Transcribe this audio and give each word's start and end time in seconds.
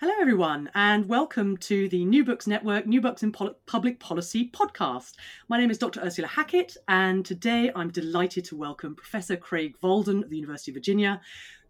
Hello, 0.00 0.12
everyone, 0.20 0.70
and 0.76 1.08
welcome 1.08 1.56
to 1.56 1.88
the 1.88 2.04
New 2.04 2.24
Books 2.24 2.46
Network 2.46 2.86
New 2.86 3.00
Books 3.00 3.24
in 3.24 3.32
Pol- 3.32 3.56
Public 3.66 3.98
Policy 3.98 4.48
podcast. 4.48 5.14
My 5.48 5.58
name 5.58 5.72
is 5.72 5.78
Dr. 5.78 5.98
Ursula 5.98 6.28
Hackett, 6.28 6.76
and 6.86 7.26
today 7.26 7.72
I'm 7.74 7.90
delighted 7.90 8.44
to 8.44 8.56
welcome 8.56 8.94
Professor 8.94 9.36
Craig 9.36 9.74
Volden 9.82 10.22
of 10.22 10.30
the 10.30 10.36
University 10.36 10.70
of 10.70 10.76
Virginia, 10.76 11.20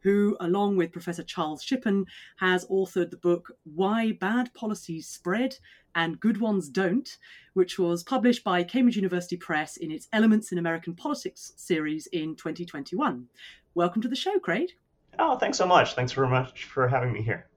who, 0.01 0.37
along 0.41 0.77
with 0.77 0.93
Professor 0.93 1.23
Charles 1.23 1.65
Shipan, 1.65 2.05
has 2.37 2.67
authored 2.67 3.11
the 3.11 3.17
book 3.17 3.51
Why 3.65 4.13
Bad 4.13 4.53
Policies 4.53 5.09
Spread 5.09 5.57
and 5.95 6.21
Good 6.21 6.39
Ones 6.39 6.69
Don't, 6.69 7.17
which 7.55 7.79
was 7.79 8.03
published 8.03 8.45
by 8.45 8.63
Cambridge 8.63 8.97
University 8.97 9.39
Press 9.39 9.79
in 9.79 9.91
its 9.91 10.07
Elements 10.13 10.53
in 10.53 10.59
American 10.59 10.95
Politics 10.95 11.55
series 11.57 12.07
in 12.09 12.37
2021. 12.37 13.27
Welcome 13.75 14.03
to 14.03 14.09
the 14.09 14.15
show, 14.15 14.39
Craig. 14.39 14.73
Oh, 15.19 15.39
thanks 15.39 15.57
so 15.57 15.67
much. 15.67 15.95
Thanks 15.95 16.13
very 16.13 16.29
much 16.29 16.65
for 16.65 16.87
having 16.89 17.15
me 17.15 17.23
here. 17.23 17.48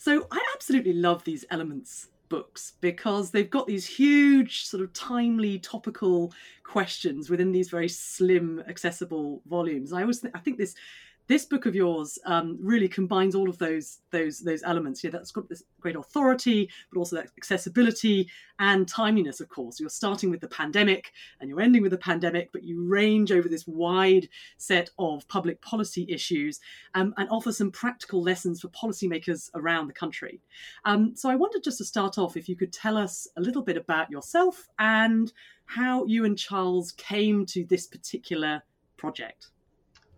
So 0.00 0.26
I 0.30 0.40
absolutely 0.54 0.94
love 0.94 1.24
these 1.24 1.44
elements 1.50 2.08
books 2.30 2.72
because 2.80 3.30
they've 3.30 3.50
got 3.50 3.66
these 3.66 3.84
huge, 3.84 4.64
sort 4.64 4.82
of 4.82 4.94
timely, 4.94 5.58
topical 5.58 6.32
questions 6.64 7.28
within 7.28 7.52
these 7.52 7.68
very 7.68 7.88
slim, 7.88 8.64
accessible 8.66 9.42
volumes. 9.46 9.92
I 9.92 10.00
always, 10.00 10.20
th- 10.20 10.32
I 10.34 10.38
think 10.38 10.56
this 10.56 10.74
this 11.30 11.44
book 11.44 11.64
of 11.64 11.76
yours 11.76 12.18
um, 12.26 12.58
really 12.60 12.88
combines 12.88 13.36
all 13.36 13.48
of 13.48 13.56
those 13.56 14.00
those 14.10 14.40
those 14.40 14.64
elements. 14.64 15.04
Yeah, 15.04 15.10
that's 15.10 15.30
got 15.30 15.48
this 15.48 15.62
great 15.80 15.94
authority, 15.94 16.68
but 16.92 16.98
also 16.98 17.14
that 17.14 17.28
accessibility 17.38 18.28
and 18.58 18.88
timeliness. 18.88 19.40
Of 19.40 19.48
course, 19.48 19.78
you're 19.78 19.90
starting 19.90 20.28
with 20.28 20.40
the 20.40 20.48
pandemic 20.48 21.12
and 21.38 21.48
you're 21.48 21.60
ending 21.60 21.82
with 21.82 21.92
the 21.92 21.98
pandemic, 21.98 22.50
but 22.52 22.64
you 22.64 22.84
range 22.84 23.30
over 23.30 23.48
this 23.48 23.64
wide 23.68 24.28
set 24.58 24.90
of 24.98 25.26
public 25.28 25.62
policy 25.62 26.04
issues 26.08 26.58
um, 26.96 27.14
and 27.16 27.28
offer 27.30 27.52
some 27.52 27.70
practical 27.70 28.20
lessons 28.20 28.60
for 28.60 28.68
policymakers 28.70 29.50
around 29.54 29.86
the 29.86 29.92
country. 29.92 30.40
Um, 30.84 31.14
so, 31.14 31.30
I 31.30 31.36
wanted 31.36 31.62
just 31.62 31.78
to 31.78 31.84
start 31.84 32.18
off 32.18 32.36
if 32.36 32.48
you 32.48 32.56
could 32.56 32.72
tell 32.72 32.96
us 32.96 33.28
a 33.36 33.40
little 33.40 33.62
bit 33.62 33.76
about 33.76 34.10
yourself 34.10 34.68
and 34.80 35.32
how 35.66 36.04
you 36.06 36.24
and 36.24 36.36
Charles 36.36 36.90
came 36.90 37.46
to 37.46 37.64
this 37.66 37.86
particular 37.86 38.64
project. 38.96 39.50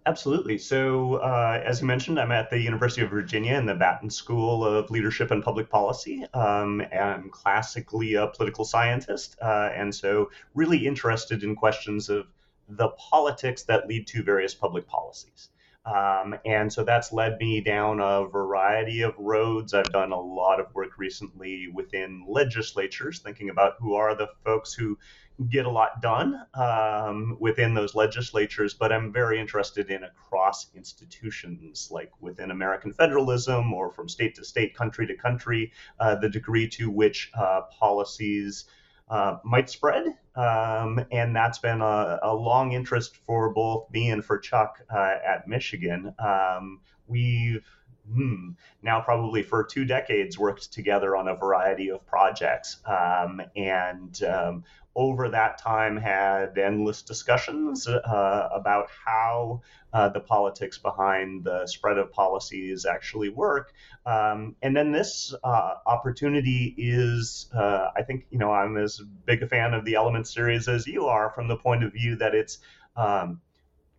Absolutely. 0.04 0.58
So, 0.58 1.14
uh, 1.16 1.62
as 1.64 1.80
you 1.80 1.86
mentioned, 1.86 2.18
I'm 2.18 2.32
at 2.32 2.50
the 2.50 2.58
University 2.58 3.02
of 3.02 3.10
Virginia 3.10 3.54
in 3.54 3.66
the 3.66 3.74
Batten 3.74 4.10
School 4.10 4.64
of 4.64 4.90
Leadership 4.90 5.30
and 5.30 5.44
Public 5.44 5.70
Policy. 5.70 6.26
Um, 6.34 6.82
I'm 6.92 7.30
classically 7.30 8.14
a 8.14 8.26
political 8.26 8.64
scientist, 8.64 9.36
uh, 9.40 9.70
and 9.72 9.94
so 9.94 10.30
really 10.54 10.86
interested 10.86 11.44
in 11.44 11.54
questions 11.54 12.08
of 12.08 12.26
the 12.68 12.88
politics 12.88 13.62
that 13.64 13.86
lead 13.86 14.08
to 14.08 14.24
various 14.24 14.54
public 14.54 14.88
policies. 14.88 15.50
Um, 15.84 16.36
and 16.44 16.72
so 16.72 16.84
that's 16.84 17.12
led 17.12 17.38
me 17.38 17.60
down 17.60 18.00
a 18.00 18.26
variety 18.26 19.02
of 19.02 19.14
roads. 19.18 19.74
I've 19.74 19.92
done 19.92 20.12
a 20.12 20.20
lot 20.20 20.60
of 20.60 20.72
work 20.74 20.98
recently 20.98 21.68
within 21.72 22.24
legislatures, 22.28 23.20
thinking 23.20 23.50
about 23.50 23.74
who 23.80 23.94
are 23.94 24.14
the 24.16 24.28
folks 24.44 24.72
who 24.72 24.98
get 25.48 25.66
a 25.66 25.70
lot 25.70 26.00
done 26.00 26.42
um, 26.54 27.36
within 27.40 27.74
those 27.74 27.94
legislatures, 27.94 28.74
but 28.74 28.92
I'm 28.92 29.12
very 29.12 29.40
interested 29.40 29.90
in 29.90 30.04
across 30.04 30.68
institutions, 30.74 31.88
like 31.90 32.10
within 32.20 32.50
American 32.50 32.92
federalism 32.92 33.72
or 33.72 33.90
from 33.90 34.08
state 34.08 34.34
to 34.36 34.44
state, 34.44 34.74
country 34.74 35.06
to 35.06 35.16
country, 35.16 35.72
uh, 35.98 36.16
the 36.16 36.28
degree 36.28 36.68
to 36.68 36.90
which 36.90 37.30
uh, 37.34 37.62
policies 37.78 38.66
uh, 39.08 39.38
might 39.44 39.68
spread. 39.68 40.06
Um, 40.34 41.04
and 41.10 41.36
that's 41.36 41.58
been 41.58 41.82
a, 41.82 42.18
a, 42.22 42.34
long 42.34 42.72
interest 42.72 43.16
for 43.26 43.50
both 43.50 43.90
me 43.90 44.10
and 44.10 44.24
for 44.24 44.38
Chuck 44.38 44.80
uh, 44.90 45.16
at 45.26 45.46
Michigan. 45.46 46.14
Um, 46.18 46.80
we've 47.06 47.62
hmm, 48.10 48.50
now 48.82 49.00
probably 49.00 49.42
for 49.42 49.64
two 49.64 49.84
decades 49.84 50.38
worked 50.38 50.72
together 50.72 51.16
on 51.16 51.28
a 51.28 51.36
variety 51.36 51.90
of 51.90 52.04
projects. 52.06 52.78
Um, 52.86 53.42
and 53.56 54.22
um, 54.24 54.64
over 54.94 55.28
that 55.30 55.58
time 55.58 55.96
had 55.96 56.58
endless 56.58 57.02
discussions 57.02 57.88
uh, 57.88 58.48
about 58.52 58.88
how 59.04 59.62
uh, 59.92 60.08
the 60.08 60.20
politics 60.20 60.78
behind 60.78 61.44
the 61.44 61.66
spread 61.66 61.98
of 61.98 62.12
policies 62.12 62.84
actually 62.84 63.28
work. 63.28 63.72
Um, 64.04 64.56
and 64.62 64.76
then 64.76 64.92
this 64.92 65.34
uh, 65.44 65.74
opportunity 65.86 66.74
is, 66.76 67.48
uh, 67.54 67.88
I 67.96 68.02
think, 68.02 68.26
you 68.30 68.38
know, 68.38 68.52
I'm 68.52 68.76
as 68.76 69.00
big 69.24 69.42
a 69.42 69.46
fan 69.46 69.74
of 69.74 69.84
the 69.84 69.94
Element 69.94 70.26
series 70.26 70.68
as 70.68 70.86
you 70.86 71.06
are 71.06 71.30
from 71.30 71.48
the 71.48 71.56
point 71.56 71.84
of 71.84 71.92
view 71.92 72.16
that 72.16 72.34
it's 72.34 72.58
um, 72.96 73.40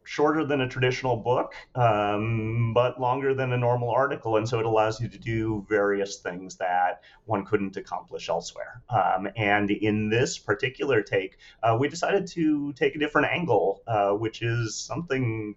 shorter 0.05 0.45
than 0.45 0.61
a 0.61 0.67
traditional 0.67 1.17
book, 1.17 1.53
um, 1.75 2.73
but 2.73 2.99
longer 2.99 3.33
than 3.33 3.53
a 3.53 3.57
normal 3.57 3.89
article. 3.89 4.37
And 4.37 4.47
so 4.47 4.59
it 4.59 4.65
allows 4.65 5.01
you 5.01 5.07
to 5.09 5.17
do 5.17 5.65
various 5.69 6.17
things 6.17 6.55
that 6.57 7.01
one 7.25 7.45
couldn't 7.45 7.77
accomplish 7.77 8.29
elsewhere. 8.29 8.81
Um, 8.89 9.27
and 9.35 9.71
in 9.71 10.09
this 10.09 10.37
particular 10.37 11.01
take, 11.01 11.37
uh, 11.61 11.77
we 11.79 11.87
decided 11.87 12.27
to 12.27 12.73
take 12.73 12.95
a 12.95 12.99
different 12.99 13.27
angle, 13.31 13.81
uh, 13.87 14.11
which 14.11 14.41
is 14.41 14.75
something 14.75 15.55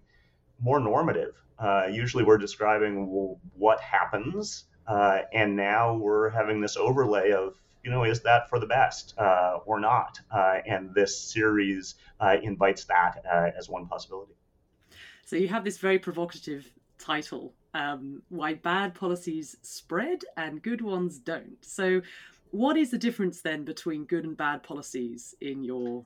more 0.59 0.79
normative. 0.79 1.35
Uh, 1.59 1.87
usually 1.91 2.23
we're 2.23 2.37
describing 2.37 3.05
what 3.55 3.81
happens, 3.81 4.65
uh, 4.87 5.19
and 5.33 5.55
now 5.55 5.95
we're 5.95 6.29
having 6.29 6.61
this 6.61 6.77
overlay 6.77 7.31
of 7.31 7.55
you 7.83 7.91
know, 7.91 8.03
is 8.03 8.21
that 8.21 8.49
for 8.49 8.59
the 8.59 8.65
best 8.65 9.13
uh, 9.17 9.59
or 9.65 9.79
not? 9.79 10.19
Uh, 10.31 10.57
and 10.65 10.93
this 10.93 11.19
series 11.19 11.95
uh, 12.19 12.35
invites 12.41 12.85
that 12.85 13.23
uh, 13.31 13.51
as 13.57 13.69
one 13.69 13.87
possibility. 13.87 14.33
So 15.25 15.35
you 15.35 15.47
have 15.49 15.63
this 15.63 15.77
very 15.77 15.99
provocative 15.99 16.65
title 16.97 17.53
um, 17.73 18.21
Why 18.29 18.55
Bad 18.55 18.95
Policies 18.95 19.55
Spread 19.61 20.23
and 20.35 20.61
Good 20.61 20.81
Ones 20.81 21.19
Don't. 21.19 21.57
So, 21.61 22.01
what 22.51 22.77
is 22.77 22.91
the 22.91 22.97
difference 22.97 23.41
then 23.41 23.65
between 23.65 24.05
good 24.05 24.23
and 24.23 24.35
bad 24.35 24.63
policies 24.63 25.35
in 25.41 25.63
your 25.63 26.05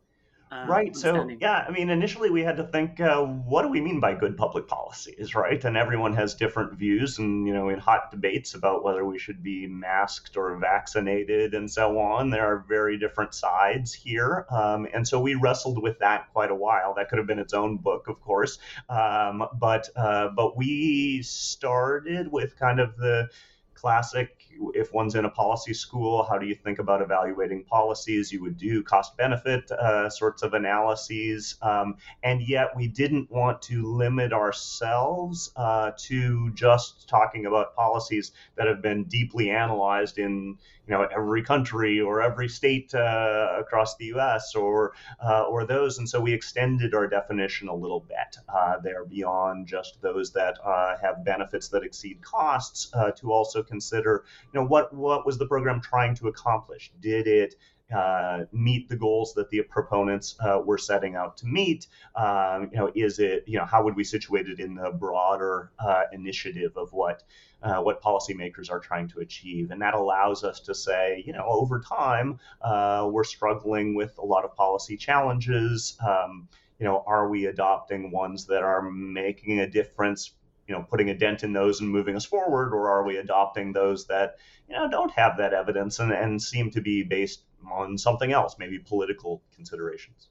um, 0.53 0.69
right. 0.69 0.93
So, 0.93 1.29
yeah, 1.39 1.63
I 1.65 1.71
mean, 1.71 1.89
initially 1.89 2.29
we 2.29 2.41
had 2.41 2.57
to 2.57 2.65
think, 2.65 2.99
uh, 2.99 3.21
what 3.21 3.61
do 3.61 3.69
we 3.69 3.79
mean 3.79 4.01
by 4.01 4.13
good 4.13 4.35
public 4.35 4.67
policies, 4.67 5.33
right? 5.33 5.63
And 5.63 5.77
everyone 5.77 6.13
has 6.15 6.35
different 6.35 6.73
views, 6.73 7.19
and 7.19 7.47
you 7.47 7.53
know, 7.53 7.69
in 7.69 7.79
hot 7.79 8.11
debates 8.11 8.53
about 8.53 8.83
whether 8.83 9.05
we 9.05 9.17
should 9.17 9.41
be 9.41 9.65
masked 9.65 10.35
or 10.35 10.57
vaccinated 10.57 11.53
and 11.53 11.71
so 11.71 11.97
on. 11.99 12.29
There 12.29 12.45
are 12.45 12.65
very 12.67 12.99
different 12.99 13.33
sides 13.33 13.93
here, 13.93 14.45
um, 14.49 14.87
and 14.93 15.07
so 15.07 15.21
we 15.21 15.35
wrestled 15.35 15.81
with 15.81 15.99
that 15.99 16.27
quite 16.33 16.51
a 16.51 16.55
while. 16.55 16.95
That 16.95 17.07
could 17.07 17.17
have 17.17 17.27
been 17.27 17.39
its 17.39 17.53
own 17.53 17.77
book, 17.77 18.09
of 18.09 18.19
course, 18.19 18.59
um, 18.89 19.47
but 19.57 19.87
uh, 19.95 20.29
but 20.35 20.57
we 20.57 21.21
started 21.23 22.29
with 22.29 22.57
kind 22.59 22.81
of 22.81 22.97
the 22.97 23.29
classic 23.73 24.40
if 24.73 24.93
one's 24.93 25.15
in 25.15 25.25
a 25.25 25.29
policy 25.29 25.73
school 25.73 26.23
how 26.23 26.37
do 26.37 26.45
you 26.45 26.55
think 26.55 26.79
about 26.79 27.01
evaluating 27.01 27.63
policies 27.63 28.31
you 28.31 28.41
would 28.41 28.57
do 28.57 28.83
cost 28.83 29.15
benefit 29.17 29.69
uh, 29.71 30.09
sorts 30.09 30.43
of 30.43 30.53
analyses 30.53 31.55
um, 31.61 31.95
and 32.23 32.41
yet 32.41 32.75
we 32.75 32.87
didn't 32.87 33.29
want 33.31 33.61
to 33.61 33.85
limit 33.85 34.33
ourselves 34.33 35.51
uh, 35.55 35.91
to 35.97 36.51
just 36.53 37.07
talking 37.07 37.45
about 37.45 37.75
policies 37.75 38.31
that 38.55 38.67
have 38.67 38.81
been 38.81 39.03
deeply 39.05 39.49
analyzed 39.49 40.17
in 40.17 40.57
you 40.87 40.93
know 40.93 41.07
every 41.15 41.43
country 41.43 41.99
or 42.01 42.21
every 42.21 42.49
state 42.49 42.93
uh, 42.93 43.55
across 43.59 43.95
the 43.97 44.05
U.S. 44.05 44.55
or 44.55 44.93
uh, 45.23 45.43
or 45.43 45.65
those, 45.65 45.97
and 45.99 46.09
so 46.09 46.19
we 46.19 46.33
extended 46.33 46.93
our 46.93 47.07
definition 47.07 47.67
a 47.67 47.73
little 47.73 48.01
bit 48.01 48.37
uh, 48.49 48.77
there 48.79 49.05
beyond 49.05 49.67
just 49.67 50.01
those 50.01 50.31
that 50.33 50.57
uh, 50.65 50.97
have 51.01 51.23
benefits 51.23 51.69
that 51.69 51.83
exceed 51.83 52.21
costs 52.21 52.91
to 53.15 53.31
also 53.31 53.63
consider 53.63 54.25
you 54.53 54.59
know 54.59 54.65
what 54.65 54.93
what 54.93 55.25
was 55.25 55.37
the 55.37 55.45
program 55.45 55.81
trying 55.81 56.15
to 56.15 56.27
accomplish? 56.27 56.91
Did 56.99 57.27
it 57.27 57.55
uh, 57.95 58.45
meet 58.51 58.87
the 58.87 58.95
goals 58.95 59.33
that 59.33 59.49
the 59.49 59.61
proponents 59.63 60.35
uh, 60.39 60.61
were 60.63 60.77
setting 60.77 61.15
out 61.15 61.37
to 61.37 61.47
meet? 61.47 61.87
Um, 62.15 62.69
you 62.71 62.77
know, 62.77 62.91
is 62.95 63.19
it 63.19 63.43
you 63.47 63.57
know 63.57 63.65
how 63.65 63.83
would 63.83 63.95
we 63.95 64.03
situate 64.03 64.47
it 64.47 64.59
in 64.59 64.75
the 64.75 64.91
broader 64.91 65.71
uh, 65.79 66.03
initiative 66.13 66.77
of 66.77 66.93
what 66.93 67.23
uh, 67.63 67.79
what 67.81 68.01
policymakers 68.01 68.71
are 68.71 68.79
trying 68.79 69.07
to 69.09 69.19
achieve. 69.19 69.71
And 69.71 69.81
that 69.81 69.93
allows 69.93 70.43
us 70.43 70.59
to 70.61 70.75
say, 70.75 71.23
you 71.25 71.33
know, 71.33 71.45
over 71.45 71.79
time, 71.79 72.39
uh, 72.61 73.07
we're 73.11 73.23
struggling 73.23 73.95
with 73.95 74.17
a 74.17 74.25
lot 74.25 74.45
of 74.45 74.55
policy 74.55 74.97
challenges. 74.97 75.97
Um, 76.05 76.47
you 76.79 76.85
know, 76.85 77.03
are 77.05 77.29
we 77.29 77.45
adopting 77.45 78.11
ones 78.11 78.47
that 78.47 78.63
are 78.63 78.81
making 78.81 79.59
a 79.59 79.69
difference, 79.69 80.31
you 80.71 80.77
know, 80.77 80.85
putting 80.89 81.09
a 81.09 81.17
dent 81.17 81.43
in 81.43 81.51
those 81.51 81.81
and 81.81 81.89
moving 81.89 82.15
us 82.15 82.23
forward, 82.23 82.73
or 82.73 82.89
are 82.89 83.03
we 83.03 83.17
adopting 83.17 83.73
those 83.73 84.07
that, 84.07 84.35
you 84.69 84.75
know, 84.75 84.89
don't 84.89 85.11
have 85.11 85.35
that 85.37 85.53
evidence 85.53 85.99
and, 85.99 86.13
and 86.13 86.41
seem 86.41 86.71
to 86.71 86.79
be 86.79 87.03
based 87.03 87.43
on 87.69 87.97
something 87.97 88.31
else, 88.31 88.55
maybe 88.57 88.79
political 88.79 89.43
considerations? 89.53 90.29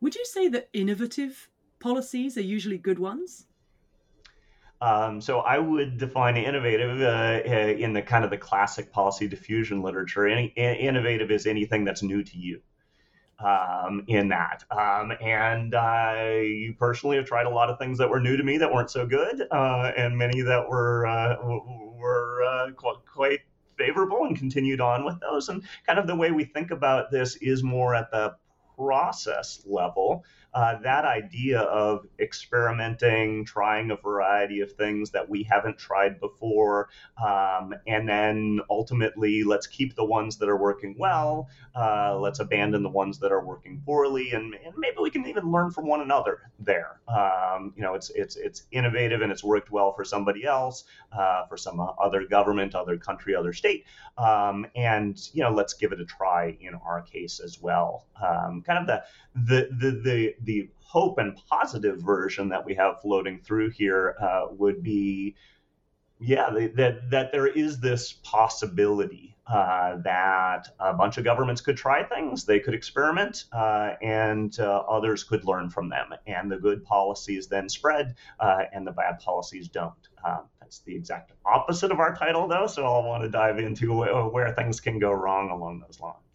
Would 0.00 0.14
you 0.14 0.24
say 0.24 0.48
that 0.48 0.70
innovative 0.72 1.50
policies 1.78 2.38
are 2.38 2.42
usually 2.56 2.78
good 2.78 2.98
ones? 2.98 3.44
Um, 4.80 5.20
so 5.20 5.40
I 5.40 5.58
would 5.58 5.98
define 5.98 6.38
innovative 6.38 7.02
uh, 7.02 7.42
in 7.46 7.92
the 7.92 8.00
kind 8.00 8.24
of 8.24 8.30
the 8.30 8.38
classic 8.38 8.90
policy 8.90 9.28
diffusion 9.28 9.82
literature. 9.82 10.26
Any, 10.26 10.46
innovative 10.56 11.30
is 11.30 11.46
anything 11.46 11.84
that's 11.84 12.02
new 12.02 12.22
to 12.24 12.38
you. 12.38 12.62
Um, 13.38 14.02
in 14.08 14.28
that, 14.28 14.64
um, 14.70 15.12
and 15.20 15.74
I 15.74 16.74
personally 16.78 17.18
have 17.18 17.26
tried 17.26 17.44
a 17.44 17.50
lot 17.50 17.68
of 17.68 17.78
things 17.78 17.98
that 17.98 18.08
were 18.08 18.18
new 18.18 18.34
to 18.34 18.42
me 18.42 18.56
that 18.56 18.72
weren't 18.72 18.90
so 18.90 19.06
good, 19.06 19.46
uh, 19.50 19.92
and 19.94 20.16
many 20.16 20.40
that 20.40 20.66
were 20.66 21.06
uh, 21.06 21.36
were 21.98 22.42
uh, 22.42 22.70
quite, 22.72 22.96
quite 23.04 23.40
favorable, 23.76 24.24
and 24.24 24.38
continued 24.38 24.80
on 24.80 25.04
with 25.04 25.20
those. 25.20 25.50
And 25.50 25.62
kind 25.86 25.98
of 25.98 26.06
the 26.06 26.16
way 26.16 26.30
we 26.30 26.44
think 26.44 26.70
about 26.70 27.10
this 27.10 27.36
is 27.36 27.62
more 27.62 27.94
at 27.94 28.10
the 28.10 28.36
process 28.76 29.62
level 29.66 30.24
uh, 30.56 30.80
that 30.80 31.04
idea 31.04 31.60
of 31.60 32.06
experimenting, 32.18 33.44
trying 33.44 33.90
a 33.90 33.96
variety 33.96 34.60
of 34.60 34.72
things 34.72 35.10
that 35.10 35.28
we 35.28 35.42
haven't 35.42 35.76
tried 35.76 36.18
before, 36.18 36.88
um, 37.22 37.74
and 37.86 38.08
then 38.08 38.58
ultimately 38.70 39.44
let's 39.44 39.66
keep 39.66 39.94
the 39.94 40.04
ones 40.04 40.38
that 40.38 40.48
are 40.48 40.56
working 40.56 40.96
well, 40.98 41.50
uh, 41.74 42.18
let's 42.18 42.40
abandon 42.40 42.82
the 42.82 42.88
ones 42.88 43.18
that 43.18 43.32
are 43.32 43.44
working 43.44 43.82
poorly, 43.84 44.32
and, 44.32 44.54
and, 44.54 44.72
maybe 44.78 44.96
we 44.98 45.10
can 45.10 45.26
even 45.26 45.52
learn 45.52 45.70
from 45.70 45.86
one 45.86 46.00
another 46.00 46.50
there. 46.58 47.00
Um, 47.06 47.74
you 47.76 47.82
know, 47.82 47.92
it's 47.92 48.08
it's 48.10 48.36
it's 48.36 48.62
innovative 48.72 49.20
and 49.20 49.30
it's 49.30 49.44
worked 49.44 49.70
well 49.70 49.92
for 49.92 50.04
somebody 50.04 50.46
else, 50.46 50.84
uh, 51.12 51.44
for 51.46 51.58
some 51.58 51.86
other 52.02 52.26
government, 52.26 52.74
other 52.74 52.96
country, 52.96 53.34
other 53.34 53.52
state, 53.52 53.84
um, 54.16 54.66
and 54.74 55.20
you 55.34 55.42
know, 55.42 55.50
let's 55.50 55.74
give 55.74 55.92
it 55.92 56.00
a 56.00 56.06
try 56.06 56.56
in 56.62 56.74
our 56.74 57.02
case 57.02 57.40
as 57.40 57.60
well. 57.60 58.06
Kind 58.66 58.78
of 58.78 58.86
the 58.86 59.02
the 59.34 59.68
the 59.70 60.00
the 60.02 60.34
the 60.42 60.68
hope 60.80 61.18
and 61.18 61.36
positive 61.48 62.00
version 62.00 62.48
that 62.48 62.64
we 62.64 62.74
have 62.74 63.00
floating 63.00 63.38
through 63.40 63.70
here 63.70 64.16
uh, 64.20 64.46
would 64.50 64.82
be 64.82 65.34
yeah 66.18 66.50
that 66.50 67.10
that 67.10 67.32
there 67.32 67.46
is 67.46 67.78
this 67.80 68.12
possibility 68.24 69.36
uh, 69.46 69.98
that 69.98 70.68
a 70.80 70.92
bunch 70.92 71.18
of 71.18 71.24
governments 71.24 71.60
could 71.60 71.76
try 71.76 72.02
things 72.02 72.44
they 72.44 72.58
could 72.58 72.74
experiment 72.74 73.44
uh, 73.52 73.92
and 74.02 74.58
uh, 74.58 74.82
others 74.88 75.22
could 75.22 75.44
learn 75.44 75.70
from 75.70 75.88
them. 75.88 76.10
And 76.26 76.50
the 76.50 76.56
good 76.56 76.84
policies 76.84 77.46
then 77.46 77.68
spread 77.68 78.16
uh, 78.40 78.62
and 78.72 78.84
the 78.84 78.90
bad 78.90 79.20
policies 79.20 79.68
don't. 79.68 79.94
Um, 80.24 80.48
that's 80.66 80.80
the 80.80 80.96
exact 80.96 81.30
opposite 81.44 81.92
of 81.92 82.00
our 82.00 82.12
title 82.16 82.48
though 82.48 82.66
so 82.66 82.84
i'll 82.84 83.04
want 83.04 83.22
to 83.22 83.28
dive 83.28 83.60
into 83.60 83.94
where 84.30 84.52
things 84.52 84.80
can 84.80 84.98
go 84.98 85.12
wrong 85.12 85.50
along 85.50 85.78
those 85.78 86.00
lines 86.00 86.25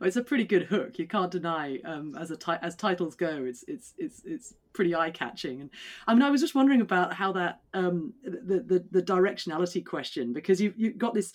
it's 0.00 0.16
a 0.16 0.22
pretty 0.22 0.44
good 0.44 0.64
hook. 0.64 0.98
You 0.98 1.06
can't 1.06 1.30
deny, 1.30 1.78
um, 1.84 2.16
as 2.18 2.30
a 2.30 2.36
ti- 2.36 2.60
as 2.62 2.74
titles 2.74 3.14
go, 3.14 3.44
it's 3.44 3.64
it's 3.68 3.94
it's 3.98 4.22
it's 4.24 4.54
pretty 4.72 4.94
eye 4.94 5.10
catching. 5.10 5.60
And 5.60 5.70
I 6.06 6.14
mean, 6.14 6.22
I 6.22 6.30
was 6.30 6.40
just 6.40 6.54
wondering 6.54 6.80
about 6.80 7.12
how 7.14 7.32
that 7.32 7.60
um, 7.72 8.14
the, 8.22 8.60
the 8.60 8.84
the 8.90 9.02
directionality 9.02 9.84
question 9.84 10.32
because 10.32 10.60
you 10.60 10.72
you 10.76 10.92
got 10.92 11.14
this. 11.14 11.32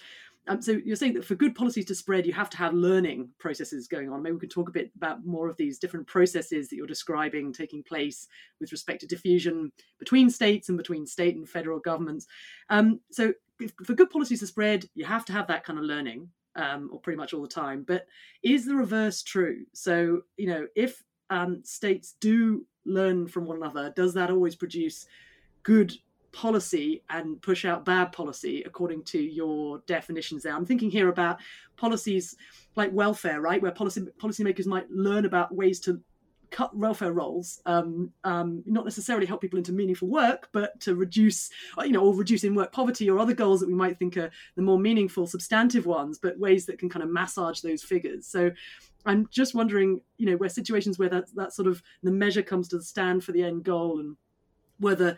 Um, 0.47 0.61
so 0.63 0.71
you're 0.71 0.95
saying 0.95 1.13
that 1.13 1.25
for 1.25 1.35
good 1.35 1.53
policies 1.53 1.85
to 1.85 1.95
spread, 1.95 2.25
you 2.25 2.33
have 2.33 2.49
to 2.51 2.57
have 2.57 2.73
learning 2.73 3.29
processes 3.37 3.87
going 3.87 4.09
on. 4.11 4.23
Maybe 4.23 4.33
we 4.33 4.39
could 4.39 4.49
talk 4.49 4.67
a 4.67 4.71
bit 4.71 4.89
about 4.95 5.23
more 5.23 5.47
of 5.47 5.57
these 5.57 5.77
different 5.77 6.07
processes 6.07 6.69
that 6.69 6.75
you're 6.75 6.87
describing 6.87 7.53
taking 7.53 7.83
place 7.83 8.27
with 8.59 8.71
respect 8.71 9.01
to 9.01 9.07
diffusion 9.07 9.71
between 9.99 10.29
states 10.29 10.69
and 10.69 10.77
between 10.77 11.05
state 11.05 11.35
and 11.35 11.47
federal 11.47 11.79
governments. 11.79 12.25
Um, 12.69 12.99
so 13.11 13.33
if, 13.59 13.73
for 13.85 13.93
good 13.93 14.09
policies 14.09 14.39
to 14.39 14.47
spread, 14.47 14.89
you 14.95 15.05
have 15.05 15.25
to 15.25 15.33
have 15.33 15.45
that 15.47 15.65
kind 15.65 15.77
of 15.77 15.85
learning 15.85 16.29
um, 16.55 16.89
or 16.91 16.99
pretty 16.99 17.17
much 17.17 17.33
all 17.33 17.41
the 17.41 17.47
time. 17.47 17.83
But 17.87 18.05
is 18.43 18.65
the 18.65 18.75
reverse 18.75 19.23
true? 19.23 19.65
So, 19.73 20.21
you 20.37 20.47
know, 20.47 20.67
if 20.75 21.03
um, 21.29 21.61
states 21.63 22.15
do 22.19 22.65
learn 22.85 23.27
from 23.27 23.45
one 23.45 23.57
another, 23.57 23.93
does 23.95 24.13
that 24.15 24.31
always 24.31 24.55
produce 24.55 25.05
good 25.63 25.93
policy 26.31 27.03
and 27.09 27.41
push 27.41 27.65
out 27.65 27.85
bad 27.85 28.11
policy 28.11 28.63
according 28.63 29.03
to 29.03 29.19
your 29.19 29.81
definitions 29.87 30.43
there? 30.43 30.55
I'm 30.55 30.65
thinking 30.65 30.91
here 30.91 31.09
about 31.09 31.39
policies 31.77 32.35
like 32.75 32.91
welfare, 32.93 33.41
right, 33.41 33.61
where 33.61 33.71
policy 33.71 34.01
policymakers 34.21 34.65
might 34.65 34.89
learn 34.91 35.25
about 35.25 35.53
ways 35.53 35.79
to 35.81 36.01
cut 36.51 36.75
welfare 36.75 37.13
rolls, 37.13 37.61
um, 37.65 38.11
um, 38.23 38.63
not 38.65 38.85
necessarily 38.85 39.25
help 39.25 39.41
people 39.41 39.57
into 39.57 39.71
meaningful 39.71 40.07
work, 40.07 40.49
but 40.51 40.79
to 40.81 40.95
reduce, 40.95 41.49
uh, 41.77 41.83
you 41.83 41.91
know, 41.91 42.01
or 42.01 42.15
reduce 42.15 42.43
in 42.43 42.55
work 42.55 42.71
poverty 42.71 43.09
or 43.09 43.19
other 43.19 43.33
goals 43.33 43.59
that 43.59 43.67
we 43.67 43.73
might 43.73 43.97
think 43.97 44.17
are 44.17 44.31
the 44.55 44.61
more 44.61 44.79
meaningful, 44.79 45.27
substantive 45.27 45.85
ones, 45.85 46.19
but 46.19 46.39
ways 46.39 46.65
that 46.65 46.79
can 46.79 46.89
kind 46.89 47.03
of 47.03 47.09
massage 47.09 47.61
those 47.61 47.83
figures. 47.83 48.25
So 48.25 48.51
I'm 49.05 49.27
just 49.31 49.55
wondering, 49.55 50.01
you 50.17 50.25
know, 50.25 50.37
where 50.37 50.49
situations 50.49 50.99
where 50.99 51.09
that 51.09 51.33
that 51.35 51.53
sort 51.53 51.67
of 51.67 51.81
the 52.03 52.11
measure 52.11 52.43
comes 52.43 52.67
to 52.69 52.77
the 52.77 52.83
stand 52.83 53.23
for 53.23 53.31
the 53.31 53.43
end 53.43 53.63
goal, 53.63 53.99
and 53.99 54.17
whether 54.79 55.17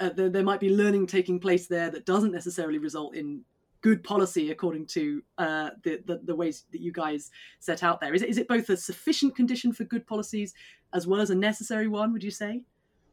uh, 0.00 0.10
there, 0.10 0.28
there 0.28 0.42
might 0.42 0.60
be 0.60 0.74
learning 0.74 1.06
taking 1.06 1.40
place 1.40 1.66
there 1.66 1.90
that 1.90 2.06
doesn't 2.06 2.32
necessarily 2.32 2.78
result 2.78 3.14
in 3.14 3.42
good 3.86 4.02
policy 4.02 4.50
according 4.50 4.84
to 4.84 5.22
uh, 5.38 5.70
the, 5.84 6.02
the, 6.06 6.20
the 6.24 6.34
ways 6.34 6.64
that 6.72 6.80
you 6.80 6.90
guys 6.90 7.30
set 7.60 7.84
out 7.84 8.00
there? 8.00 8.12
Is 8.14 8.22
it 8.22 8.28
is 8.28 8.36
it 8.36 8.48
both 8.48 8.68
a 8.68 8.76
sufficient 8.76 9.36
condition 9.36 9.72
for 9.72 9.84
good 9.84 10.04
policies 10.08 10.54
as 10.92 11.06
well 11.06 11.20
as 11.20 11.30
a 11.30 11.36
necessary 11.36 11.86
one? 11.86 12.12
Would 12.12 12.24
you 12.24 12.32
say? 12.32 12.62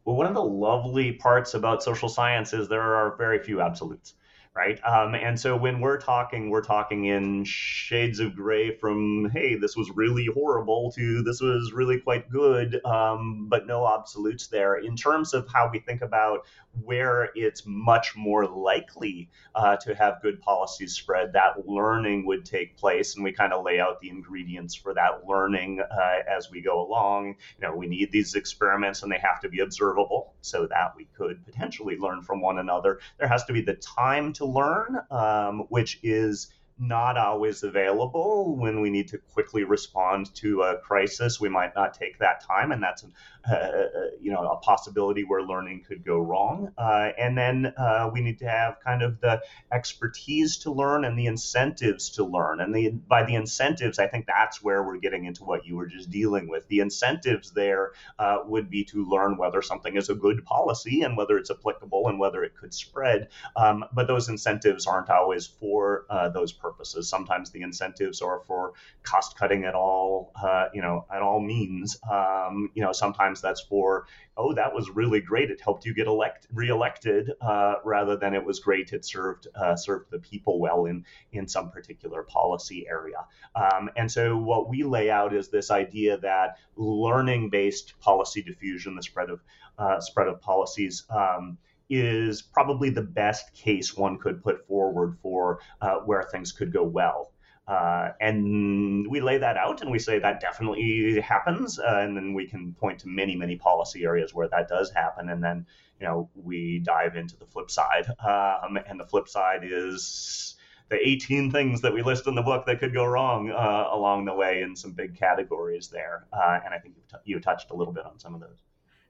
Well, 0.04 0.16
one 0.16 0.26
of 0.26 0.34
the 0.34 0.44
lovely 0.44 1.12
parts 1.12 1.54
about 1.54 1.84
social 1.84 2.10
science 2.10 2.54
is 2.54 2.68
there 2.68 2.82
are 2.82 3.16
very 3.18 3.38
few 3.38 3.62
absolutes 3.62 4.16
right? 4.56 4.80
Um, 4.86 5.16
and 5.16 5.40
so 5.40 5.58
when 5.58 5.82
we're 5.82 6.00
talking, 6.00 6.50
we're 6.50 6.64
talking 6.64 7.06
in 7.06 7.44
shades 7.44 8.20
of 8.20 8.36
gray 8.36 8.76
from, 8.78 9.32
hey, 9.32 9.56
this 9.56 9.76
was 9.76 9.90
really 9.96 10.28
horrible 10.28 10.92
to 10.92 11.24
this 11.24 11.42
was 11.42 11.72
really 11.74 12.00
quite 12.00 12.30
good, 12.30 12.84
um, 12.86 13.48
but 13.50 13.66
no 13.66 13.88
absolutes 13.88 14.48
there. 14.48 14.76
In 14.76 14.96
terms 14.96 15.34
of 15.34 15.48
how 15.52 15.70
we 15.72 15.80
think 15.80 16.02
about 16.02 16.46
where 16.82 17.30
it's 17.36 17.64
much 17.66 18.16
more 18.16 18.48
likely 18.48 19.30
uh, 19.56 19.76
to 19.78 19.96
have 19.96 20.22
good 20.22 20.40
policies 20.42 20.94
spread, 20.94 21.34
that 21.34 21.68
learning 21.68 22.26
would 22.26 22.46
take 22.46 22.78
place, 22.78 23.16
and 23.16 23.24
we 23.24 23.32
kind 23.32 23.54
of 23.54 23.64
lay 23.64 23.80
out 23.80 24.00
the 24.00 24.10
ingredients 24.10 24.76
for 24.76 24.94
that 24.94 25.26
learning 25.28 25.82
uh, 25.82 26.20
as 26.30 26.50
we 26.52 26.62
go 26.62 26.82
along. 26.82 27.36
You 27.60 27.68
know, 27.68 27.76
we 27.76 27.88
need 27.88 28.12
these 28.12 28.36
experiments, 28.36 29.04
and 29.04 29.12
they 29.12 29.20
have 29.20 29.40
to 29.42 29.50
be 29.50 29.60
observable 29.60 30.34
so 30.42 30.68
that 30.68 30.94
we 30.96 31.08
could 31.16 31.44
potentially 31.46 31.98
learn 31.98 32.22
from 32.22 32.42
one 32.42 32.60
another. 32.60 33.00
There 33.20 33.28
has 33.28 33.44
to 33.46 33.54
be 33.54 33.62
the 33.62 33.76
time 33.76 34.34
to 34.34 34.43
learn, 34.46 35.00
um, 35.12 35.66
which 35.70 36.00
is 36.04 36.48
not 36.80 37.18
always 37.18 37.64
available 37.64 38.56
when 38.58 38.82
we 38.82 38.90
need 38.90 39.08
to 39.10 39.18
quickly 39.18 39.64
respond 39.64 40.34
to 40.36 40.64
a 40.64 40.78
crisis. 40.78 41.40
We 41.40 41.50
might 41.50 41.76
not 41.76 41.94
take 41.94 42.20
that 42.20 42.44
time, 42.44 42.72
and 42.72 42.82
that's 42.82 43.06
uh, 43.50 43.54
uh, 43.54 43.88
you 44.22 44.32
know 44.32 44.48
a 44.52 44.58
possibility 44.58 45.24
where 45.24 45.42
learning 45.42 45.84
could 45.86 46.06
go 46.06 46.18
wrong. 46.20 46.72
Uh, 46.78 47.10
and 47.18 47.38
then 47.38 47.74
uh, 47.78 48.10
we 48.14 48.22
need 48.22 48.40
to 48.40 48.48
have 48.48 48.78
kind 48.80 49.02
of 49.02 49.20
the 49.20 49.42
expertise 49.72 50.58
to 50.60 50.72
learn 50.72 51.04
and 51.04 51.20
the 51.20 51.26
incentives 51.26 52.10
to 52.12 52.24
learn. 52.24 52.62
And 52.62 52.74
the 52.74 52.90
by 52.90 53.24
the 53.24 53.36
incentives, 53.36 54.00
I 54.00 54.08
think 54.08 54.28
that's 54.28 54.64
where 54.64 54.82
we're 54.82 54.98
getting 54.98 55.26
into 55.26 55.44
what 55.44 55.66
you 55.66 55.76
were 55.76 55.88
just 55.88 56.10
dealing 56.10 56.48
with. 56.48 56.68
The 56.70 56.80
incentives 56.80 57.52
there 57.52 57.92
uh, 58.18 58.38
would 58.46 58.70
be 58.70 58.86
to 58.86 59.06
learn 59.06 59.38
whether 59.38 59.62
something 59.62 59.96
is 59.98 60.10
a 60.10 60.16
good 60.16 60.46
policy 60.46 61.02
and 61.02 61.18
whether 61.18 61.38
it's 61.38 61.52
applicable 61.52 62.08
and 62.08 62.20
whether 62.20 62.44
it 62.44 62.56
could 62.56 62.74
spread. 62.74 63.28
Um, 63.56 63.86
but 63.94 64.08
those 64.08 64.30
incentives 64.30 64.88
aren't 64.88 65.10
always 65.10 65.46
for 65.46 66.06
those 66.34 66.54
purposes. 66.64 67.10
Sometimes 67.10 67.52
the 67.52 67.62
incentives 67.62 68.22
are 68.22 68.40
for 68.48 68.74
cost 69.04 69.38
cutting 69.38 69.66
at 69.66 69.76
all, 69.76 70.32
uh, 70.42 70.66
you 70.74 70.82
know, 70.82 71.06
at 71.14 71.22
all 71.22 71.40
means. 71.40 72.00
Um, 72.10 72.72
you 72.74 72.82
know, 72.82 72.94
sometimes 72.94 73.42
that's 73.42 73.62
for 73.62 74.08
oh, 74.36 74.54
that 74.54 74.74
was 74.74 74.90
really 74.90 75.22
great. 75.22 75.52
It 75.52 75.62
helped 75.62 75.86
you 75.86 75.94
get 75.94 76.08
elect 76.08 76.48
reelected, 76.54 77.32
uh, 77.42 77.76
rather 77.86 78.16
than 78.18 78.34
it 78.34 78.44
was 78.44 78.60
great. 78.60 78.94
It 78.94 79.06
served 79.06 79.48
uh, 79.56 79.76
served 79.76 80.10
the 80.10 80.20
people 80.20 80.60
well 80.60 80.86
in 80.86 81.06
in 81.32 81.48
some 81.48 81.70
particular 81.70 82.24
policy 82.24 82.88
area. 82.90 83.26
Um, 83.56 83.90
and 83.96 84.12
so 84.12 84.38
what 84.38 84.70
we 84.70 84.84
lay 84.84 85.12
out 85.12 85.34
is 85.34 85.50
this 85.50 85.70
idea 85.70 86.18
that 86.20 86.58
learning 86.76 87.50
based 87.50 88.00
policy 88.00 88.42
diffusion, 88.42 88.96
the 88.96 89.04
spread 89.04 89.30
of 89.30 89.42
uh, 89.78 90.00
spread 90.00 90.28
of 90.28 90.42
policies. 90.42 91.04
Um, 91.10 91.58
is 91.90 92.42
probably 92.42 92.90
the 92.90 93.02
best 93.02 93.54
case 93.54 93.96
one 93.96 94.18
could 94.18 94.44
put 94.44 94.66
forward 94.68 95.18
for 95.22 95.60
uh, 95.82 95.98
where 95.98 96.24
things 96.24 96.52
could 96.52 96.72
go 96.72 96.84
well. 96.84 97.32
Uh, 97.68 98.10
and 98.20 99.08
we 99.10 99.22
lay 99.22 99.38
that 99.38 99.56
out 99.56 99.82
and 99.82 99.90
we 99.90 100.00
say 100.00 100.20
that 100.20 100.42
definitely 100.42 101.20
happens. 101.22 101.80
Uh, 101.80 102.00
and 102.00 102.16
then 102.16 102.34
we 102.34 102.46
can 102.46 102.74
point 102.74 103.00
to 103.00 103.08
many, 103.08 103.36
many 103.36 103.56
policy 103.56 104.04
areas 104.04 104.34
where 104.34 104.50
that 104.50 104.68
does 104.68 104.92
happen. 104.92 105.30
And 105.30 105.42
then, 105.42 105.66
you 106.00 106.06
know, 106.06 106.30
we 106.36 106.80
dive 106.80 107.16
into 107.16 107.38
the 107.38 107.46
flip 107.46 107.72
side. 107.72 108.08
Um, 108.20 108.78
and 108.86 109.00
the 109.00 109.06
flip 109.06 109.30
side 109.30 109.62
is 109.64 110.56
the 110.90 110.98
18 111.08 111.52
things 111.52 111.82
that 111.82 111.94
we 111.94 112.02
list 112.02 112.28
in 112.28 112.36
the 112.36 112.42
book 112.42 112.66
that 112.66 112.80
could 112.80 112.94
go 112.94 113.06
wrong 113.06 113.50
uh, 113.50 113.88
along 113.92 114.26
the 114.26 114.34
way 114.34 114.62
in 114.62 114.76
some 114.76 114.92
big 114.92 115.18
categories 115.18 115.88
there. 115.88 116.26
Uh, 116.34 116.60
and 116.66 116.74
I 116.74 116.80
think 116.80 116.96
you, 116.98 117.04
t- 117.10 117.24
you 117.24 117.40
touched 117.40 117.72
a 117.72 117.74
little 117.74 117.94
bit 117.94 118.06
on 118.06 118.20
some 118.20 118.36
of 118.36 118.42
those. 118.42 118.62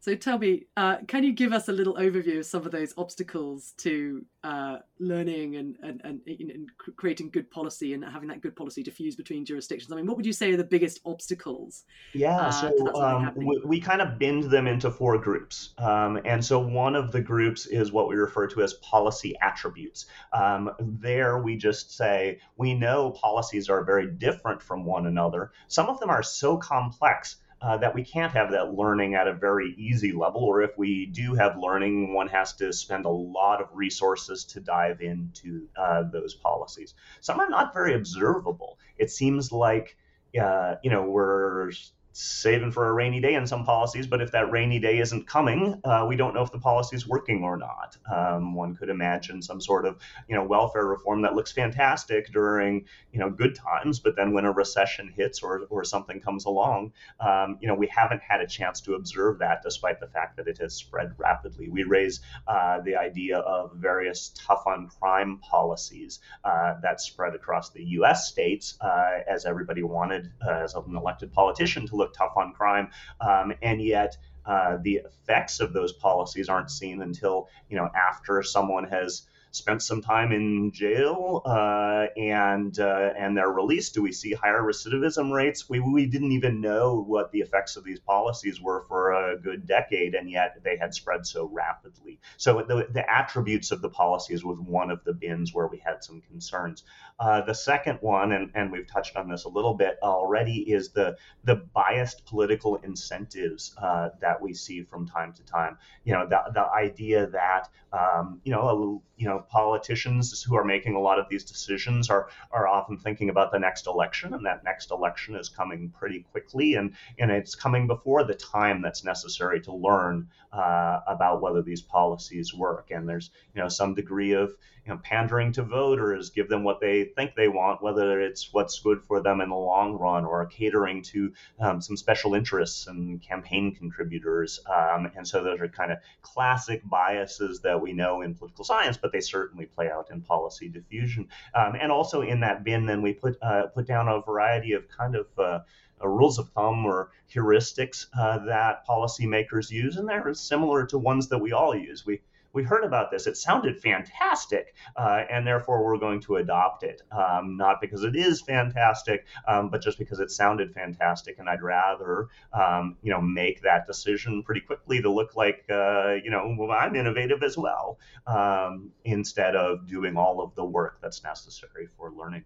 So 0.03 0.15
tell 0.15 0.37
me, 0.37 0.65
uh, 0.75 0.97
can 1.07 1.23
you 1.23 1.31
give 1.31 1.53
us 1.53 1.69
a 1.69 1.71
little 1.71 1.93
overview 1.93 2.39
of 2.39 2.45
some 2.45 2.65
of 2.65 2.73
those 2.73 2.93
obstacles 2.97 3.71
to 3.77 4.25
uh, 4.43 4.79
learning 4.99 5.55
and, 5.55 5.77
and, 5.81 6.01
and, 6.03 6.19
and, 6.27 6.69
creating 6.97 7.29
good 7.29 7.49
policy 7.49 7.93
and 7.93 8.03
having 8.03 8.27
that 8.27 8.41
good 8.41 8.53
policy 8.53 8.83
diffuse 8.83 9.15
between 9.15 9.45
jurisdictions? 9.45 9.93
I 9.93 9.95
mean, 9.95 10.05
what 10.05 10.17
would 10.17 10.25
you 10.25 10.33
say 10.33 10.51
are 10.51 10.57
the 10.57 10.65
biggest 10.65 10.99
obstacles? 11.05 11.85
Yeah, 12.13 12.35
uh, 12.35 12.51
so 12.51 13.01
um, 13.01 13.31
we, 13.37 13.61
we, 13.63 13.79
kind 13.79 14.01
of 14.01 14.19
bind 14.19 14.51
them 14.51 14.67
into 14.67 14.91
four 14.91 15.17
groups. 15.17 15.73
Um, 15.77 16.19
and 16.25 16.43
so 16.43 16.59
one 16.59 16.97
of 16.97 17.13
the 17.13 17.21
groups 17.21 17.65
is 17.67 17.93
what 17.93 18.09
we 18.09 18.15
refer 18.15 18.45
to 18.47 18.61
as 18.61 18.73
policy 18.73 19.37
attributes. 19.41 20.07
Um, 20.33 20.69
there 20.81 21.41
we 21.41 21.55
just 21.55 21.95
say, 21.95 22.41
we 22.57 22.73
know 22.73 23.11
policies 23.11 23.69
are 23.69 23.85
very 23.85 24.07
different 24.11 24.61
from 24.61 24.83
one 24.83 25.07
another. 25.07 25.51
Some 25.69 25.87
of 25.87 26.01
them 26.01 26.09
are 26.09 26.23
so 26.23 26.57
complex 26.57 27.37
uh, 27.63 27.77
that 27.77 27.95
we 27.95 28.03
can't 28.03 28.33
have 28.33 28.51
that 28.51 28.73
learning 28.73 29.15
at 29.15 29.27
a 29.27 29.33
very 29.33 29.73
easy 29.77 30.11
level, 30.11 30.43
or 30.43 30.61
if 30.61 30.77
we 30.77 31.05
do 31.05 31.33
have 31.33 31.57
learning, 31.57 32.13
one 32.13 32.27
has 32.27 32.53
to 32.53 32.73
spend 32.73 33.05
a 33.05 33.09
lot 33.09 33.61
of 33.61 33.67
resources 33.73 34.43
to 34.43 34.59
dive 34.59 35.01
into 35.01 35.67
uh, 35.77 36.03
those 36.11 36.33
policies. 36.33 36.93
Some 37.21 37.39
are 37.39 37.49
not 37.49 37.73
very 37.73 37.95
observable. 37.95 38.77
It 38.97 39.09
seems 39.11 39.51
like, 39.51 39.95
uh, 40.39 40.75
you 40.83 40.91
know, 40.91 41.03
we're 41.03 41.71
saving 42.13 42.71
for 42.71 42.87
a 42.87 42.93
rainy 42.93 43.19
day 43.19 43.33
in 43.33 43.45
some 43.45 43.65
policies, 43.65 44.05
but 44.05 44.21
if 44.21 44.31
that 44.31 44.51
rainy 44.51 44.79
day 44.79 44.99
isn't 44.99 45.27
coming, 45.27 45.81
uh, 45.83 46.05
we 46.07 46.15
don't 46.15 46.33
know 46.33 46.43
if 46.43 46.51
the 46.51 46.59
policy 46.59 46.95
is 46.95 47.07
working 47.07 47.43
or 47.43 47.57
not. 47.57 47.97
Um, 48.11 48.53
one 48.53 48.75
could 48.75 48.89
imagine 48.89 49.41
some 49.41 49.59
sort 49.59 49.85
of, 49.85 49.97
you 50.29 50.35
know, 50.35 50.43
welfare 50.43 50.85
reform 50.85 51.23
that 51.23 51.33
looks 51.33 51.51
fantastic 51.51 52.31
during, 52.31 52.85
you 53.11 53.19
know, 53.19 53.31
good 53.31 53.55
times, 53.55 53.99
but 53.99 54.15
then 54.15 54.31
when 54.31 54.45
a 54.45 54.51
recession 54.51 55.11
hits 55.15 55.41
or, 55.41 55.63
or 55.69 55.83
something 55.83 56.19
comes 56.19 56.45
along, 56.45 56.93
um, 57.19 57.57
you 57.59 57.67
know, 57.67 57.73
we 57.73 57.87
haven't 57.87 58.21
had 58.21 58.41
a 58.41 58.47
chance 58.47 58.79
to 58.81 58.93
observe 58.93 59.39
that 59.39 59.63
despite 59.63 59.99
the 59.99 60.07
fact 60.07 60.37
that 60.37 60.47
it 60.47 60.59
has 60.59 60.75
spread 60.75 61.13
rapidly. 61.17 61.67
We 61.69 61.83
raise 61.83 62.21
uh, 62.47 62.81
the 62.81 62.95
idea 62.95 63.39
of 63.39 63.73
various 63.75 64.31
tough 64.35 64.67
on 64.67 64.87
crime 64.99 65.39
policies 65.39 66.19
uh, 66.43 66.75
that 66.81 67.01
spread 67.01 67.33
across 67.33 67.71
the 67.71 67.83
U.S. 67.83 68.29
states 68.29 68.77
uh, 68.81 69.19
as 69.27 69.45
everybody 69.45 69.81
wanted, 69.81 70.31
uh, 70.45 70.51
as 70.51 70.75
an 70.75 70.95
elected 70.95 71.33
politician, 71.33 71.87
to 71.87 72.02
look 72.03 72.13
tough 72.13 72.33
on 72.37 72.53
crime, 72.53 72.89
um, 73.21 73.53
and 73.61 73.81
yet 73.81 74.15
uh, 74.45 74.77
the 74.81 75.01
effects 75.05 75.59
of 75.59 75.73
those 75.73 75.93
policies 75.93 76.49
aren't 76.49 76.69
seen 76.69 77.01
until 77.01 77.47
you 77.69 77.77
know 77.77 77.89
after 77.95 78.43
someone 78.43 78.83
has 78.85 79.23
spent 79.53 79.83
some 79.83 80.01
time 80.01 80.31
in 80.31 80.71
jail 80.71 81.43
uh, 81.45 82.07
and 82.17 82.79
uh, 82.79 83.11
and 83.17 83.37
they're 83.37 83.51
released? 83.51 83.93
Do 83.93 84.01
we 84.01 84.11
see 84.11 84.33
higher 84.33 84.61
recidivism 84.61 85.31
rates? 85.31 85.69
We, 85.69 85.79
we 85.79 86.07
didn't 86.07 86.31
even 86.31 86.59
know 86.59 87.03
what 87.07 87.31
the 87.31 87.39
effects 87.39 87.75
of 87.75 87.83
these 87.83 87.99
policies 87.99 88.59
were 88.59 88.81
for 88.87 89.13
a 89.13 89.37
good 89.37 89.67
decade, 89.67 90.15
and 90.15 90.29
yet 90.29 90.61
they 90.63 90.75
had 90.75 90.93
spread 90.93 91.25
so 91.25 91.45
rapidly. 91.45 92.19
So 92.37 92.63
the, 92.67 92.87
the 92.91 93.09
attributes 93.09 93.71
of 93.71 93.81
the 93.81 93.89
policies 93.89 94.43
was 94.43 94.59
one 94.59 94.89
of 94.89 95.03
the 95.03 95.13
bins 95.13 95.53
where 95.53 95.67
we 95.67 95.77
had 95.77 96.03
some 96.03 96.21
concerns. 96.21 96.83
Uh, 97.19 97.41
the 97.41 97.53
second 97.53 97.99
one, 98.01 98.31
and, 98.31 98.49
and 98.55 98.71
we've 98.71 98.87
touched 98.87 99.15
on 99.15 99.29
this 99.29 99.43
a 99.45 99.49
little 99.49 99.75
bit 99.75 99.99
already, 100.01 100.61
is 100.73 100.89
the 100.89 101.15
the 101.43 101.55
biased 101.55 102.25
political 102.25 102.77
incentives 102.77 103.75
uh, 103.77 104.09
that 104.19 104.41
we 104.41 104.53
see 104.53 104.81
from 104.81 105.07
time 105.07 105.31
to 105.33 105.43
time. 105.43 105.77
You 106.05 106.13
know, 106.13 106.27
the, 106.27 106.41
the 106.53 106.65
idea 106.65 107.27
that 107.27 107.69
um, 107.91 108.41
you 108.43 108.51
know 108.51 108.61
a, 108.61 109.21
you 109.21 109.27
know 109.27 109.42
politicians 109.49 110.41
who 110.43 110.55
are 110.55 110.63
making 110.63 110.95
a 110.95 110.99
lot 110.99 111.19
of 111.19 111.27
these 111.29 111.43
decisions 111.43 112.09
are 112.09 112.29
are 112.51 112.67
often 112.67 112.97
thinking 112.97 113.29
about 113.29 113.51
the 113.51 113.59
next 113.59 113.87
election, 113.87 114.33
and 114.33 114.45
that 114.45 114.63
next 114.63 114.91
election 114.91 115.35
is 115.35 115.49
coming 115.49 115.89
pretty 115.89 116.25
quickly, 116.31 116.75
and 116.75 116.93
and 117.19 117.31
it's 117.31 117.55
coming 117.55 117.87
before 117.87 118.23
the 118.23 118.33
time 118.33 118.81
that's 118.81 119.03
necessary 119.03 119.61
to 119.61 119.73
learn 119.73 120.27
uh, 120.51 120.99
about 121.07 121.41
whether 121.41 121.61
these 121.61 121.81
policies 121.81 122.53
work. 122.53 122.91
And 122.91 123.07
there's 123.07 123.31
you 123.55 123.61
know 123.61 123.69
some 123.69 123.93
degree 123.93 124.33
of 124.33 124.53
you 124.85 124.91
know, 124.91 124.99
pandering 125.01 125.51
to 125.53 125.63
voters, 125.63 126.29
give 126.29 126.49
them 126.49 126.63
what 126.63 126.81
they 126.81 127.05
think 127.05 127.35
they 127.35 127.47
want, 127.47 127.81
whether 127.81 128.19
it's 128.19 128.51
what's 128.51 128.79
good 128.79 129.01
for 129.01 129.21
them 129.21 129.39
in 129.39 129.49
the 129.49 129.55
long 129.55 129.93
run, 129.93 130.25
or 130.25 130.45
catering 130.47 131.01
to 131.01 131.31
um, 131.59 131.81
some 131.81 131.95
special 131.95 132.33
interests 132.33 132.87
and 132.87 133.21
campaign 133.21 133.73
contributors. 133.73 134.59
Um, 134.67 135.09
and 135.15 135.25
so 135.27 135.43
those 135.43 135.59
are 135.61 135.69
kind 135.69 135.91
of 135.91 135.99
classic 136.21 136.81
biases 136.85 137.61
that 137.61 137.81
we 137.81 137.93
know 137.93 138.21
in 138.21 138.35
political 138.35 138.65
science, 138.65 138.97
but 138.97 139.11
they 139.11 139.21
certainly 139.33 139.65
play 139.65 139.87
out 139.95 140.07
in 140.11 140.21
policy 140.21 140.67
diffusion. 140.69 141.23
Um, 141.59 141.71
and 141.81 141.91
also 141.91 142.17
in 142.21 142.39
that 142.41 142.63
bin, 142.63 142.85
then 142.85 143.01
we 143.01 143.13
put 143.13 143.33
uh, 143.41 143.63
put 143.75 143.85
down 143.93 144.07
a 144.07 144.21
variety 144.31 144.71
of 144.73 144.83
kind 144.99 145.15
of 145.21 145.27
uh, 145.37 145.59
uh, 146.03 146.07
rules 146.07 146.37
of 146.39 146.49
thumb 146.49 146.85
or 146.85 146.99
heuristics 147.33 147.97
uh, 148.19 148.37
that 148.45 148.85
policymakers 148.87 149.71
use, 149.71 149.97
and 149.97 150.07
they're 150.07 150.33
similar 150.33 150.85
to 150.91 150.97
ones 150.97 151.27
that 151.29 151.41
we 151.45 151.51
all 151.59 151.75
use. 151.75 152.05
We 152.05 152.21
we 152.53 152.63
heard 152.63 152.83
about 152.83 153.11
this. 153.11 153.27
It 153.27 153.35
sounded 153.35 153.79
fantastic, 153.79 154.75
uh, 154.95 155.23
and 155.29 155.45
therefore 155.45 155.83
we're 155.83 155.97
going 155.97 156.21
to 156.21 156.37
adopt 156.37 156.83
it. 156.83 157.01
Um, 157.11 157.57
not 157.57 157.81
because 157.81 158.03
it 158.03 158.15
is 158.15 158.41
fantastic, 158.41 159.25
um, 159.47 159.69
but 159.69 159.81
just 159.81 159.97
because 159.97 160.19
it 160.19 160.31
sounded 160.31 160.73
fantastic. 160.73 161.39
And 161.39 161.49
I'd 161.49 161.61
rather, 161.61 162.27
um, 162.53 162.97
you 163.01 163.11
know, 163.11 163.21
make 163.21 163.61
that 163.63 163.87
decision 163.87 164.43
pretty 164.43 164.61
quickly 164.61 165.01
to 165.01 165.11
look 165.11 165.35
like, 165.35 165.65
uh, 165.69 166.13
you 166.23 166.29
know, 166.29 166.71
I'm 166.71 166.95
innovative 166.95 167.43
as 167.43 167.57
well, 167.57 167.99
um, 168.27 168.91
instead 169.03 169.55
of 169.55 169.87
doing 169.87 170.15
all 170.15 170.41
of 170.41 170.55
the 170.55 170.65
work 170.65 170.99
that's 171.01 171.23
necessary 171.23 171.87
for 171.97 172.11
learning. 172.11 172.45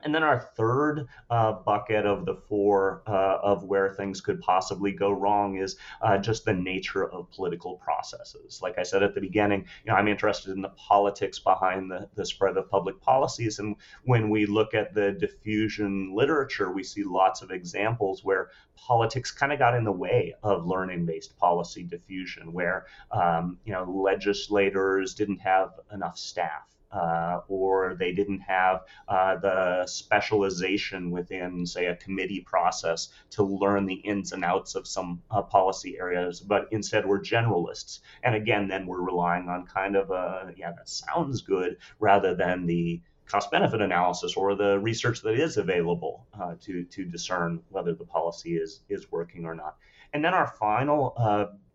And 0.00 0.14
then 0.14 0.22
our 0.22 0.38
third 0.38 1.08
uh, 1.28 1.52
bucket 1.52 2.06
of 2.06 2.24
the 2.24 2.36
four 2.36 3.02
uh, 3.06 3.38
of 3.42 3.64
where 3.64 3.90
things 3.90 4.20
could 4.20 4.40
possibly 4.40 4.92
go 4.92 5.10
wrong 5.10 5.56
is 5.56 5.76
uh, 6.00 6.18
just 6.18 6.44
the 6.44 6.54
nature 6.54 7.10
of 7.10 7.30
political 7.32 7.76
processes. 7.78 8.60
Like 8.62 8.78
I 8.78 8.84
said 8.84 9.02
at 9.02 9.14
the 9.14 9.20
beginning, 9.20 9.66
you 9.84 9.90
know, 9.90 9.98
I'm 9.98 10.06
interested 10.06 10.52
in 10.52 10.62
the 10.62 10.68
politics 10.70 11.40
behind 11.40 11.90
the, 11.90 12.08
the 12.14 12.24
spread 12.24 12.56
of 12.56 12.70
public 12.70 13.00
policies. 13.00 13.58
And 13.58 13.74
when 14.04 14.30
we 14.30 14.46
look 14.46 14.72
at 14.72 14.94
the 14.94 15.10
diffusion 15.12 16.14
literature, 16.14 16.70
we 16.70 16.84
see 16.84 17.02
lots 17.02 17.42
of 17.42 17.50
examples 17.50 18.22
where 18.22 18.50
politics 18.76 19.32
kind 19.32 19.52
of 19.52 19.58
got 19.58 19.74
in 19.74 19.82
the 19.82 19.90
way 19.90 20.34
of 20.44 20.64
learning-based 20.64 21.36
policy 21.38 21.82
diffusion, 21.82 22.52
where 22.52 22.86
um, 23.10 23.58
you 23.64 23.72
know 23.72 23.82
legislators 23.84 25.14
didn't 25.14 25.40
have 25.40 25.72
enough 25.92 26.16
staff 26.16 26.77
uh, 26.92 27.40
or 27.48 27.94
they 27.98 28.12
didn't 28.12 28.40
have 28.40 28.80
uh, 29.08 29.36
the 29.36 29.86
specialization 29.86 31.10
within, 31.10 31.66
say, 31.66 31.86
a 31.86 31.96
committee 31.96 32.40
process 32.40 33.08
to 33.30 33.42
learn 33.42 33.86
the 33.86 33.94
ins 33.94 34.32
and 34.32 34.44
outs 34.44 34.74
of 34.74 34.86
some 34.86 35.20
uh, 35.30 35.42
policy 35.42 35.98
areas, 35.98 36.40
but 36.40 36.68
instead 36.70 37.06
we're 37.06 37.20
generalists. 37.20 38.00
And 38.22 38.34
again, 38.34 38.68
then 38.68 38.86
we're 38.86 39.02
relying 39.02 39.48
on 39.48 39.66
kind 39.66 39.96
of 39.96 40.10
a, 40.10 40.52
yeah, 40.56 40.72
that 40.72 40.88
sounds 40.88 41.42
good 41.42 41.76
rather 41.98 42.34
than 42.34 42.66
the 42.66 43.00
cost 43.26 43.50
benefit 43.50 43.82
analysis 43.82 44.34
or 44.36 44.54
the 44.54 44.78
research 44.78 45.20
that 45.22 45.34
is 45.34 45.58
available 45.58 46.26
uh, 46.40 46.54
to 46.62 46.84
to 46.84 47.04
discern 47.04 47.60
whether 47.68 47.92
the 47.92 48.04
policy 48.04 48.56
is 48.56 48.80
is 48.88 49.12
working 49.12 49.44
or 49.44 49.54
not. 49.54 49.76
And 50.14 50.24
then 50.24 50.32
our 50.32 50.46
final 50.46 51.14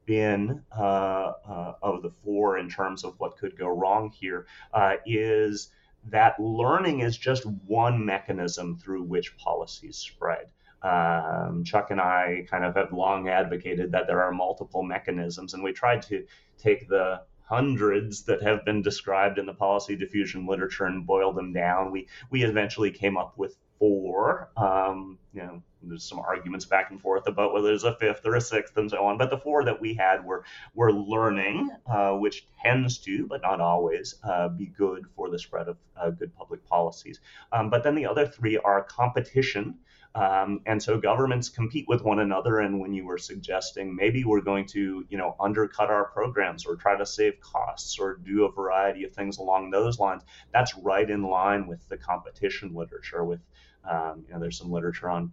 bin 0.05 0.63
uh, 0.77 1.31
uh, 1.48 1.74
of 1.81 2.01
the 2.01 2.12
four 2.24 2.57
in 2.57 2.69
terms 2.69 3.03
of 3.03 3.19
what 3.19 3.38
could 3.38 3.57
go 3.57 3.67
wrong 3.67 4.12
here 4.12 4.45
uh, 4.74 4.95
is 5.05 5.69
that 6.10 6.39
learning 6.39 7.00
is 7.00 7.17
just 7.17 7.45
one 7.45 8.05
mechanism 8.05 8.77
through 8.77 9.03
which 9.03 9.38
policies 9.38 9.98
spread. 9.98 10.48
Um, 10.81 11.63
Chuck 11.63 11.91
and 11.91 12.01
I 12.01 12.45
kind 12.50 12.65
of 12.65 12.75
have 12.75 12.91
long 12.91 13.29
advocated 13.29 13.91
that 13.93 14.05
there 14.07 14.22
are 14.22 14.33
multiple 14.33 14.83
mechanisms, 14.83 15.53
and 15.53 15.63
we 15.63 15.72
tried 15.72 16.01
to 16.03 16.25
take 16.57 16.89
the 16.89 17.22
hundreds 17.45 18.24
that 18.24 18.41
have 18.41 18.65
been 18.65 18.81
described 18.81 19.38
in 19.38 19.45
the 19.45 19.53
policy 19.53 19.95
diffusion 19.95 20.45
literature 20.45 20.86
and 20.86 21.05
boil 21.05 21.31
them 21.31 21.53
down. 21.53 21.91
We 21.91 22.07
we 22.29 22.43
eventually 22.43 22.91
came 22.91 23.15
up 23.17 23.38
with 23.38 23.55
four. 23.79 24.50
Um, 24.57 25.19
you 25.33 25.41
know, 25.41 25.63
there's 25.90 26.04
some 26.04 26.20
arguments 26.20 26.66
back 26.66 26.92
and 26.92 27.02
forth 27.02 27.28
about 27.28 27.54
whether 27.54 27.68
there's 27.68 27.84
a 27.84 27.96
fifth 27.96 28.25
or 28.25 28.36
a 28.36 28.42
sixth 28.42 28.78
and 28.78 28.90
so 28.90 29.06
on. 29.06 29.18
But 29.18 29.30
the 29.30 29.38
four 29.38 29.63
that 29.66 29.80
we 29.82 29.94
had 29.94 30.24
were 30.24 30.44
were 30.74 30.92
learning, 30.92 31.70
uh, 31.86 32.13
which 32.13 32.48
tends 32.63 32.98
to, 33.00 33.28
but 33.28 33.42
not 33.42 33.62
always, 33.62 34.16
uh, 34.24 34.50
be 34.50 34.68
good 34.68 35.06
for 35.16 35.30
the 35.30 35.40
spread 35.40 35.68
of 35.68 35.78
uh, 35.98 36.10
good 36.10 36.36
public 36.36 36.66
policies. 36.66 37.20
Um, 37.52 37.70
but 37.70 37.84
then 37.84 37.96
the 37.96 38.06
other 38.06 38.28
three 38.28 38.58
are 38.58 38.84
competition. 38.84 39.75
Um, 40.16 40.62
and 40.68 40.82
so 40.82 41.00
governments 41.00 41.50
compete 41.50 41.88
with 41.88 42.04
one 42.04 42.20
another. 42.20 42.60
And 42.60 42.80
when 42.80 42.94
you 42.94 43.04
were 43.06 43.18
suggesting 43.18 43.96
maybe 43.96 44.24
we're 44.24 44.42
going 44.42 44.68
to, 44.68 45.04
you 45.10 45.18
know, 45.18 45.36
undercut 45.40 45.90
our 45.90 46.06
programs 46.06 46.68
or 46.68 46.75
try 46.75 46.96
to 46.96 47.06
save 47.06 47.40
costs 47.40 47.98
or 47.98 48.18
do 48.18 48.46
a 48.46 48.52
variety 48.52 49.06
of 49.06 49.12
things 49.12 49.40
along 49.40 49.72
those 49.72 50.00
lines, 50.00 50.22
that's 50.52 50.78
right 50.78 51.10
in 51.10 51.24
line 51.24 51.66
with 51.66 51.88
the 51.90 51.98
competition 51.98 52.75
literature. 52.75 53.24
With, 53.24 53.42
um, 53.90 54.24
you 54.28 54.34
know, 54.34 54.40
there's 54.40 54.60
some 54.60 54.72
literature 54.72 55.10
on 55.10 55.32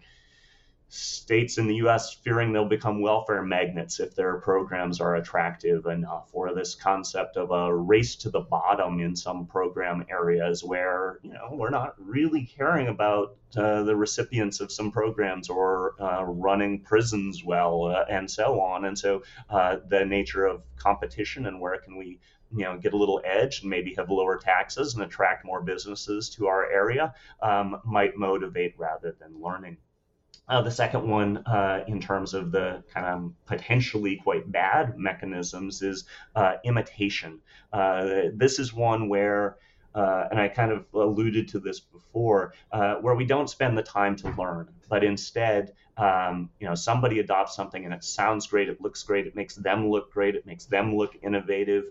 states 0.90 1.56
in 1.56 1.68
the 1.68 1.76
US 1.76 2.12
fearing 2.12 2.52
they'll 2.52 2.68
become 2.68 3.00
welfare 3.00 3.42
magnets 3.42 4.00
if 4.00 4.14
their 4.16 4.38
programs 4.40 5.00
are 5.00 5.14
attractive 5.14 5.87
enough, 5.87 6.28
or 6.32 6.52
this 6.52 6.75
concept 6.75 7.37
of 7.37 7.52
a 7.52 7.73
race 7.75 8.16
to 8.16 8.30
the 8.30 8.40
bottom 8.40 9.00
in 9.00 9.14
some 9.14 9.47
program 9.47 10.04
areas 10.11 10.64
where, 10.64 11.20
you 11.23 11.32
know, 11.32 11.49
we're 11.52 11.70
not 11.70 11.94
really 11.99 12.44
caring 12.44 12.88
about 12.88 13.37
uh, 13.56 13.85
the 13.85 13.94
recipients 13.94 14.61
of 14.61 14.73
some 14.73 14.90
programs 14.90 15.49
or 15.49 15.94
uh, 16.00 16.25
running 16.25 16.80
prisons 16.80 17.44
well 17.44 17.85
uh, 17.85 18.04
and 18.11 18.28
so 18.28 18.61
on. 18.61 18.85
And 18.85 18.99
so 18.99 19.23
uh, 19.49 19.76
the 19.88 20.04
nature 20.04 20.44
of 20.44 20.62
competition 20.76 21.47
and 21.47 21.61
where 21.61 21.78
can 21.78 21.97
we 21.97 22.18
you 22.52 22.64
know 22.64 22.76
get 22.76 22.94
a 22.94 22.97
little 22.97 23.20
edge 23.25 23.61
and 23.61 23.70
maybe 23.70 23.94
have 23.94 24.11
lower 24.11 24.37
taxes 24.37 24.94
and 24.94 25.04
attract 25.04 25.44
more 25.44 25.62
businesses 25.62 26.28
to 26.30 26.49
our 26.49 26.68
area 26.68 27.14
um, 27.42 27.80
might 27.85 28.16
motivate 28.16 28.75
rather 28.76 29.14
than 29.20 29.40
learning. 29.40 29.76
Uh, 30.50 30.61
the 30.61 30.71
second 30.71 31.09
one, 31.09 31.37
uh, 31.47 31.85
in 31.87 32.00
terms 32.00 32.35
of 32.35 32.50
the 32.50 32.83
kind 32.92 33.07
of 33.07 33.33
potentially 33.47 34.16
quite 34.16 34.50
bad 34.50 34.99
mechanisms, 34.99 35.80
is 35.80 36.07
uh, 36.35 36.54
imitation. 36.64 37.38
Uh, 37.73 38.23
this 38.35 38.59
is 38.59 38.75
one 38.75 39.09
where, 39.09 39.59
uh, 39.95 40.25
and 40.28 40.40
I 40.40 40.49
kind 40.49 40.73
of 40.73 40.87
alluded 40.92 41.47
to 41.50 41.61
this 41.61 41.78
before, 41.78 42.52
uh, 42.73 42.97
where 42.97 43.14
we 43.14 43.25
don't 43.25 43.49
spend 43.49 43.78
the 43.78 43.83
time 43.85 44.16
to 44.16 44.30
learn, 44.33 44.69
but 44.88 45.04
instead, 45.04 45.73
um, 45.97 46.50
you 46.59 46.66
know, 46.66 46.75
somebody 46.75 47.21
adopts 47.21 47.54
something 47.54 47.85
and 47.85 47.95
it 47.95 48.02
sounds 48.02 48.49
great, 48.49 48.69
it 48.69 48.80
looks 48.80 49.04
great, 49.04 49.28
it 49.28 49.37
makes 49.37 49.54
them 49.54 49.88
look 49.88 50.12
great, 50.12 50.35
it 50.35 50.47
makes 50.47 50.64
them 50.64 50.97
look 50.97 51.16
innovative, 51.23 51.85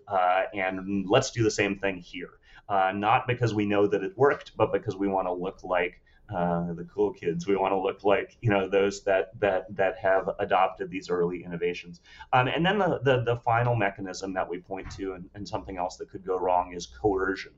and 0.54 1.10
let's 1.10 1.32
do 1.32 1.44
the 1.44 1.52
same 1.52 1.80
thing 1.80 1.96
here. 1.96 2.32
not 2.70 3.26
because 3.26 3.54
we 3.54 3.66
know 3.66 3.88
that 3.88 4.04
it 4.04 4.18
worked, 4.18 4.58
but 4.58 4.74
because 4.74 4.98
we 4.98 5.08
want 5.08 5.28
to 5.28 5.34
look 5.34 5.64
like 5.64 6.02
uh, 6.34 6.74
the 6.74 6.86
cool 6.94 7.12
kids. 7.12 7.48
We 7.48 7.56
want 7.56 7.72
to 7.72 7.80
look 7.80 8.04
like 8.04 8.38
you 8.42 8.50
know 8.50 8.70
those 8.70 9.04
that 9.04 9.40
that 9.40 9.76
that 9.76 9.98
have 9.98 10.30
adopted 10.40 10.90
these 10.90 11.10
early 11.10 11.44
innovations. 11.44 12.02
Um, 12.34 12.48
and 12.48 12.66
then 12.66 12.78
the, 12.80 13.00
the, 13.04 13.24
the 13.24 13.38
final 13.38 13.76
mechanism 13.76 14.34
that 14.34 14.50
we 14.50 14.60
point 14.60 14.90
to, 14.92 15.14
and, 15.14 15.30
and 15.34 15.48
something 15.48 15.78
else 15.78 15.98
that 15.98 16.10
could 16.10 16.26
go 16.26 16.38
wrong, 16.38 16.74
is 16.74 16.86
coercion. 16.86 17.54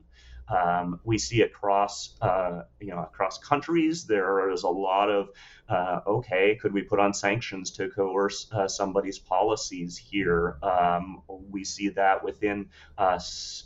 Um, 0.48 1.00
we 1.04 1.18
see 1.18 1.42
across 1.42 2.16
uh, 2.20 2.62
you 2.80 2.88
know 2.88 3.00
across 3.00 3.38
countries 3.38 4.04
there 4.04 4.50
is 4.50 4.64
a 4.64 4.68
lot 4.68 5.10
of 5.10 5.30
uh, 5.68 6.00
okay 6.06 6.58
could 6.60 6.72
we 6.72 6.82
put 6.82 6.98
on 6.98 7.14
sanctions 7.14 7.70
to 7.72 7.88
coerce 7.88 8.48
uh, 8.52 8.68
somebody's 8.68 9.18
policies 9.18 9.96
here? 9.96 10.58
Um, 10.62 11.22
we 11.28 11.64
see 11.64 11.88
that 11.90 12.22
within 12.22 12.68